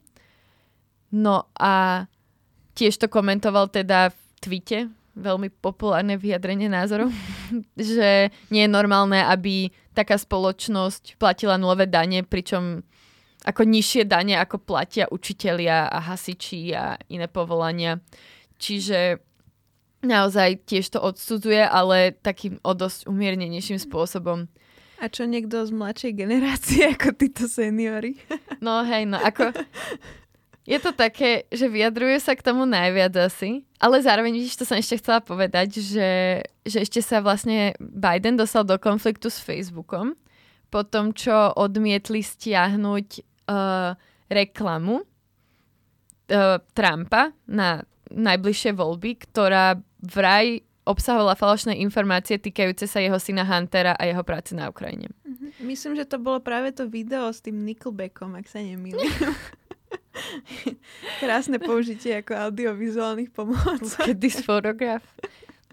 No 1.13 1.49
a 1.57 2.07
tiež 2.73 2.97
to 3.05 3.07
komentoval 3.13 3.69
teda 3.69 4.13
v 4.13 4.24
tweete, 4.45 4.93
veľmi 5.17 5.49
populárne 5.49 6.21
vyjadrenie 6.21 6.69
názorov, 6.69 7.09
že 7.79 8.29
nie 8.53 8.63
je 8.69 8.71
normálne, 8.71 9.25
aby 9.25 9.73
taká 9.97 10.21
spoločnosť 10.21 11.17
platila 11.17 11.57
nulové 11.57 11.89
dane, 11.89 12.21
pričom 12.27 12.85
ako 13.45 13.63
nižšie 13.65 14.09
dane, 14.09 14.37
ako 14.41 14.61
platia 14.61 15.09
učitelia 15.09 15.89
a 15.89 15.99
hasiči 16.01 16.73
a 16.73 16.97
iné 17.13 17.29
povolania. 17.29 18.01
Čiže 18.57 19.21
naozaj 20.01 20.65
tiež 20.65 20.97
to 20.97 21.01
odsudzuje, 21.01 21.61
ale 21.61 22.17
takým 22.17 22.57
o 22.65 22.73
dosť 22.73 23.05
umiernenejším 23.05 23.81
spôsobom. 23.81 24.49
A 25.03 25.13
čo 25.13 25.29
niekto 25.29 25.61
z 25.69 25.71
mladšej 25.75 26.13
generácie 26.17 26.89
ako 26.97 27.13
títo 27.13 27.45
seniory? 27.45 28.17
No 28.65 28.81
hej, 28.89 29.05
no 29.05 29.21
ako 29.21 29.53
je 30.65 30.79
to 30.81 30.97
také, 30.97 31.45
že 31.53 31.69
vyjadruje 31.69 32.17
sa 32.25 32.33
k 32.33 32.41
tomu 32.41 32.65
najviac 32.65 33.13
asi, 33.21 33.69
ale 33.77 34.01
zároveň, 34.01 34.33
vidíš, 34.33 34.57
to 34.57 34.65
som 34.65 34.81
ešte 34.81 34.97
chcela 34.97 35.21
povedať, 35.21 35.77
že, 35.77 36.41
že 36.65 36.79
ešte 36.81 37.05
sa 37.05 37.21
vlastne 37.21 37.77
Biden 37.77 38.41
dostal 38.41 38.65
do 38.65 38.81
konfliktu 38.81 39.29
s 39.29 39.45
Facebookom 39.45 40.17
po 40.73 40.81
tom, 40.83 41.13
čo 41.13 41.53
odmietli 41.53 42.25
stiahnuť 42.25 43.09
uh, 43.21 43.93
reklamu 44.33 45.05
uh, 45.05 46.59
Trumpa 46.73 47.37
na 47.45 47.85
najbližšie 48.09 48.73
voľby, 48.73 49.21
ktorá 49.21 49.77
vraj 50.01 50.65
obsahovala 50.85 51.37
falošné 51.37 51.81
informácie 51.81 52.37
týkajúce 52.37 52.85
sa 52.85 53.01
jeho 53.01 53.17
syna 53.17 53.45
Huntera 53.45 53.97
a 53.97 54.05
jeho 54.05 54.21
práce 54.25 54.53
na 54.57 54.69
Ukrajine. 54.69 55.13
Mhm. 55.25 55.65
Myslím, 55.65 55.93
že 55.97 56.09
to 56.09 56.21
bolo 56.21 56.41
práve 56.41 56.73
to 56.73 56.89
video 56.89 57.29
s 57.29 57.41
tým 57.41 57.65
Nickelbackom, 57.65 58.37
ak 58.37 58.49
sa 58.49 58.61
nemýlim. 58.61 59.05
Krásne 61.23 61.59
použitie 61.59 62.23
ako 62.23 62.51
audiovizuálnych 62.51 63.31
pomôcok. 63.35 64.15
This 64.15 64.41
photograph. 64.43 65.05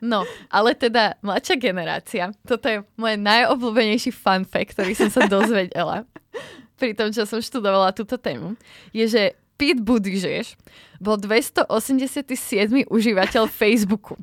No, 0.01 0.25
ale 0.49 0.73
teda 0.73 1.21
mladšia 1.21 1.61
generácia, 1.61 2.33
toto 2.41 2.65
je 2.65 2.81
môj 2.97 3.21
najobľúbenejší 3.21 4.09
fun 4.09 4.41
fact, 4.49 4.73
ktorý 4.73 4.97
som 4.97 5.13
sa 5.13 5.29
dozvedela 5.33 6.09
pri 6.81 6.97
tom, 6.97 7.13
čo 7.13 7.29
som 7.29 7.37
študovala 7.37 7.93
túto 7.93 8.17
tému, 8.17 8.57
je, 8.89 9.05
že 9.05 9.23
Pete 9.61 9.77
Buttigieg 9.77 10.57
bol 10.97 11.21
287. 11.21 11.69
užívateľ 12.89 13.45
Facebooku. 13.45 14.17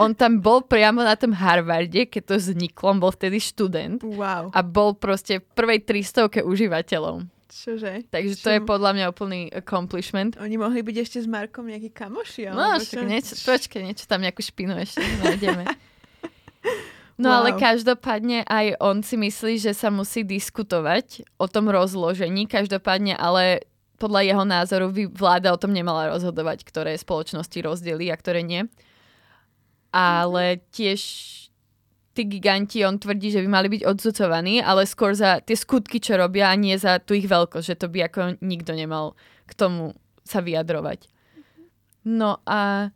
On 0.00 0.16
tam 0.16 0.40
bol 0.40 0.64
priamo 0.64 1.04
na 1.04 1.14
tom 1.14 1.36
Harvarde, 1.36 2.08
keď 2.08 2.32
to 2.32 2.34
vzniklo, 2.40 2.96
on 2.96 2.98
bol 3.04 3.12
vtedy 3.12 3.36
študent. 3.36 4.00
Wow. 4.00 4.48
A 4.50 4.64
bol 4.64 4.96
proste 4.96 5.44
v 5.44 5.46
prvej 5.52 5.84
300 5.84 6.40
užívateľov. 6.42 7.28
Čože? 7.50 8.06
Takže 8.06 8.34
to 8.38 8.48
je 8.54 8.60
podľa 8.62 8.90
mňa 8.94 9.04
úplný 9.10 9.50
accomplishment. 9.50 10.38
Oni 10.38 10.54
mohli 10.54 10.86
byť 10.86 10.96
ešte 11.02 11.18
s 11.18 11.26
Markom 11.26 11.66
nejakí 11.66 11.90
kamoši. 11.90 12.54
No, 12.54 12.78
čo? 12.78 13.02
niečo, 13.02 13.34
počkej, 13.42 13.82
niečo 13.82 14.06
tam 14.06 14.22
nejakú 14.22 14.40
špinu 14.40 14.78
ešte 14.78 15.02
nájdeme. 15.20 15.66
No 17.20 17.28
wow. 17.28 17.44
ale 17.44 17.60
každopádne 17.60 18.48
aj 18.48 18.80
on 18.80 19.04
si 19.04 19.20
myslí, 19.20 19.60
že 19.60 19.76
sa 19.76 19.92
musí 19.92 20.24
diskutovať 20.24 21.28
o 21.36 21.44
tom 21.44 21.68
rozložení. 21.68 22.48
Každopádne 22.48 23.12
ale 23.12 23.68
podľa 24.00 24.24
jeho 24.24 24.44
názoru 24.48 24.88
vláda 25.12 25.52
o 25.52 25.60
tom 25.60 25.76
nemala 25.76 26.08
rozhodovať, 26.08 26.64
ktoré 26.64 26.96
spoločnosti 26.96 27.60
rozdelí 27.60 28.08
a 28.08 28.16
ktoré 28.16 28.40
nie. 28.40 28.64
Ale 29.92 30.64
tiež 30.72 31.04
tí 32.14 32.26
giganti, 32.26 32.82
on 32.82 32.98
tvrdí, 32.98 33.30
že 33.30 33.42
by 33.42 33.48
mali 33.48 33.68
byť 33.70 33.82
odsudzovaní, 33.86 34.58
ale 34.58 34.86
skôr 34.86 35.14
za 35.14 35.38
tie 35.40 35.54
skutky, 35.54 36.02
čo 36.02 36.18
robia 36.18 36.50
a 36.50 36.58
nie 36.58 36.74
za 36.74 36.98
tú 36.98 37.14
ich 37.14 37.30
veľkosť, 37.30 37.66
že 37.66 37.78
to 37.78 37.86
by 37.86 38.10
ako 38.10 38.20
nikto 38.42 38.74
nemal 38.74 39.14
k 39.46 39.52
tomu 39.54 39.94
sa 40.26 40.42
vyjadrovať. 40.42 41.06
No 42.06 42.42
a 42.46 42.90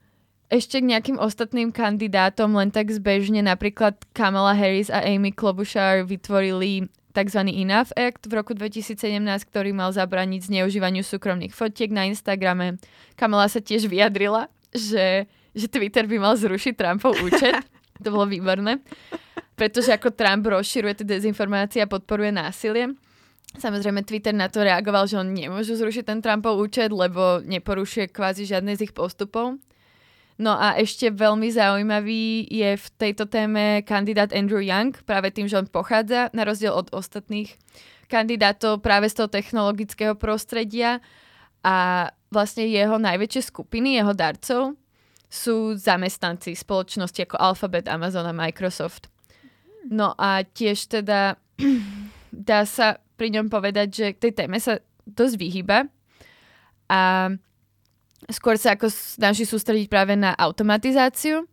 ešte 0.51 0.79
k 0.79 0.87
nejakým 0.87 1.19
ostatným 1.19 1.75
kandidátom 1.75 2.55
len 2.55 2.71
tak 2.71 2.91
zbežne, 2.91 3.43
napríklad 3.43 3.99
Kamala 4.15 4.55
Harris 4.55 4.93
a 4.93 5.03
Amy 5.03 5.35
Klobuchar 5.35 6.07
vytvorili 6.07 6.87
tzv. 7.15 7.41
Enough 7.47 7.95
Act 7.95 8.27
v 8.27 8.33
roku 8.39 8.53
2017, 8.55 8.99
ktorý 9.51 9.71
mal 9.71 9.95
zabraniť 9.95 10.51
zneužívaniu 10.51 11.07
súkromných 11.07 11.55
fotiek 11.55 11.91
na 11.95 12.11
Instagrame. 12.11 12.83
Kamala 13.15 13.47
sa 13.47 13.62
tiež 13.62 13.87
vyjadrila, 13.87 14.51
že, 14.75 15.31
že 15.55 15.67
Twitter 15.71 16.11
by 16.11 16.17
mal 16.19 16.35
zrušiť 16.35 16.75
Trumpov 16.75 17.15
účet. 17.23 17.55
To 18.03 18.09
bolo 18.11 18.27
výborné. 18.27 18.83
Pretože 19.55 19.95
ako 19.95 20.11
Trump 20.11 20.43
rozširuje 20.51 21.03
tie 21.03 21.07
dezinformácie 21.07 21.79
a 21.85 21.91
podporuje 21.91 22.35
násilie. 22.35 22.99
Samozrejme 23.55 24.03
Twitter 24.03 24.35
na 24.35 24.51
to 24.51 24.67
reagoval, 24.67 25.07
že 25.07 25.23
on 25.23 25.31
nemôže 25.31 25.79
zrušiť 25.79 26.03
ten 26.11 26.19
Trumpov 26.19 26.59
účet, 26.59 26.91
lebo 26.91 27.39
neporušuje 27.47 28.11
kvázi 28.11 28.51
žiadne 28.51 28.75
z 28.75 28.91
ich 28.91 28.95
postupov. 28.97 29.63
No 30.35 30.59
a 30.59 30.75
ešte 30.75 31.15
veľmi 31.15 31.47
zaujímavý 31.55 32.51
je 32.51 32.75
v 32.75 32.87
tejto 32.99 33.31
téme 33.31 33.87
kandidát 33.87 34.35
Andrew 34.35 34.59
Young, 34.59 34.91
práve 35.07 35.31
tým, 35.31 35.47
že 35.47 35.63
on 35.63 35.71
pochádza, 35.71 36.35
na 36.35 36.43
rozdiel 36.43 36.75
od 36.75 36.91
ostatných 36.91 37.55
kandidátov 38.11 38.83
práve 38.83 39.07
z 39.07 39.23
toho 39.23 39.31
technologického 39.31 40.19
prostredia 40.19 40.99
a 41.63 42.11
vlastne 42.35 42.67
jeho 42.67 42.99
najväčšie 42.99 43.43
skupiny, 43.55 44.03
jeho 44.03 44.11
darcov, 44.11 44.75
sú 45.35 45.74
zamestnanci 45.74 46.55
spoločnosti 46.55 47.26
ako 47.26 47.37
Alphabet, 47.43 47.91
Amazon 47.91 48.30
a 48.30 48.35
Microsoft. 48.35 49.11
No 49.91 50.14
a 50.14 50.47
tiež 50.47 50.87
teda 50.87 51.35
dá 52.30 52.62
sa 52.62 53.03
pri 53.18 53.35
ňom 53.35 53.51
povedať, 53.51 53.89
že 53.91 54.07
k 54.14 54.30
tej 54.30 54.32
téme 54.39 54.62
sa 54.62 54.78
dosť 55.05 55.35
vyhýba 55.35 55.91
a 56.87 57.30
skôr 58.30 58.55
sa 58.57 58.78
ako 58.78 58.89
snaží 58.89 59.43
sústrediť 59.45 59.91
práve 59.91 60.14
na 60.14 60.32
automatizáciu 60.39 61.45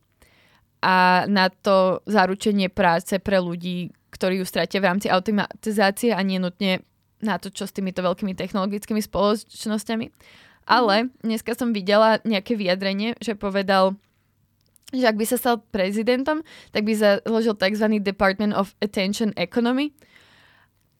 a 0.81 1.25
na 1.25 1.49
to 1.49 2.05
zaručenie 2.05 2.69
práce 2.69 3.17
pre 3.17 3.37
ľudí, 3.37 3.93
ktorí 4.13 4.41
ju 4.41 4.45
stratia 4.45 4.81
v 4.81 4.89
rámci 4.89 5.07
automatizácie 5.09 6.13
a 6.13 6.21
nie 6.21 6.37
nutne 6.41 6.81
na 7.21 7.37
to, 7.37 7.53
čo 7.53 7.69
s 7.69 7.75
týmito 7.75 8.01
veľkými 8.01 8.33
technologickými 8.33 9.01
spoločnosťami. 9.01 10.05
Ale 10.65 11.09
dneska 11.25 11.57
som 11.57 11.73
videla 11.73 12.21
nejaké 12.21 12.53
vyjadrenie, 12.53 13.17
že 13.17 13.33
povedal, 13.33 13.97
že 14.91 15.07
ak 15.07 15.17
by 15.17 15.25
sa 15.25 15.37
stal 15.39 15.55
prezidentom, 15.71 16.43
tak 16.75 16.83
by 16.83 16.93
založil 16.93 17.55
tzv. 17.55 17.87
Department 18.03 18.53
of 18.53 18.75
Attention 18.83 19.31
Economy, 19.39 19.95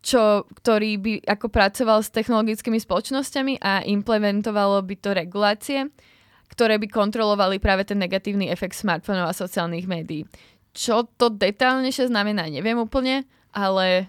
čo, 0.01 0.49
ktorý 0.64 0.97
by 0.97 1.14
ako 1.30 1.47
pracoval 1.53 2.01
s 2.01 2.09
technologickými 2.09 2.82
spoločnosťami 2.82 3.62
a 3.62 3.86
implementovalo 3.86 4.82
by 4.82 4.95
to 4.97 5.09
regulácie, 5.14 5.80
ktoré 6.49 6.82
by 6.82 6.88
kontrolovali 6.89 7.62
práve 7.62 7.86
ten 7.86 8.01
negatívny 8.01 8.49
efekt 8.49 8.76
smartfónov 8.76 9.30
a 9.30 9.38
sociálnych 9.38 9.86
médií. 9.86 10.26
Čo 10.72 11.05
to 11.20 11.30
detálnejšie 11.30 12.09
znamená, 12.09 12.47
neviem 12.47 12.80
úplne, 12.80 13.28
ale 13.51 14.07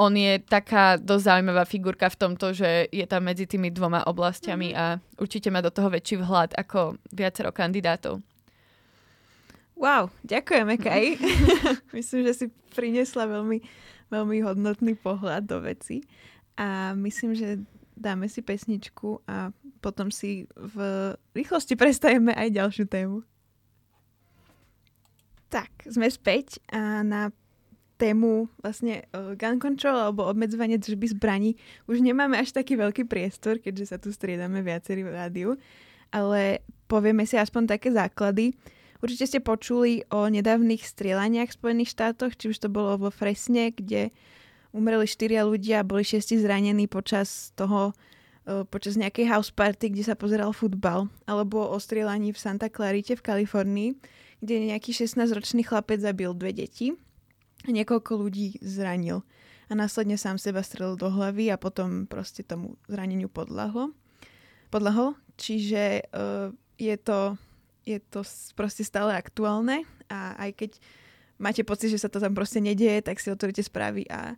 on 0.00 0.16
je 0.16 0.40
taká 0.40 0.96
dosť 0.96 1.24
zaujímavá 1.28 1.68
figurka 1.68 2.08
v 2.08 2.16
tomto, 2.16 2.56
že 2.56 2.88
je 2.88 3.04
tam 3.04 3.28
medzi 3.28 3.44
tými 3.44 3.68
dvoma 3.68 4.08
oblastiami 4.08 4.72
a 4.72 4.96
určite 5.20 5.52
má 5.52 5.60
do 5.60 5.68
toho 5.68 5.92
väčší 5.92 6.24
vhľad 6.24 6.56
ako 6.56 6.96
viacero 7.12 7.52
kandidátov. 7.52 8.24
Wow, 9.76 10.08
ďakujeme, 10.24 10.80
Kaj. 10.80 11.20
myslím, 11.96 12.20
že 12.24 12.32
si 12.32 12.46
priniesla 12.72 13.28
veľmi, 13.28 13.60
veľmi 14.08 14.36
hodnotný 14.40 14.96
pohľad 14.96 15.44
do 15.44 15.60
veci. 15.60 16.00
A 16.56 16.96
myslím, 16.96 17.36
že 17.36 17.60
dáme 17.96 18.28
si 18.28 18.40
pesničku 18.40 19.24
a 19.28 19.52
potom 19.84 20.08
si 20.08 20.48
v 20.56 20.76
rýchlosti 21.36 21.76
prestajeme 21.76 22.32
aj 22.32 22.48
ďalšiu 22.56 22.84
tému. 22.88 23.18
Tak, 25.48 25.88
sme 25.88 26.08
späť 26.08 26.60
a 26.72 27.04
na 27.04 27.32
tému 28.00 28.48
vlastne 28.64 29.04
uh, 29.12 29.36
gun 29.36 29.60
control 29.60 30.00
alebo 30.00 30.24
obmedzovanie 30.24 30.80
držby 30.80 31.12
zbraní 31.12 31.60
už 31.84 32.00
nemáme 32.00 32.40
až 32.40 32.56
taký 32.56 32.80
veľký 32.80 33.04
priestor, 33.04 33.60
keďže 33.60 33.92
sa 33.92 33.96
tu 34.00 34.08
striedame 34.08 34.64
viacerí 34.64 35.04
v 35.04 35.12
rádiu, 35.12 35.50
ale 36.08 36.64
povieme 36.88 37.28
si 37.28 37.36
aspoň 37.36 37.76
také 37.76 37.92
základy. 37.92 38.56
Určite 39.04 39.28
ste 39.28 39.40
počuli 39.44 40.08
o 40.08 40.28
nedávnych 40.28 40.80
strieľaniach 40.80 41.52
v 41.52 41.58
Spojených 41.60 41.92
štátoch, 41.92 42.32
či 42.36 42.52
už 42.52 42.64
to 42.64 42.68
bolo 42.72 42.96
vo 42.96 43.10
Fresne, 43.12 43.72
kde 43.72 44.12
umreli 44.72 45.04
štyria 45.04 45.44
ľudia 45.44 45.84
a 45.84 45.88
boli 45.88 46.04
šiesti 46.04 46.36
zranení 46.36 46.84
počas 46.84 47.56
toho, 47.56 47.96
e, 48.44 48.64
počas 48.68 49.00
nejakej 49.00 49.24
house 49.28 49.52
party, 49.52 49.88
kde 49.88 50.04
sa 50.04 50.16
pozeral 50.16 50.52
futbal, 50.52 51.08
alebo 51.24 51.64
o 51.64 51.76
strieľaní 51.80 52.36
v 52.36 52.42
Santa 52.42 52.68
Clarite 52.68 53.16
v 53.16 53.24
Kalifornii, 53.24 53.90
kde 54.44 54.68
nejaký 54.68 54.92
16-ročný 54.92 55.64
chlapec 55.64 56.04
zabil 56.04 56.36
dve 56.36 56.52
deti 56.52 56.92
niekoľko 57.68 58.12
ľudí 58.16 58.56
zranil. 58.64 59.26
A 59.70 59.78
následne 59.78 60.18
sám 60.18 60.40
seba 60.40 60.64
strelil 60.66 60.98
do 60.98 61.12
hlavy 61.12 61.52
a 61.52 61.60
potom 61.60 62.08
proste 62.08 62.42
tomu 62.42 62.80
zraneniu 62.90 63.30
podľahlo. 63.30 63.94
podľahol. 64.70 65.14
Čiže 65.38 66.10
uh, 66.10 66.50
je 66.78 66.96
to 67.00 67.38
je 67.88 67.98
to 67.98 68.20
proste 68.54 68.84
stále 68.84 69.10
aktuálne 69.10 69.88
a 70.06 70.36
aj 70.36 70.50
keď 70.56 70.70
máte 71.40 71.62
pocit, 71.64 71.90
že 71.90 72.00
sa 72.00 72.12
to 72.12 72.20
tam 72.20 72.36
proste 72.36 72.60
nedieje, 72.60 73.02
tak 73.02 73.18
si 73.18 73.32
otvoríte 73.32 73.64
správy 73.64 74.04
a 74.12 74.36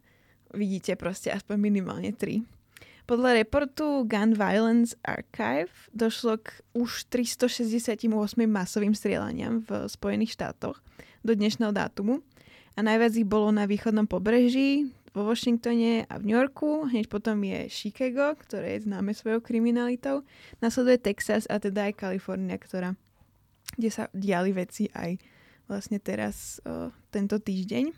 vidíte 0.54 0.94
proste 0.94 1.34
aspoň 1.34 1.56
minimálne 1.58 2.14
tri. 2.14 2.46
Podľa 3.02 3.42
reportu 3.42 4.06
Gun 4.06 4.38
Violence 4.38 4.94
Archive 5.02 5.74
došlo 5.90 6.38
k 6.38 6.62
už 6.70 7.10
368 7.10 8.06
masovým 8.46 8.94
strieľaniam 8.94 9.66
v 9.66 9.90
Spojených 9.90 10.38
štátoch 10.38 10.78
do 11.26 11.34
dnešného 11.34 11.74
dátumu 11.74 12.22
a 12.76 12.80
najviac 12.80 13.12
ich 13.16 13.28
bolo 13.28 13.52
na 13.52 13.68
východnom 13.68 14.08
pobreží, 14.08 14.92
vo 15.12 15.28
Washingtone 15.28 16.08
a 16.08 16.16
v 16.16 16.24
New 16.24 16.36
Yorku, 16.36 16.88
hneď 16.88 17.04
potom 17.12 17.36
je 17.44 17.68
Chicago, 17.68 18.32
ktoré 18.32 18.80
je 18.80 18.88
známe 18.88 19.12
svojou 19.12 19.44
kriminalitou, 19.44 20.24
nasleduje 20.64 20.96
Texas 21.04 21.44
a 21.52 21.60
teda 21.60 21.92
aj 21.92 22.00
Kalifornia, 22.00 22.56
ktorá 22.56 22.96
kde 23.76 23.90
sa 23.92 24.04
diali 24.12 24.52
veci 24.52 24.88
aj 24.92 25.16
vlastne 25.68 25.96
teraz 26.00 26.60
uh, 26.64 26.92
tento 27.08 27.40
týždeň. 27.40 27.92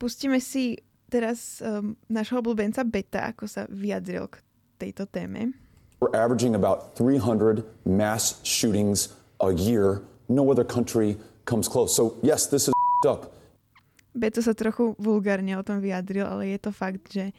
Pustíme 0.00 0.40
si 0.40 0.80
teraz 1.12 1.60
um, 1.60 1.96
našho 2.08 2.40
obľúbenca 2.40 2.86
Beta, 2.86 3.28
ako 3.28 3.44
sa 3.44 3.68
vyjadril 3.68 4.30
k 4.32 4.40
tejto 4.80 5.04
téme. 5.04 5.52
We're 6.00 6.16
averaging 6.16 6.56
about 6.56 6.96
300 6.96 7.60
mass 7.84 8.40
shootings 8.40 9.12
a 9.44 9.52
year. 9.52 10.00
No 10.32 10.48
other 10.48 10.64
country 10.64 11.20
comes 11.44 11.68
close. 11.68 11.92
So 11.92 12.16
yes, 12.24 12.48
this 12.48 12.72
is 12.72 12.74
up. 13.04 13.39
Beto 14.10 14.42
sa 14.42 14.56
trochu 14.56 14.98
vulgárne 14.98 15.54
o 15.54 15.62
tom 15.62 15.78
vyjadril, 15.78 16.26
ale 16.26 16.54
je 16.54 16.58
to 16.58 16.70
fakt, 16.74 17.06
že, 17.10 17.30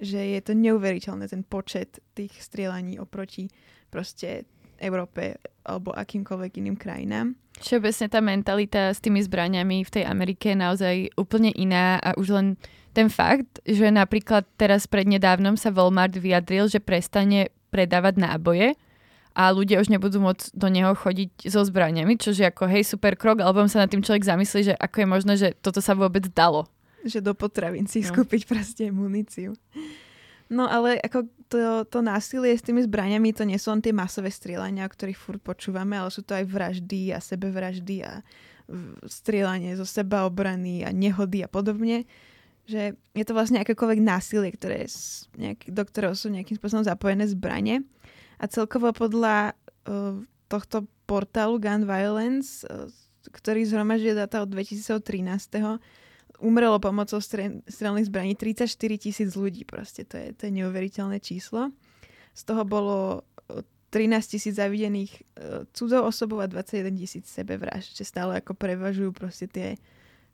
že 0.00 0.20
je 0.20 0.40
to 0.40 0.56
neuveriteľné 0.56 1.28
ten 1.28 1.44
počet 1.44 2.00
tých 2.16 2.32
strieľaní 2.40 2.96
oproti 2.96 3.52
proste 3.92 4.48
Európe 4.80 5.38
alebo 5.64 5.92
akýmkoľvek 5.94 6.52
iným 6.60 6.76
krajinám. 6.76 7.36
Všeobecne 7.60 8.06
tá 8.10 8.18
mentalita 8.18 8.90
s 8.90 8.98
tými 8.98 9.22
zbraniami 9.22 9.86
v 9.86 9.90
tej 9.94 10.04
Amerike 10.04 10.52
je 10.52 10.58
naozaj 10.58 10.94
úplne 11.14 11.54
iná 11.54 12.02
a 12.02 12.18
už 12.18 12.34
len 12.34 12.46
ten 12.90 13.06
fakt, 13.06 13.62
že 13.62 13.90
napríklad 13.90 14.46
teraz 14.58 14.90
prednedávnom 14.90 15.54
sa 15.54 15.70
Walmart 15.70 16.18
vyjadril, 16.18 16.66
že 16.66 16.82
prestane 16.82 17.54
predávať 17.70 18.14
náboje 18.18 18.74
a 19.34 19.50
ľudia 19.50 19.82
už 19.82 19.90
nebudú 19.90 20.22
môcť 20.22 20.54
do 20.54 20.70
neho 20.70 20.94
chodiť 20.94 21.50
so 21.50 21.66
zbraniami, 21.66 22.14
čo 22.14 22.30
je 22.30 22.46
ako 22.46 22.70
hej 22.70 22.86
super 22.86 23.18
krok, 23.18 23.42
alebo 23.42 23.66
sa 23.66 23.82
nad 23.82 23.90
tým 23.90 24.00
človek 24.00 24.22
zamyslí, 24.22 24.60
že 24.70 24.74
ako 24.78 24.96
je 25.02 25.06
možné, 25.10 25.32
že 25.34 25.48
toto 25.58 25.82
sa 25.82 25.98
vôbec 25.98 26.30
dalo. 26.30 26.70
Že 27.02 27.20
do 27.20 27.32
potravín 27.34 27.90
si 27.90 28.06
no. 28.06 28.14
skúpiť 28.14 28.46
proste 28.46 28.94
muníciu. 28.94 29.58
No 30.46 30.70
ale 30.70 31.02
ako 31.02 31.26
to, 31.50 31.82
to 31.90 31.98
násilie 31.98 32.54
s 32.54 32.62
tými 32.62 32.86
zbraniami, 32.86 33.34
to 33.34 33.42
nie 33.42 33.58
sú 33.58 33.74
len 33.74 33.82
tie 33.82 33.90
masové 33.90 34.30
strieľania, 34.30 34.86
o 34.86 34.92
ktorých 34.94 35.18
furt 35.18 35.42
počúvame, 35.42 35.98
ale 35.98 36.14
sú 36.14 36.22
to 36.22 36.38
aj 36.38 36.46
vraždy 36.46 37.10
a 37.10 37.18
sebevraždy 37.18 37.96
a 38.06 38.22
strieľanie 39.04 39.76
zo 39.76 39.84
seba 39.84 40.24
obrany 40.24 40.86
a 40.86 40.94
nehody 40.94 41.42
a 41.44 41.48
podobne. 41.50 42.06
Že 42.64 42.96
je 42.96 43.24
to 43.28 43.36
vlastne 43.36 43.60
akékoľvek 43.60 44.00
násilie, 44.00 44.48
ktoré 44.54 44.88
je 44.88 44.88
nejak, 45.36 45.68
do 45.68 45.82
ktorého 45.84 46.16
sú 46.16 46.32
nejakým 46.32 46.56
spôsobom 46.56 46.86
zapojené 46.86 47.28
zbranie. 47.28 47.84
A 48.38 48.44
celkovo 48.50 48.90
podľa 48.90 49.54
uh, 49.86 50.18
tohto 50.50 50.86
portálu 51.04 51.60
Gun 51.60 51.84
Violence, 51.86 52.64
uh, 52.66 52.90
ktorý 53.30 53.64
zhromažuje 53.64 54.14
data 54.14 54.44
od 54.44 54.52
2013 54.52 55.00
umrelo 56.42 56.76
pomocou 56.82 57.22
strelných 57.22 58.06
zbraní 58.10 58.34
34 58.34 58.68
tisíc 58.98 59.30
ľudí 59.38 59.62
proste. 59.64 60.02
To 60.04 60.18
je, 60.18 60.34
to 60.34 60.50
je 60.50 60.52
neuveriteľné 60.60 61.22
číslo. 61.22 61.70
Z 62.34 62.42
toho 62.50 62.66
bolo 62.66 63.22
13 63.94 64.26
tisíc 64.26 64.58
zavidených 64.58 65.22
uh, 65.38 65.62
cudzou 65.70 66.02
osobou 66.10 66.42
a 66.42 66.50
21 66.50 66.98
tisíc 66.98 67.30
sebevražd, 67.30 67.94
že 67.94 68.02
stále 68.02 68.42
ako 68.42 68.58
prevažujú 68.58 69.14
proste 69.14 69.46
tie, 69.46 69.78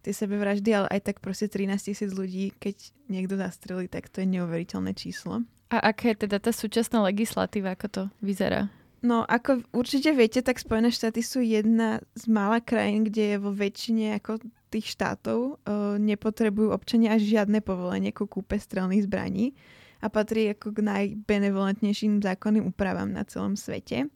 tie 0.00 0.12
sebevraždy, 0.16 0.70
ale 0.72 0.88
aj 0.88 1.12
tak 1.12 1.16
proste 1.20 1.44
13 1.44 1.92
tisíc 1.92 2.10
ľudí, 2.16 2.56
keď 2.56 2.88
niekto 3.12 3.36
zastrelí, 3.36 3.84
tak 3.84 4.08
to 4.08 4.24
je 4.24 4.32
neuveriteľné 4.40 4.96
číslo. 4.96 5.44
A 5.70 5.94
aká 5.94 6.10
je 6.10 6.26
teda 6.26 6.42
tá 6.42 6.50
súčasná 6.50 6.98
legislatíva, 7.06 7.78
ako 7.78 7.86
to 7.88 8.02
vyzerá? 8.18 8.66
No, 9.00 9.24
ako 9.24 9.64
určite 9.72 10.12
viete, 10.12 10.44
tak 10.44 10.60
Spojené 10.60 10.92
štáty 10.92 11.24
sú 11.24 11.40
jedna 11.40 12.04
z 12.12 12.28
mála 12.28 12.60
krajín, 12.60 13.08
kde 13.08 13.32
je 13.32 13.36
vo 13.40 13.48
väčšine 13.54 14.20
ako 14.20 14.44
tých 14.68 14.92
štátov 14.92 15.38
uh, 15.56 15.96
nepotrebujú 15.96 16.70
občania 16.70 17.16
až 17.16 17.26
žiadne 17.26 17.64
povolenie 17.64 18.12
ku 18.12 18.28
kúpe 18.28 18.60
strelných 18.60 19.08
zbraní 19.08 19.56
a 20.04 20.06
patrí 20.12 20.52
ako 20.52 20.76
k 20.76 20.78
najbenevolentnejším 20.84 22.20
zákonným 22.20 22.70
úpravám 22.70 23.10
na 23.10 23.26
celom 23.26 23.56
svete. 23.58 24.08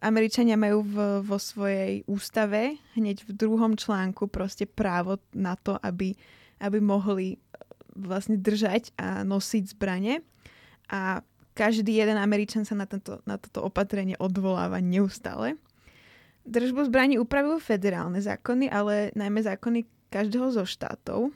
Američania 0.00 0.56
majú 0.56 0.80
v, 0.80 0.96
vo 1.20 1.36
svojej 1.36 2.08
ústave 2.08 2.80
hneď 2.96 3.28
v 3.28 3.36
druhom 3.36 3.76
článku 3.76 4.32
proste 4.32 4.64
právo 4.64 5.20
na 5.36 5.60
to, 5.60 5.76
aby, 5.76 6.16
aby 6.60 6.78
mohli 6.80 7.36
vlastne 7.92 8.40
držať 8.40 8.96
a 8.96 9.22
nosiť 9.28 9.76
zbranie. 9.76 10.24
A 10.90 11.22
každý 11.54 12.02
jeden 12.02 12.18
Američan 12.18 12.66
sa 12.66 12.74
na, 12.74 12.86
tento, 12.86 13.22
na 13.26 13.38
toto 13.38 13.62
opatrenie 13.62 14.18
odvoláva 14.18 14.82
neustále. 14.82 15.54
Držbu 16.46 16.90
zbraní 16.90 17.20
upravujú 17.20 17.62
federálne 17.62 18.18
zákony, 18.18 18.66
ale 18.72 19.14
najmä 19.14 19.44
zákony 19.44 19.86
každého 20.10 20.50
zo 20.50 20.64
štátov. 20.66 21.30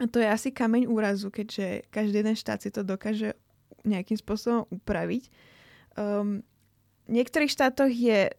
A 0.00 0.04
to 0.08 0.16
je 0.16 0.28
asi 0.28 0.48
kameň 0.48 0.88
úrazu, 0.88 1.28
keďže 1.28 1.84
každý 1.92 2.24
jeden 2.24 2.36
štát 2.38 2.64
si 2.64 2.72
to 2.72 2.80
dokáže 2.80 3.36
nejakým 3.84 4.16
spôsobom 4.16 4.64
upraviť. 4.72 5.28
Um, 5.98 6.40
v 7.04 7.20
niektorých 7.20 7.52
štátoch 7.52 7.92
je 7.92 8.32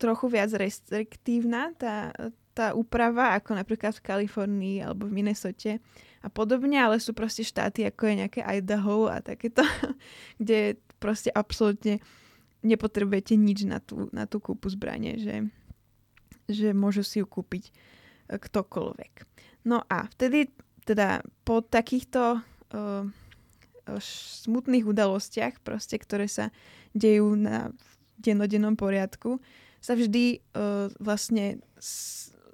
trochu 0.00 0.26
viac 0.32 0.50
restriktívna 0.56 1.76
tá, 1.76 2.14
tá 2.56 2.72
úprava, 2.72 3.36
ako 3.36 3.58
napríklad 3.58 3.92
v 3.98 4.04
Kalifornii 4.08 4.76
alebo 4.80 5.04
v 5.04 5.14
Minnesote 5.20 5.82
a 6.22 6.28
podobne, 6.30 6.78
ale 6.78 7.02
sú 7.02 7.12
proste 7.12 7.42
štáty, 7.42 7.82
ako 7.82 8.06
je 8.06 8.14
nejaké 8.22 8.40
Idaho 8.46 9.10
a 9.10 9.18
takéto, 9.18 9.66
kde 10.40 10.78
proste 11.02 11.34
absolútne 11.34 11.98
nepotrebujete 12.62 13.34
nič 13.34 13.66
na 13.66 13.82
tú, 13.82 14.06
na 14.14 14.30
tú 14.30 14.38
kúpu 14.38 14.70
zbranie, 14.70 15.18
že, 15.18 15.36
že 16.46 16.70
môžu 16.70 17.02
si 17.02 17.18
ju 17.18 17.26
kúpiť 17.26 17.68
e, 17.68 17.72
ktokoľvek. 18.38 19.12
No 19.66 19.82
a 19.90 20.06
vtedy 20.14 20.54
teda 20.82 21.22
po 21.46 21.62
takýchto 21.62 22.42
uh, 22.42 23.06
smutných 24.42 24.82
udalostiach, 24.82 25.62
proste, 25.62 25.94
ktoré 25.94 26.26
sa 26.26 26.50
dejú 26.90 27.38
na 27.38 27.70
dennodennom 28.18 28.74
poriadku, 28.74 29.38
sa 29.78 29.94
vždy 29.94 30.42
uh, 30.54 30.90
vlastne 30.98 31.62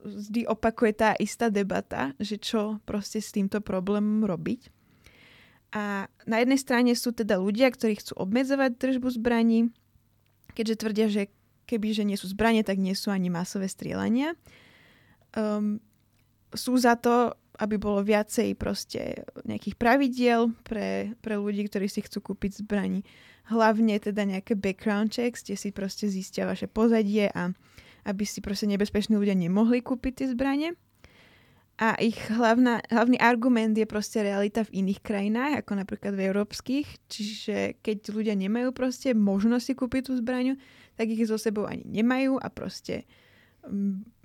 vždy 0.03 0.47
opakuje 0.47 0.93
tá 0.95 1.11
istá 1.19 1.51
debata, 1.51 2.15
že 2.23 2.39
čo 2.39 2.79
proste 2.87 3.19
s 3.19 3.35
týmto 3.35 3.59
problémom 3.59 4.25
robiť. 4.25 4.71
A 5.77 6.09
na 6.25 6.37
jednej 6.41 6.57
strane 6.57 6.93
sú 6.97 7.13
teda 7.13 7.37
ľudia, 7.37 7.69
ktorí 7.69 8.01
chcú 8.01 8.17
obmedzovať 8.17 8.81
držbu 8.81 9.09
zbraní, 9.21 9.69
keďže 10.57 10.81
tvrdia, 10.81 11.07
že 11.13 11.23
keby 11.69 11.93
že 11.93 12.09
nie 12.09 12.17
sú 12.17 12.33
zbranie, 12.33 12.65
tak 12.65 12.81
nie 12.81 12.97
sú 12.97 13.13
ani 13.13 13.29
masové 13.29 13.69
strieľania. 13.69 14.33
Um, 15.37 15.85
sú 16.57 16.81
za 16.81 16.97
to, 16.97 17.37
aby 17.61 17.77
bolo 17.77 18.01
viacej 18.01 18.57
proste 18.57 19.29
nejakých 19.45 19.77
pravidiel 19.77 20.57
pre, 20.65 21.13
pre 21.21 21.37
ľudí, 21.37 21.69
ktorí 21.69 21.91
si 21.91 22.01
chcú 22.01 22.33
kúpiť 22.33 22.65
zbraní. 22.65 23.05
Hlavne 23.53 24.01
teda 24.01 24.25
nejaké 24.25 24.57
background 24.57 25.13
checks, 25.13 25.45
kde 25.45 25.61
si 25.61 25.69
proste 25.75 26.09
zistia 26.09 26.49
vaše 26.49 26.65
pozadie 26.71 27.29
a 27.29 27.53
aby 28.09 28.25
si 28.25 28.41
proste 28.41 28.65
nebezpeční 28.65 29.21
ľudia 29.21 29.37
nemohli 29.37 29.85
kúpiť 29.85 30.13
tie 30.25 30.27
zbranie. 30.33 30.73
A 31.79 31.95
ich 32.03 32.19
hlavná, 32.27 32.83
hlavný 32.91 33.23
argument 33.23 33.71
je 33.77 33.87
proste 33.87 34.19
realita 34.19 34.67
v 34.67 34.83
iných 34.83 34.99
krajinách, 34.99 35.63
ako 35.63 35.79
napríklad 35.79 36.17
v 36.19 36.27
európskych. 36.27 36.87
Čiže 37.07 37.79
keď 37.79 38.11
ľudia 38.11 38.35
nemajú 38.35 38.75
proste 38.75 39.15
možnosť 39.15 39.63
si 39.63 39.73
kúpiť 39.79 40.11
tú 40.11 40.19
zbraňu, 40.19 40.59
tak 40.99 41.15
ich 41.15 41.23
so 41.31 41.39
sebou 41.39 41.71
ani 41.71 41.87
nemajú 41.87 42.35
a 42.43 42.51
proste 42.51 43.07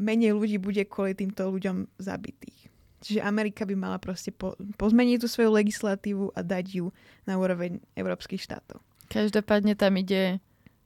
menej 0.01 0.33
ľudí 0.33 0.57
bude 0.57 0.81
kvôli 0.89 1.13
týmto 1.13 1.45
ľuďom 1.45 1.93
zabitých. 2.01 2.73
Čiže 3.03 3.19
Amerika 3.21 3.67
by 3.67 3.75
mala 3.75 3.99
proste 3.99 4.31
po, 4.31 4.55
pozmeniť 4.79 5.21
tú 5.21 5.27
svoju 5.27 5.53
legislatívu 5.53 6.33
a 6.33 6.39
dať 6.39 6.65
ju 6.81 6.85
na 7.27 7.35
úroveň 7.35 7.83
európskych 7.99 8.39
štátov. 8.39 8.79
Každopádne 9.11 9.75
tam 9.75 9.99
ide 9.99 10.39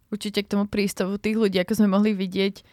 určite 0.09 0.41
k 0.43 0.51
tomu 0.51 0.65
prístavu 0.65 1.21
tých 1.21 1.37
ľudí, 1.37 1.61
ako 1.61 1.77
sme 1.77 1.93
mohli 1.93 2.17
vidieť, 2.17 2.65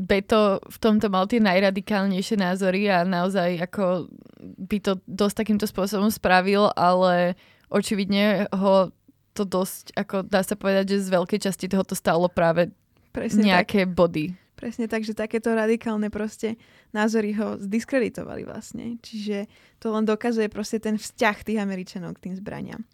Beto 0.00 0.64
v 0.64 0.76
tomto 0.80 1.12
mal 1.12 1.28
tie 1.28 1.44
najradikálnejšie 1.44 2.40
názory 2.40 2.88
a 2.88 3.04
naozaj 3.04 3.60
ako 3.68 4.08
by 4.40 4.80
to 4.80 4.96
dosť 5.04 5.44
takýmto 5.44 5.68
spôsobom 5.68 6.08
spravil, 6.08 6.72
ale 6.72 7.36
očividne 7.68 8.48
ho 8.48 8.88
to 9.36 9.44
dosť, 9.44 9.92
ako 10.00 10.24
dá 10.24 10.40
sa 10.40 10.56
povedať, 10.56 10.96
že 10.96 11.04
z 11.04 11.12
veľkej 11.12 11.40
časti 11.44 11.68
toho 11.68 11.84
to 11.84 11.92
stalo 11.92 12.32
práve 12.32 12.72
Presne 13.12 13.52
nejaké 13.52 13.84
tak. 13.84 13.92
body. 13.92 14.26
Presne 14.56 14.88
tak, 14.88 15.04
že 15.04 15.16
takéto 15.16 15.52
radikálne 15.52 16.08
proste 16.08 16.60
názory 16.92 17.32
ho 17.36 17.56
zdiskreditovali 17.56 18.44
vlastne. 18.44 19.00
Čiže 19.00 19.48
to 19.80 19.88
len 19.88 20.04
dokazuje 20.04 20.52
proste 20.52 20.80
ten 20.80 21.00
vzťah 21.00 21.36
tých 21.44 21.60
Američanov 21.60 22.16
k 22.16 22.28
tým 22.28 22.34
zbraniam. 22.36 22.84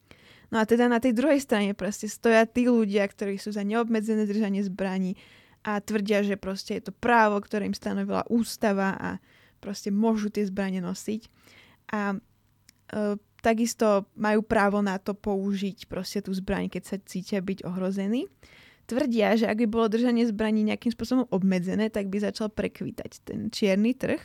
No 0.54 0.62
a 0.62 0.64
teda 0.66 0.86
na 0.86 1.02
tej 1.02 1.18
druhej 1.18 1.42
strane 1.42 1.74
proste 1.74 2.06
stoja 2.06 2.46
tí 2.46 2.70
ľudia, 2.70 3.02
ktorí 3.02 3.34
sú 3.34 3.50
za 3.50 3.66
neobmedzené 3.66 4.30
držanie 4.30 4.62
zbraní, 4.62 5.18
a 5.66 5.82
tvrdia, 5.82 6.22
že 6.22 6.38
proste 6.38 6.78
je 6.78 6.88
to 6.88 6.92
právo, 6.94 7.42
ktoré 7.42 7.66
im 7.66 7.74
stanovila 7.74 8.22
ústava 8.30 8.94
a 8.94 9.10
proste 9.58 9.90
môžu 9.90 10.30
tie 10.30 10.46
zbranie 10.46 10.78
nosiť. 10.78 11.26
A 11.90 12.14
e, 12.14 12.16
takisto 13.42 14.06
majú 14.14 14.46
právo 14.46 14.78
na 14.78 15.02
to 15.02 15.18
použiť 15.18 15.90
proste 15.90 16.22
tú 16.22 16.30
zbraň, 16.30 16.70
keď 16.70 16.82
sa 16.86 16.96
cítia 17.02 17.42
byť 17.42 17.66
ohrození. 17.66 18.30
Tvrdia, 18.86 19.34
že 19.34 19.50
ak 19.50 19.58
by 19.58 19.66
bolo 19.66 19.90
držanie 19.90 20.22
zbraní 20.30 20.62
nejakým 20.62 20.94
spôsobom 20.94 21.26
obmedzené, 21.34 21.90
tak 21.90 22.06
by 22.06 22.22
začal 22.22 22.46
prekvítať 22.46 23.26
ten 23.26 23.50
čierny 23.50 23.98
trh, 23.98 24.22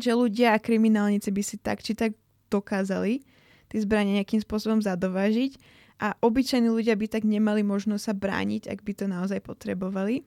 že 0.00 0.16
ľudia 0.16 0.56
a 0.56 0.62
kriminálnici 0.64 1.28
by 1.28 1.42
si 1.44 1.60
tak 1.60 1.84
či 1.84 1.92
tak 1.92 2.16
dokázali 2.48 3.20
tie 3.68 3.78
zbranie 3.84 4.16
nejakým 4.16 4.40
spôsobom 4.40 4.80
zadovážiť 4.80 5.60
a 6.00 6.16
obyčajní 6.20 6.68
ľudia 6.68 6.96
by 6.96 7.06
tak 7.08 7.24
nemali 7.24 7.64
možnosť 7.64 8.02
sa 8.04 8.14
brániť, 8.16 8.68
ak 8.68 8.80
by 8.84 8.92
to 8.92 9.04
naozaj 9.08 9.40
potrebovali. 9.40 10.24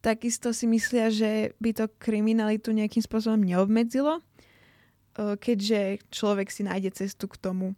Takisto 0.00 0.56
si 0.56 0.64
myslia, 0.64 1.12
že 1.12 1.52
by 1.60 1.70
to 1.76 1.84
kriminalitu 2.00 2.72
nejakým 2.72 3.04
spôsobom 3.04 3.44
neobmedzilo, 3.44 4.20
e, 4.20 4.22
keďže 5.36 6.08
človek 6.08 6.48
si 6.48 6.64
nájde 6.64 7.04
cestu 7.04 7.28
k 7.28 7.36
tomu, 7.36 7.76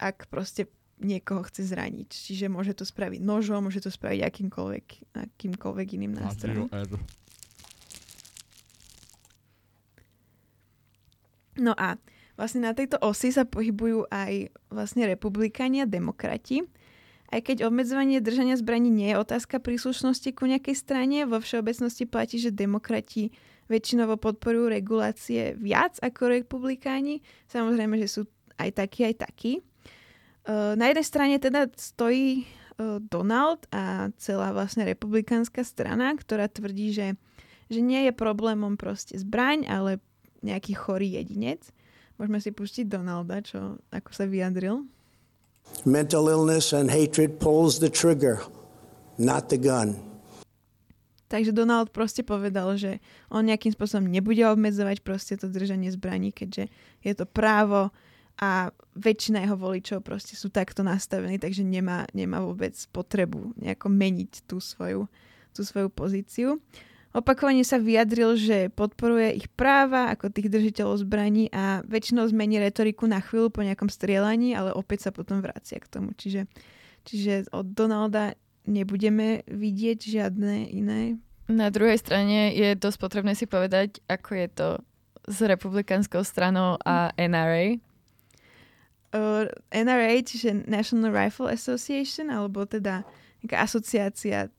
ak 0.00 0.32
proste 0.32 0.72
niekoho 0.98 1.46
chce 1.46 1.68
zraniť. 1.68 2.08
Čiže 2.10 2.46
môže 2.50 2.72
to 2.74 2.88
spraviť 2.88 3.20
nožom, 3.22 3.68
môže 3.68 3.84
to 3.84 3.92
spraviť 3.92 4.20
akýmkoľvek, 4.24 4.86
akýmkoľvek 5.14 5.88
iným 5.94 6.12
nástrojom. 6.18 6.66
No 11.58 11.74
a 11.74 11.98
vlastne 12.38 12.62
na 12.62 12.72
tejto 12.72 13.02
osi 13.02 13.34
sa 13.34 13.42
pohybujú 13.42 14.06
aj 14.08 14.54
vlastne 14.70 15.10
republikáni 15.10 15.82
a 15.82 15.90
demokrati. 15.90 16.62
Aj 17.28 17.44
keď 17.44 17.68
obmedzovanie 17.68 18.24
držania 18.24 18.56
zbraní 18.56 18.88
nie 18.88 19.12
je 19.12 19.20
otázka 19.20 19.60
príslušnosti 19.60 20.32
ku 20.32 20.48
nejakej 20.48 20.72
strane, 20.72 21.28
vo 21.28 21.36
všeobecnosti 21.44 22.08
platí, 22.08 22.40
že 22.40 22.48
demokrati 22.48 23.36
väčšinovo 23.68 24.16
podporujú 24.16 24.72
regulácie 24.72 25.52
viac 25.60 26.00
ako 26.00 26.40
republikáni. 26.40 27.20
Samozrejme, 27.52 28.00
že 28.00 28.08
sú 28.08 28.20
aj 28.56 28.80
takí, 28.80 29.04
aj 29.04 29.28
takí. 29.28 29.52
Na 30.48 30.88
jednej 30.88 31.04
strane 31.04 31.36
teda 31.36 31.68
stojí 31.76 32.48
Donald 33.12 33.68
a 33.68 34.08
celá 34.16 34.56
vlastne 34.56 34.88
republikánska 34.88 35.60
strana, 35.68 36.16
ktorá 36.16 36.48
tvrdí, 36.48 36.96
že, 36.96 37.20
že 37.68 37.84
nie 37.84 38.08
je 38.08 38.16
problémom 38.16 38.80
proste 38.80 39.20
zbraň, 39.20 39.68
ale 39.68 40.00
nejaký 40.40 40.72
chorý 40.72 41.20
jedinec. 41.20 41.60
Môžeme 42.16 42.40
si 42.40 42.56
pustiť 42.56 42.88
Donalda, 42.88 43.44
čo 43.44 43.76
ako 43.92 44.10
sa 44.16 44.24
vyjadril. 44.24 44.88
Mental 45.86 46.28
illness 46.28 46.74
and 46.74 46.90
hatred 46.90 47.38
pulls 47.38 47.78
the 47.78 47.88
trigger, 47.88 48.42
not 49.16 49.48
the 49.48 49.58
gun. 49.58 50.08
Takže 51.28 51.52
Donald 51.52 51.92
proste 51.92 52.24
povedal, 52.24 52.80
že 52.80 53.04
on 53.28 53.44
nejakým 53.44 53.76
spôsobom 53.76 54.08
nebude 54.08 54.40
obmedzovať 54.48 55.04
proste 55.04 55.36
to 55.36 55.52
držanie 55.52 55.92
zbraní, 55.92 56.32
keďže 56.32 56.72
je 57.04 57.12
to 57.12 57.28
právo 57.28 57.92
a 58.40 58.72
väčšina 58.96 59.44
jeho 59.44 59.58
voličov 59.58 60.00
proste 60.00 60.38
sú 60.38 60.48
takto 60.48 60.80
nastavení, 60.80 61.36
takže 61.36 61.66
nemá, 61.66 62.08
nemá 62.16 62.40
vôbec 62.40 62.72
potrebu 62.94 63.52
nejako 63.60 63.92
meniť 63.92 64.48
tú 64.48 64.62
svoju, 64.62 65.04
tú 65.52 65.60
svoju 65.66 65.92
pozíciu. 65.92 66.56
Opakovane 67.18 67.66
sa 67.66 67.82
vyjadril, 67.82 68.38
že 68.38 68.70
podporuje 68.70 69.42
ich 69.42 69.50
práva 69.50 70.14
ako 70.14 70.30
tých 70.30 70.46
držiteľov 70.54 71.02
zbraní 71.02 71.50
a 71.50 71.82
väčšinou 71.82 72.30
zmení 72.30 72.62
retoriku 72.62 73.10
na 73.10 73.18
chvíľu 73.18 73.50
po 73.50 73.66
nejakom 73.66 73.90
strieľaní, 73.90 74.54
ale 74.54 74.70
opäť 74.70 75.08
sa 75.08 75.10
potom 75.10 75.42
vracia 75.42 75.82
k 75.82 75.90
tomu. 75.90 76.14
Čiže, 76.14 76.46
čiže 77.02 77.50
od 77.50 77.74
Donalda 77.74 78.38
nebudeme 78.70 79.42
vidieť 79.50 79.98
žiadne 79.98 80.70
iné. 80.70 81.18
Na 81.50 81.74
druhej 81.74 81.98
strane 81.98 82.54
je 82.54 82.78
dosť 82.78 82.98
potrebné 83.02 83.34
si 83.34 83.50
povedať, 83.50 83.98
ako 84.06 84.30
je 84.38 84.48
to 84.54 84.68
s 85.26 85.38
republikánskou 85.42 86.22
stranou 86.22 86.78
a 86.86 87.10
NRA. 87.18 87.82
Uh, 89.10 89.50
NRA, 89.74 90.22
čiže 90.22 90.70
National 90.70 91.10
Rifle 91.10 91.50
Association, 91.50 92.30
alebo 92.30 92.62
teda 92.62 93.02
nejaká 93.42 93.58
asociácia 93.66 94.54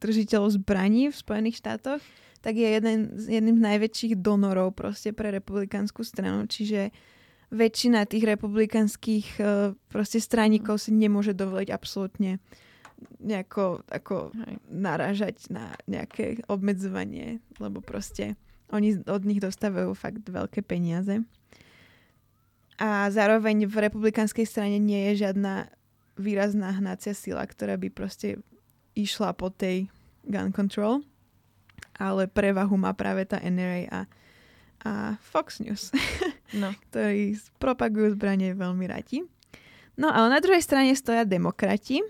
držiteľov 0.00 0.60
zbraní 0.60 1.10
v 1.10 1.16
Spojených 1.16 1.60
štátoch, 1.60 2.02
tak 2.44 2.60
je 2.60 2.68
jeden, 2.68 3.16
jedným 3.24 3.56
z 3.56 3.66
najväčších 3.72 4.14
donorov 4.20 4.76
proste 4.76 5.16
pre 5.16 5.32
republikánsku 5.32 6.04
stranu, 6.04 6.44
čiže 6.44 6.92
väčšina 7.54 8.04
tých 8.04 8.24
republikánskych 8.26 9.26
e, 9.38 9.72
proste 9.88 10.18
straníkov 10.20 10.82
si 10.82 10.90
nemôže 10.92 11.32
dovoliť 11.32 11.70
absolútne 11.70 12.42
nejako 13.20 13.84
ako 13.90 14.32
narážať 14.70 15.48
na 15.50 15.74
nejaké 15.88 16.44
obmedzovanie, 16.46 17.40
lebo 17.58 17.80
proste 17.80 18.38
oni 18.72 19.00
od 19.06 19.22
nich 19.24 19.40
dostávajú 19.40 19.92
fakt 19.94 20.24
veľké 20.26 20.64
peniaze. 20.64 21.22
A 22.74 23.06
zároveň 23.08 23.70
v 23.70 23.86
republikánskej 23.86 24.46
strane 24.50 24.82
nie 24.82 25.12
je 25.12 25.26
žiadna 25.26 25.70
výrazná 26.18 26.74
hnacia 26.74 27.14
sila, 27.14 27.46
ktorá 27.46 27.78
by 27.78 27.88
proste 27.90 28.42
išla 28.94 29.34
po 29.34 29.50
tej 29.50 29.90
gun 30.24 30.50
control, 30.50 31.04
ale 31.98 32.26
prevahu 32.26 32.74
má 32.74 32.94
práve 32.96 33.28
tá 33.28 33.38
NRA 33.38 33.86
a, 33.90 34.00
a 34.82 34.92
Fox 35.20 35.60
News, 35.62 35.94
no. 36.62 36.74
ktorí 36.90 37.38
propagujú 37.60 38.14
zbranie 38.18 38.54
veľmi 38.56 38.86
radi. 38.88 39.22
No 39.94 40.10
ale 40.10 40.38
na 40.38 40.40
druhej 40.42 40.62
strane 40.62 40.90
stoja 40.98 41.22
demokrati, 41.22 42.02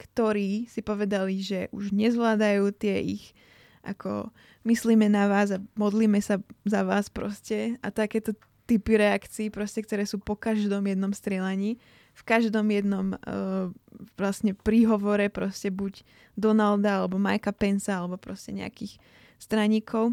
ktorí 0.00 0.64
si 0.72 0.80
povedali, 0.80 1.44
že 1.44 1.68
už 1.76 1.92
nezvládajú 1.92 2.72
tie 2.72 3.20
ich 3.20 3.36
ako 3.84 4.32
myslíme 4.64 5.08
na 5.08 5.28
vás 5.28 5.52
a 5.52 5.60
modlíme 5.76 6.20
sa 6.20 6.40
za 6.64 6.84
vás 6.84 7.08
proste 7.08 7.80
a 7.80 7.88
takéto 7.88 8.36
typy 8.68 9.00
reakcií 9.00 9.48
proste, 9.48 9.80
ktoré 9.84 10.04
sú 10.04 10.20
po 10.20 10.36
každom 10.36 10.84
jednom 10.84 11.12
strieľaní 11.12 11.80
v 12.20 12.22
každom 12.28 12.68
jednom 12.68 13.16
uh, 13.16 13.72
vlastne 14.20 14.52
príhovore 14.52 15.32
proste 15.32 15.72
buď 15.72 16.04
Donalda 16.36 17.00
alebo 17.00 17.16
Mikea 17.16 17.56
Pensa 17.56 18.04
alebo 18.04 18.20
proste 18.20 18.52
nejakých 18.52 19.00
straníkov. 19.40 20.12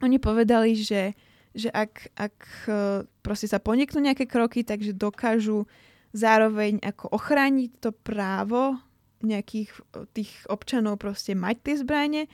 Oni 0.00 0.16
povedali, 0.16 0.72
že, 0.72 1.12
že 1.52 1.68
ak, 1.68 2.16
ak 2.16 2.36
uh, 2.68 3.04
proste 3.20 3.52
sa 3.52 3.60
poniknú 3.60 4.00
nejaké 4.00 4.24
kroky, 4.24 4.64
takže 4.64 4.96
dokážu 4.96 5.68
zároveň 6.16 6.80
ako 6.80 7.12
ochrániť 7.12 7.70
to 7.84 7.92
právo 7.92 8.80
nejakých 9.20 9.76
tých 10.16 10.32
občanov 10.48 10.96
proste 10.96 11.36
mať 11.36 11.56
tie 11.60 11.74
zbranie, 11.76 12.24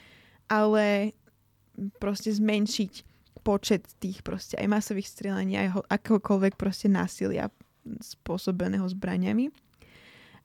ale 0.46 1.14
proste 1.98 2.30
zmenšiť 2.30 2.92
počet 3.42 3.82
tých 3.98 4.22
proste 4.22 4.55
aj 4.55 4.70
masových 4.70 5.11
strelaní, 5.11 5.59
aj 5.59 5.90
akokoľvek 5.90 6.55
proste 6.55 6.86
násilia 6.86 7.50
spôsobeného 7.85 8.87
zbraniami. 8.87 9.51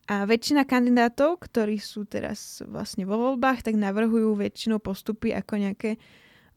A 0.07 0.23
väčšina 0.23 0.63
kandidátov, 0.63 1.43
ktorí 1.43 1.83
sú 1.83 2.07
teraz 2.07 2.63
vlastne 2.63 3.03
vo 3.03 3.19
voľbách, 3.19 3.67
tak 3.67 3.75
navrhujú 3.75 4.39
väčšinou 4.39 4.79
postupy 4.79 5.35
ako 5.35 5.59
nejaké 5.59 5.99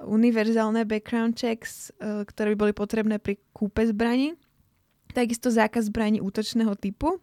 univerzálne 0.01 0.87
background 0.87 1.35
checks, 1.35 1.91
e, 1.99 2.23
ktoré 2.25 2.55
by 2.55 2.57
boli 2.57 2.73
potrebné 2.73 3.19
pri 3.19 3.43
kúpe 3.51 3.83
zbraní. 3.85 4.39
Takisto 5.11 5.51
zákaz 5.51 5.91
zbraní 5.91 6.23
útočného 6.23 6.79
typu 6.79 7.19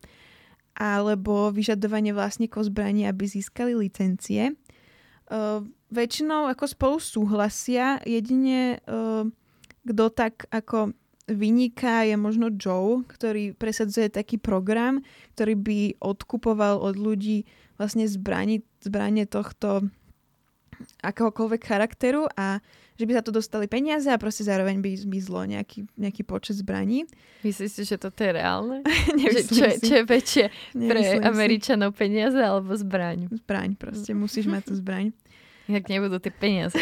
alebo 0.78 1.50
vyžadovanie 1.50 2.14
vlastníkov 2.14 2.70
zbraní, 2.70 3.10
aby 3.10 3.26
získali 3.26 3.74
licencie. 3.74 4.54
Uh, 5.28 5.66
väčšinou 5.90 6.46
ako 6.48 6.66
spolu 6.70 6.98
súhlasia, 7.02 7.98
jedine 8.06 8.78
uh, 8.86 9.26
kto 9.88 10.14
tak 10.14 10.46
ako 10.54 10.94
vyniká 11.28 12.08
je 12.08 12.16
možno 12.16 12.50
Joe, 12.56 13.04
ktorý 13.04 13.52
presadzuje 13.54 14.08
taký 14.08 14.40
program, 14.40 15.04
ktorý 15.36 15.54
by 15.60 15.80
odkupoval 16.00 16.80
od 16.80 16.96
ľudí 16.96 17.44
vlastne 17.76 18.08
zbranie, 18.08 18.64
zbranie 18.82 19.28
tohto 19.28 19.92
akéhokoľvek 21.02 21.62
charakteru 21.62 22.30
a 22.38 22.62
že 22.98 23.06
by 23.06 23.14
za 23.14 23.24
to 23.26 23.32
dostali 23.34 23.70
peniaze 23.70 24.10
a 24.10 24.18
proste 24.18 24.42
zároveň 24.42 24.82
by 24.82 24.90
zmizlo 24.98 25.46
nejaký, 25.46 25.86
nejaký 25.98 26.26
počet 26.26 26.58
zbraní. 26.58 27.06
Myslíš 27.48 27.70
si, 27.70 27.84
že 27.86 28.02
toto 28.02 28.26
je 28.26 28.32
reálne? 28.34 28.82
že, 29.34 29.42
čo, 29.46 29.64
je, 29.64 29.76
čo 29.78 29.94
je 30.02 30.04
väčšie 30.06 30.46
pre 30.74 31.00
Nemyslím 31.02 31.24
Američanov 31.26 31.94
si. 31.94 31.98
peniaze 32.02 32.40
alebo 32.42 32.74
zbraň? 32.74 33.30
Zbraň 33.46 33.78
proste, 33.78 34.18
musíš 34.18 34.50
mať 34.50 34.74
tú 34.74 34.74
zbraň. 34.78 35.14
Inak 35.70 35.86
nebudú 35.92 36.18
tie 36.18 36.34
peniaze. 36.34 36.80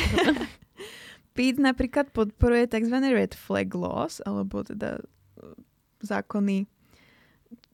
Pete 1.35 1.59
napríklad 1.59 2.15
podporuje 2.15 2.71
tzv. 2.71 2.95
red 3.11 3.35
flag 3.35 3.75
laws, 3.75 4.23
alebo 4.23 4.63
teda 4.63 5.03
e, 5.03 5.03
zákony 5.99 6.63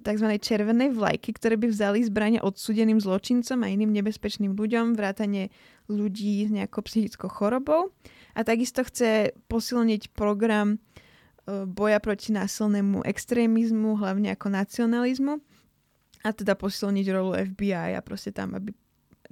tzv. 0.01 0.27
červenej 0.41 0.89
vlajky, 0.97 1.37
ktoré 1.37 1.61
by 1.61 1.69
vzali 1.69 2.01
zbrania 2.01 2.41
odsudeným 2.41 2.97
zločincom 2.97 3.61
a 3.61 3.69
iným 3.69 3.93
nebezpečným 3.93 4.57
ľuďom, 4.57 4.97
vrátane 4.97 5.53
ľudí 5.85 6.49
s 6.49 6.49
nejakou 6.49 6.81
psychickou 6.89 7.29
chorobou. 7.29 7.93
A 8.33 8.41
takisto 8.41 8.81
chce 8.81 9.37
posilniť 9.45 10.09
program 10.17 10.81
e, 11.45 11.63
boja 11.69 12.01
proti 12.01 12.33
násilnému 12.33 13.05
extrémizmu, 13.05 14.01
hlavne 14.01 14.33
ako 14.33 14.47
nacionalizmu. 14.49 15.37
A 16.25 16.33
teda 16.33 16.57
posilniť 16.57 17.05
rolu 17.13 17.37
FBI 17.53 17.93
a 17.93 18.01
proste 18.01 18.33
tam, 18.33 18.57
aby 18.57 18.73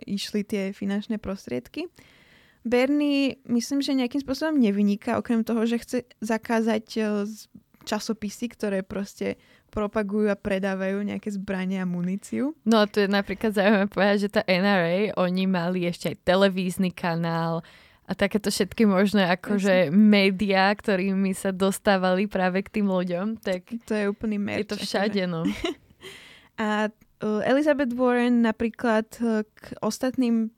išli 0.06 0.46
tie 0.46 0.70
finančné 0.70 1.18
prostriedky. 1.18 1.90
Bernie 2.68 3.40
myslím, 3.48 3.80
že 3.80 3.96
nejakým 3.96 4.22
spôsobom 4.24 4.60
nevyniká, 4.60 5.16
okrem 5.16 5.48
toho, 5.48 5.64
že 5.64 5.80
chce 5.80 5.98
zakázať 6.20 6.86
e, 6.98 7.02
časopisy, 7.88 8.52
ktoré 8.52 8.84
proste 8.84 9.40
propagujú 9.70 10.28
a 10.34 10.38
predávajú 10.38 11.06
nejaké 11.06 11.30
zbrania 11.30 11.86
a 11.86 11.90
muníciu. 11.90 12.58
No 12.66 12.84
a 12.84 12.90
tu 12.90 13.00
je 13.00 13.10
napríklad 13.10 13.54
zaujímavé 13.54 13.88
povedať, 13.88 14.18
že 14.28 14.30
tá 14.34 14.42
NRA, 14.44 15.14
oni 15.16 15.46
mali 15.46 15.86
ešte 15.86 16.12
aj 16.12 16.26
televízny 16.26 16.90
kanál 16.92 17.62
a 18.10 18.18
takéto 18.18 18.50
všetky 18.50 18.90
možné 18.90 19.30
akože 19.38 19.94
médiá, 19.94 20.74
ktorými 20.74 21.38
sa 21.38 21.54
dostávali 21.54 22.26
práve 22.26 22.66
k 22.66 22.82
tým 22.82 22.90
ľuďom, 22.90 23.38
tak 23.38 23.70
to 23.86 23.94
je 23.94 24.10
úplný 24.10 24.42
merč. 24.42 24.66
Je 24.66 24.70
to 24.74 24.82
všade, 24.82 25.22
no. 25.30 25.46
a 26.58 26.90
uh, 26.90 27.42
Elizabeth 27.46 27.94
Warren 27.94 28.42
napríklad 28.42 29.06
uh, 29.22 29.46
k 29.46 29.78
ostatným 29.86 30.50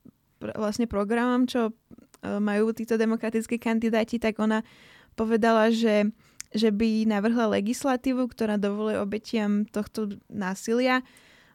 pr- 0.42 0.58
vlastne 0.58 0.90
programom, 0.90 1.46
čo 1.46 1.70
uh, 1.70 2.42
majú 2.42 2.74
títo 2.74 2.98
demokratickí 2.98 3.62
kandidáti, 3.62 4.18
tak 4.18 4.42
ona 4.42 4.66
povedala, 5.14 5.70
že 5.70 6.10
že 6.52 6.68
by 6.68 7.08
navrhla 7.08 7.48
legislatívu, 7.48 8.28
ktorá 8.28 8.60
dovoluje 8.60 9.00
obetiam 9.00 9.64
tohto 9.64 10.20
násilia 10.28 11.00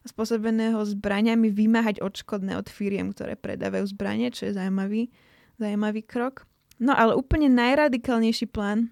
spôsobeného 0.08 0.80
zbraniami 0.86 1.52
vymáhať 1.52 2.00
odškodné 2.00 2.56
od 2.56 2.70
firiem, 2.70 3.12
ktoré 3.12 3.36
predávajú 3.36 3.92
zbranie, 3.92 4.32
čo 4.32 4.48
je 4.48 4.56
zaujímavý, 4.56 5.12
zaujímavý 5.60 6.00
krok. 6.06 6.48
No 6.80 6.96
ale 6.96 7.12
úplne 7.12 7.50
najradikálnejší 7.52 8.48
plán 8.48 8.88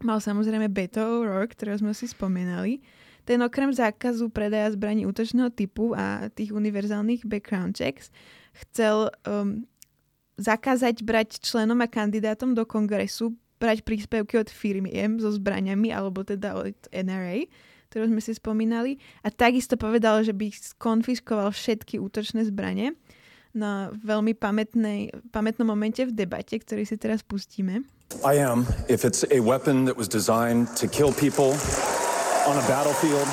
mal 0.00 0.22
samozrejme 0.22 0.70
Beto 0.70 1.02
O'Rourke, 1.02 1.56
ktorého 1.56 1.80
sme 1.80 1.92
si 1.92 2.08
spomínali. 2.08 2.80
Ten 3.24 3.40
okrem 3.40 3.72
zákazu 3.72 4.28
predaja 4.28 4.68
zbraní 4.72 5.08
útočného 5.08 5.48
typu 5.48 5.96
a 5.96 6.28
tých 6.28 6.52
univerzálnych 6.52 7.24
background 7.24 7.72
checks 7.72 8.12
chcel 8.54 9.10
um, 9.26 9.66
zakázať 10.38 11.02
brať 11.02 11.42
členom 11.42 11.78
a 11.82 11.90
kandidátom 11.90 12.54
do 12.54 12.66
kongresu 12.66 13.34
brať 13.62 13.86
príspevky 13.86 14.38
od 14.38 14.50
firmy 14.50 14.90
M 14.92 15.22
so 15.22 15.30
zbraniami, 15.30 15.94
alebo 15.94 16.26
teda 16.26 16.58
od 16.58 16.76
NRA, 16.90 17.46
ktorú 17.88 18.10
sme 18.10 18.20
si 18.20 18.34
spomínali. 18.34 18.98
A 19.22 19.30
takisto 19.30 19.78
povedal, 19.78 20.26
že 20.26 20.34
by 20.34 20.50
skonfiskoval 20.50 21.54
všetky 21.54 22.02
útočné 22.02 22.44
zbranie 22.50 22.98
na 23.54 23.94
veľmi 24.02 24.34
pamätnej, 24.34 25.14
pamätnom 25.30 25.70
momente 25.70 26.02
v 26.02 26.10
debate, 26.10 26.58
ktorý 26.58 26.82
si 26.82 26.98
teraz 26.98 27.22
pustíme. 27.22 27.86
I 28.26 28.36
am, 28.42 28.66
if 28.90 29.06
it's 29.06 29.22
a 29.30 29.38
weapon 29.40 29.86
that 29.86 29.96
was 29.96 30.10
designed 30.10 30.68
to 30.76 30.90
kill 30.90 31.14
people 31.14 31.54
on 32.44 32.58
a 32.58 32.64
battlefield, 32.66 33.26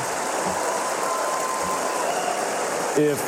if 2.96 3.20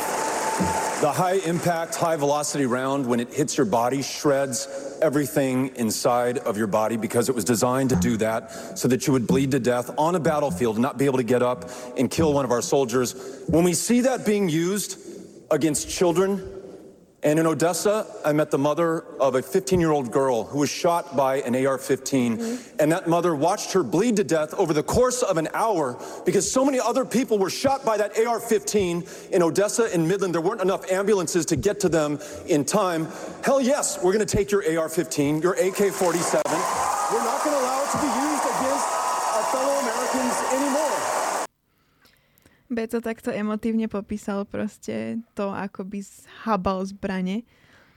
the 1.04 1.12
high 1.12 1.34
impact, 1.34 1.94
high 1.94 2.16
velocity 2.16 2.64
round, 2.64 3.06
when 3.06 3.20
it 3.20 3.30
hits 3.30 3.58
your 3.58 3.66
body, 3.66 4.00
shreds 4.00 4.98
everything 5.02 5.68
inside 5.76 6.38
of 6.38 6.56
your 6.56 6.66
body 6.66 6.96
because 6.96 7.28
it 7.28 7.34
was 7.34 7.44
designed 7.44 7.90
to 7.90 7.96
do 7.96 8.16
that 8.16 8.78
so 8.78 8.88
that 8.88 9.06
you 9.06 9.12
would 9.12 9.26
bleed 9.26 9.50
to 9.50 9.60
death 9.60 9.90
on 9.98 10.14
a 10.14 10.18
battlefield 10.18 10.76
and 10.76 10.82
not 10.82 10.96
be 10.96 11.04
able 11.04 11.18
to 11.18 11.22
get 11.22 11.42
up 11.42 11.68
and 11.98 12.10
kill 12.10 12.32
one 12.32 12.46
of 12.46 12.50
our 12.50 12.62
soldiers. 12.62 13.42
When 13.48 13.64
we 13.64 13.74
see 13.74 14.00
that 14.00 14.24
being 14.24 14.48
used 14.48 14.98
against 15.50 15.90
children, 15.90 16.53
and 17.24 17.38
in 17.38 17.46
Odessa, 17.46 18.06
I 18.22 18.34
met 18.34 18.50
the 18.50 18.58
mother 18.58 19.00
of 19.18 19.34
a 19.34 19.40
15 19.40 19.80
year 19.80 19.90
old 19.90 20.12
girl 20.12 20.44
who 20.44 20.58
was 20.58 20.68
shot 20.68 21.16
by 21.16 21.36
an 21.40 21.56
AR 21.66 21.78
15. 21.78 22.36
Mm-hmm. 22.36 22.76
And 22.78 22.92
that 22.92 23.08
mother 23.08 23.34
watched 23.34 23.72
her 23.72 23.82
bleed 23.82 24.16
to 24.16 24.24
death 24.24 24.52
over 24.54 24.74
the 24.74 24.82
course 24.82 25.22
of 25.22 25.38
an 25.38 25.48
hour 25.54 25.98
because 26.26 26.50
so 26.50 26.66
many 26.66 26.78
other 26.78 27.06
people 27.06 27.38
were 27.38 27.48
shot 27.48 27.82
by 27.82 27.96
that 27.96 28.18
AR 28.18 28.38
15 28.38 29.04
in 29.32 29.42
Odessa 29.42 29.84
and 29.84 30.06
Midland. 30.06 30.34
There 30.34 30.42
weren't 30.42 30.60
enough 30.60 30.90
ambulances 30.92 31.46
to 31.46 31.56
get 31.56 31.80
to 31.80 31.88
them 31.88 32.18
in 32.46 32.66
time. 32.66 33.08
Hell 33.42 33.60
yes, 33.60 33.96
we're 34.02 34.12
going 34.12 34.26
to 34.26 34.36
take 34.36 34.50
your 34.50 34.78
AR 34.78 34.90
15, 34.90 35.40
your 35.40 35.54
AK 35.54 35.94
47. 35.94 36.42
We're 36.44 37.24
not 37.24 37.42
going 37.42 37.56
to 37.56 37.62
allow 37.62 37.84
it 37.84 37.90
to 37.92 37.98
be 38.02 38.28
used 38.28 38.33
Beto 42.74 42.98
takto 42.98 43.30
emotívne 43.30 43.86
popísal 43.86 44.44
proste 44.44 45.22
to, 45.38 45.54
ako 45.54 45.86
by 45.86 46.02
zhabal 46.02 46.82
zbrane 46.82 47.46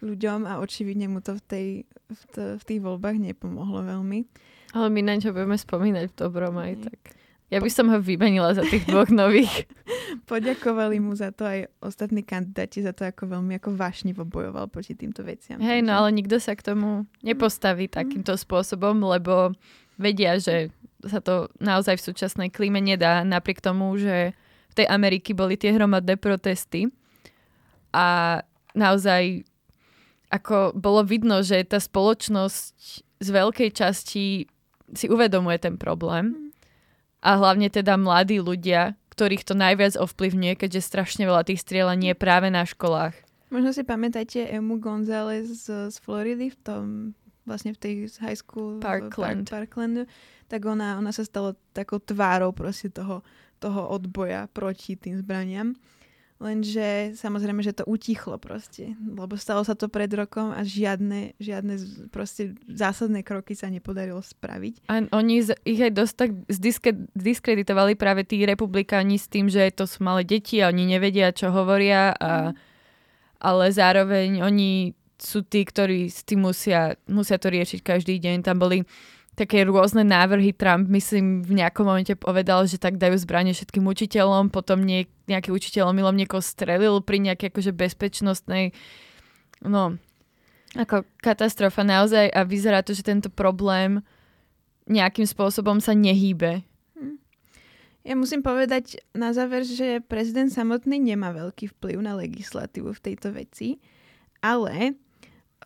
ľuďom 0.05 0.45
a 0.45 0.61
očividne 0.61 1.09
mu 1.09 1.19
to 1.25 1.33
v, 1.37 1.41
tej, 1.49 1.67
v, 2.07 2.21
t- 2.29 2.55
v 2.61 2.63
tých 2.63 2.81
voľbách 2.81 3.17
nepomohlo 3.17 3.81
veľmi. 3.81 4.29
Ale 4.77 4.87
my 4.93 5.01
na 5.01 5.17
čo 5.17 5.33
budeme 5.33 5.57
spomínať 5.57 6.13
v 6.13 6.17
dobrom 6.17 6.53
aj 6.61 6.73
tak. 6.91 7.17
Ja 7.47 7.63
by 7.63 7.71
som 7.71 7.87
ho 7.87 7.95
vymenila 8.03 8.51
za 8.51 8.67
tých 8.67 8.83
dvoch 8.83 9.07
nových. 9.07 9.71
Poďakovali 10.31 10.99
mu 10.99 11.15
za 11.15 11.31
to 11.31 11.47
aj 11.47 11.71
ostatní 11.79 12.19
kandidáti, 12.19 12.83
za 12.83 12.91
to, 12.91 13.07
ako 13.07 13.39
veľmi 13.39 13.55
ako 13.55 13.71
vášnivo 13.71 14.27
bojoval 14.27 14.67
proti 14.67 14.99
týmto 14.99 15.23
veciam. 15.23 15.55
Hej, 15.63 15.79
no 15.79 15.95
ale 15.95 16.11
nikto 16.11 16.43
sa 16.43 16.59
k 16.59 16.75
tomu 16.75 17.07
nepostaví 17.23 17.87
takýmto 17.87 18.35
spôsobom, 18.35 18.99
lebo 18.99 19.55
vedia, 19.95 20.35
že 20.43 20.75
sa 21.07 21.23
to 21.23 21.47
naozaj 21.63 21.95
v 21.95 22.05
súčasnej 22.11 22.49
klíme 22.51 22.83
nedá, 22.83 23.23
napriek 23.23 23.63
tomu, 23.63 23.95
že 23.95 24.35
tej 24.77 24.87
Ameriky 24.87 25.33
boli 25.33 25.57
tie 25.57 25.73
hromadné 25.73 26.21
protesty 26.21 26.93
a 27.89 28.39
naozaj 28.77 29.41
ako 30.29 30.75
bolo 30.75 31.01
vidno, 31.07 31.41
že 31.41 31.63
tá 31.65 31.79
spoločnosť 31.79 32.77
z 33.17 33.29
veľkej 33.31 33.69
časti 33.73 34.45
si 34.93 35.05
uvedomuje 35.07 35.57
ten 35.57 35.75
problém 35.79 36.53
a 37.23 37.35
hlavne 37.35 37.71
teda 37.73 37.97
mladí 37.97 38.37
ľudia, 38.37 38.93
ktorých 39.17 39.43
to 39.47 39.57
najviac 39.57 39.97
ovplyvňuje, 39.97 40.53
keďže 40.61 40.85
strašne 40.85 41.25
veľa 41.25 41.47
tých 41.47 41.63
strieľaní 41.63 42.13
je 42.13 42.15
práve 42.15 42.53
na 42.53 42.63
školách. 42.67 43.17
Možno 43.47 43.71
si 43.71 43.87
pamätáte 43.87 44.43
Emu 44.43 44.77
González 44.77 45.47
z, 45.47 45.89
z 45.89 45.95
Floridy 46.03 46.51
v 46.51 46.57
tom 46.61 46.83
vlastne 47.47 47.71
v 47.71 47.79
tej 47.79 47.93
high 48.19 48.35
school 48.35 48.83
Parkland. 48.83 49.47
Park, 49.47 49.71
Parklandu, 49.71 50.03
tak 50.51 50.67
ona, 50.67 50.99
ona 50.99 51.15
sa 51.15 51.23
stala 51.23 51.55
takou 51.71 52.03
tvárou 52.03 52.51
proste 52.51 52.91
toho 52.91 53.23
toho 53.57 53.89
odboja 53.89 54.47
proti 54.53 54.95
tým 54.95 55.17
zbraniam. 55.19 55.75
Lenže 56.37 57.17
samozrejme, 57.17 57.65
že 57.65 57.81
to 57.81 57.89
utichlo 57.89 58.37
proste, 58.37 58.93
lebo 59.01 59.33
stalo 59.41 59.65
sa 59.65 59.73
to 59.73 59.89
pred 59.89 60.13
rokom 60.13 60.53
a 60.53 60.61
žiadne, 60.61 61.33
žiadne 61.41 61.81
proste 62.13 62.53
zásadné 62.69 63.25
kroky 63.25 63.57
sa 63.57 63.73
nepodarilo 63.73 64.21
spraviť. 64.21 64.85
A 64.85 65.01
oni 65.17 65.41
z, 65.41 65.57
ich 65.65 65.81
aj 65.81 65.97
dosť 65.97 66.13
tak 66.13 66.31
zdiske, 66.45 66.89
diskreditovali 67.17 67.97
práve 67.97 68.21
tí 68.21 68.45
republikáni 68.45 69.17
s 69.17 69.25
tým, 69.25 69.49
že 69.49 69.73
to 69.73 69.89
sú 69.89 70.05
malé 70.05 70.21
deti 70.21 70.61
a 70.61 70.69
oni 70.69 70.85
nevedia, 70.85 71.33
čo 71.33 71.49
hovoria, 71.49 72.13
a, 72.13 72.53
ale 73.41 73.65
zároveň 73.73 74.45
oni 74.45 74.93
sú 75.17 75.41
tí, 75.41 75.65
ktorí 75.65 76.13
s 76.13 76.21
tým 76.21 76.45
musia, 76.45 77.01
musia 77.09 77.41
to 77.41 77.49
riešiť 77.49 77.81
každý 77.81 78.21
deň. 78.21 78.45
Tam 78.45 78.61
boli 78.61 78.85
také 79.37 79.61
rôzne 79.69 80.01
návrhy. 80.01 80.49
Trump, 80.49 80.89
myslím, 80.89 81.45
v 81.45 81.61
nejakom 81.61 81.85
momente 81.85 82.17
povedal, 82.17 82.65
že 82.65 82.81
tak 82.81 82.97
dajú 82.97 83.21
zbranie 83.21 83.53
všetkým 83.53 83.85
učiteľom, 83.85 84.49
potom 84.49 84.81
nie, 84.81 85.05
nejaký 85.29 85.53
učiteľ 85.53 85.93
milom 85.93 86.17
niekoho 86.17 86.41
strelil 86.41 87.05
pri 87.05 87.21
nejakej 87.21 87.53
akože 87.53 87.71
bezpečnostnej 87.77 88.73
no, 89.61 90.01
ako 90.73 91.05
katastrofa 91.21 91.85
naozaj 91.85 92.33
a 92.33 92.41
vyzerá 92.41 92.81
to, 92.81 92.97
že 92.97 93.05
tento 93.05 93.29
problém 93.29 94.01
nejakým 94.89 95.29
spôsobom 95.29 95.77
sa 95.77 95.93
nehýbe. 95.93 96.65
Hm. 96.97 97.21
Ja 98.01 98.13
musím 98.17 98.41
povedať 98.41 98.97
na 99.13 99.37
záver, 99.37 99.61
že 99.69 100.01
prezident 100.01 100.49
samotný 100.49 100.97
nemá 100.97 101.29
veľký 101.29 101.77
vplyv 101.77 101.97
na 102.01 102.17
legislatívu 102.17 102.89
v 102.89 103.03
tejto 103.05 103.37
veci, 103.37 103.77
ale 104.41 104.97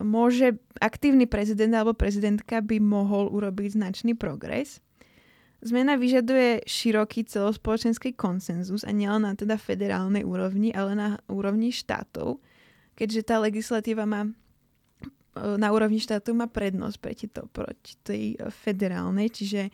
môže 0.00 0.56
aktívny 0.80 1.28
prezident 1.28 1.74
alebo 1.76 1.92
prezidentka 1.92 2.64
by 2.64 2.80
mohol 2.80 3.28
urobiť 3.28 3.76
značný 3.76 4.16
progres. 4.16 4.80
Zmena 5.62 5.94
vyžaduje 5.94 6.64
široký 6.66 7.28
celospoločenský 7.28 8.16
konsenzus 8.16 8.82
a 8.82 8.90
nielen 8.90 9.28
na 9.28 9.36
teda 9.36 9.60
federálnej 9.60 10.24
úrovni, 10.26 10.72
ale 10.74 10.96
na 10.96 11.08
úrovni 11.28 11.70
štátov, 11.70 12.42
keďže 12.98 13.20
tá 13.28 13.38
legislatíva 13.38 14.08
má 14.08 14.26
na 15.32 15.72
úrovni 15.72 15.96
štátov 15.96 16.36
má 16.36 16.44
prednosť 16.44 16.96
proti, 17.00 17.26
to, 17.28 17.48
proti 17.48 17.96
tej 18.04 18.36
federálnej, 18.52 19.32
čiže 19.32 19.72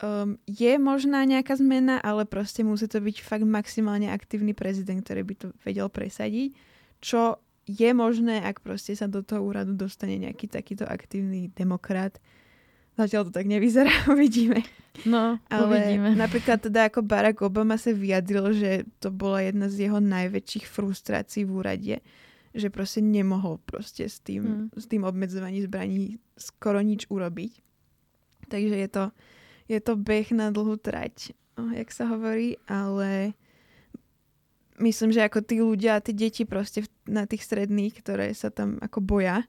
um, 0.00 0.40
je 0.48 0.72
možná 0.80 1.20
nejaká 1.28 1.60
zmena, 1.60 2.00
ale 2.00 2.24
proste 2.24 2.64
musí 2.64 2.88
to 2.88 2.96
byť 2.96 3.20
fakt 3.20 3.44
maximálne 3.44 4.08
aktívny 4.08 4.56
prezident, 4.56 5.04
ktorý 5.04 5.22
by 5.24 5.34
to 5.36 5.46
vedel 5.68 5.92
presadiť, 5.92 6.56
čo 7.04 7.36
je 7.70 7.90
možné, 7.94 8.42
ak 8.42 8.66
proste 8.66 8.98
sa 8.98 9.06
do 9.06 9.22
toho 9.22 9.46
úradu 9.46 9.78
dostane 9.78 10.18
nejaký 10.18 10.50
takýto 10.50 10.82
aktívny 10.82 11.54
demokrat. 11.54 12.18
Zatiaľ 12.98 13.30
to 13.30 13.32
tak 13.32 13.46
nevyzerá, 13.46 13.90
uvidíme. 14.14 14.66
No, 15.06 15.38
Ale 15.46 15.64
uvidíme. 15.70 16.18
napríklad 16.18 16.58
teda 16.58 16.90
ako 16.90 17.06
Barack 17.06 17.46
Obama 17.46 17.78
sa 17.78 17.94
vyjadril, 17.94 18.52
že 18.52 18.70
to 18.98 19.14
bola 19.14 19.46
jedna 19.46 19.70
z 19.70 19.86
jeho 19.86 20.02
najväčších 20.02 20.66
frustrácií 20.66 21.46
v 21.46 21.54
úrade, 21.54 21.94
že 22.50 22.68
proste 22.68 22.98
nemohol 22.98 23.62
proste 23.62 24.10
s 24.10 24.18
tým, 24.18 24.70
hmm. 24.74 24.76
s 24.76 24.84
tým 24.90 25.06
obmedzovaním 25.06 25.62
zbraní 25.62 26.18
skoro 26.34 26.82
nič 26.82 27.06
urobiť. 27.06 27.52
Takže 28.50 28.76
je 28.76 28.88
to, 28.90 29.04
je 29.70 29.78
to 29.78 29.94
beh 29.94 30.28
na 30.34 30.50
dlhú 30.50 30.74
trať, 30.74 31.30
jak 31.54 31.88
sa 31.94 32.10
hovorí, 32.10 32.58
ale 32.66 33.38
myslím, 34.80 35.12
že 35.12 35.24
ako 35.24 35.44
tí 35.44 35.60
ľudia, 35.60 36.00
tí 36.00 36.16
deti 36.16 36.48
proste 36.48 36.88
na 37.04 37.28
tých 37.28 37.44
stredných, 37.44 38.00
ktoré 38.00 38.32
sa 38.32 38.48
tam 38.48 38.80
ako 38.80 39.04
boja, 39.04 39.44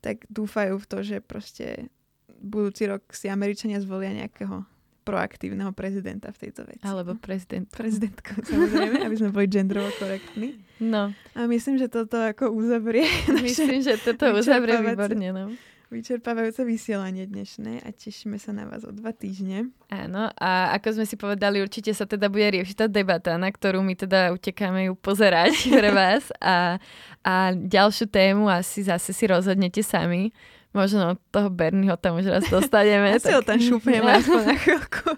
tak 0.00 0.24
dúfajú 0.30 0.78
v 0.78 0.86
to, 0.86 0.98
že 1.02 1.16
proste 1.20 1.90
budúci 2.38 2.86
rok 2.86 3.02
si 3.10 3.26
Američania 3.26 3.82
zvolia 3.82 4.14
nejakého 4.14 4.64
proaktívneho 5.06 5.70
prezidenta 5.70 6.34
v 6.34 6.38
tejto 6.46 6.66
veci. 6.66 6.82
Alebo 6.82 7.14
prezident. 7.14 7.70
Prezidentku, 7.70 8.42
samozrejme, 8.50 9.06
aby 9.06 9.16
sme 9.18 9.30
boli 9.30 9.46
genderovo 9.46 9.90
korektní. 9.98 10.58
No. 10.82 11.14
A 11.38 11.46
myslím, 11.46 11.78
že 11.78 11.86
toto 11.86 12.18
ako 12.18 12.50
uzavrie. 12.50 13.06
Myslím, 13.30 13.82
že 13.82 13.98
toto 14.02 14.34
uzavrie 14.34 14.82
výborne. 14.82 15.30
No 15.30 15.46
vyčerpávajúce 15.90 16.66
vysielanie 16.66 17.30
dnešné 17.30 17.86
a 17.86 17.88
tešíme 17.94 18.42
sa 18.42 18.50
na 18.50 18.66
vás 18.66 18.82
o 18.82 18.90
dva 18.90 19.14
týždne. 19.14 19.70
Áno, 19.86 20.26
a 20.34 20.74
ako 20.74 20.98
sme 20.98 21.06
si 21.06 21.14
povedali, 21.14 21.62
určite 21.62 21.94
sa 21.94 22.10
teda 22.10 22.26
bude 22.26 22.50
riešiť 22.50 22.74
tá 22.74 22.86
debata, 22.90 23.38
na 23.38 23.46
ktorú 23.54 23.86
my 23.86 23.94
teda 23.94 24.34
utekáme 24.34 24.90
ju 24.90 24.94
pozerať 24.98 25.54
pre 25.78 25.90
vás 25.94 26.26
a, 26.42 26.82
a 27.22 27.54
ďalšiu 27.54 28.10
tému 28.10 28.50
asi 28.50 28.82
zase 28.82 29.14
si 29.14 29.24
rozhodnete 29.30 29.86
sami. 29.86 30.34
Možno 30.74 31.16
toho 31.32 31.48
Bernieho 31.48 31.96
tam 31.96 32.20
už 32.20 32.28
raz 32.28 32.44
dostaneme. 32.52 33.16
Asi 33.16 33.32
tak... 33.32 33.40
ho 33.40 33.42
tam 33.46 33.56
šúpneme 33.56 34.12
aspoň 34.20 34.42
na 34.44 34.56
chvíľku. 34.60 35.08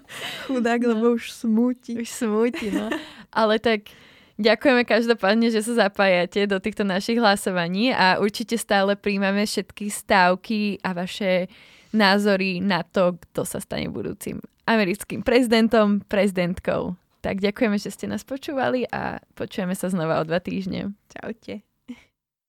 Chudák, 0.47 0.79
no. 0.85 0.87
lebo 0.95 1.05
už 1.19 1.35
smúti. 1.35 1.99
Už 1.99 2.07
smúti, 2.07 2.71
no. 2.71 2.87
Ale 3.33 3.59
tak 3.59 3.91
Ďakujeme 4.39 4.87
každopádne, 4.87 5.51
že 5.51 5.59
sa 5.59 5.91
zapájate 5.91 6.47
do 6.47 6.63
týchto 6.63 6.87
našich 6.87 7.19
hlasovaní 7.19 7.91
a 7.91 8.23
určite 8.23 8.55
stále 8.55 8.95
príjmame 8.95 9.43
všetky 9.43 9.91
stávky 9.91 10.79
a 10.79 10.95
vaše 10.95 11.51
názory 11.91 12.63
na 12.63 12.87
to, 12.87 13.19
kto 13.19 13.43
sa 13.43 13.59
stane 13.59 13.91
budúcim 13.91 14.39
americkým 14.63 15.27
prezidentom, 15.27 15.99
prezidentkou. 16.07 16.95
Tak 17.19 17.43
ďakujeme, 17.43 17.75
že 17.75 17.91
ste 17.91 18.07
nás 18.07 18.23
počúvali 18.23 18.87
a 18.87 19.19
počujeme 19.35 19.75
sa 19.75 19.91
znova 19.91 20.23
o 20.23 20.23
dva 20.23 20.39
týždne. 20.39 20.95
Čaute. 21.11 21.68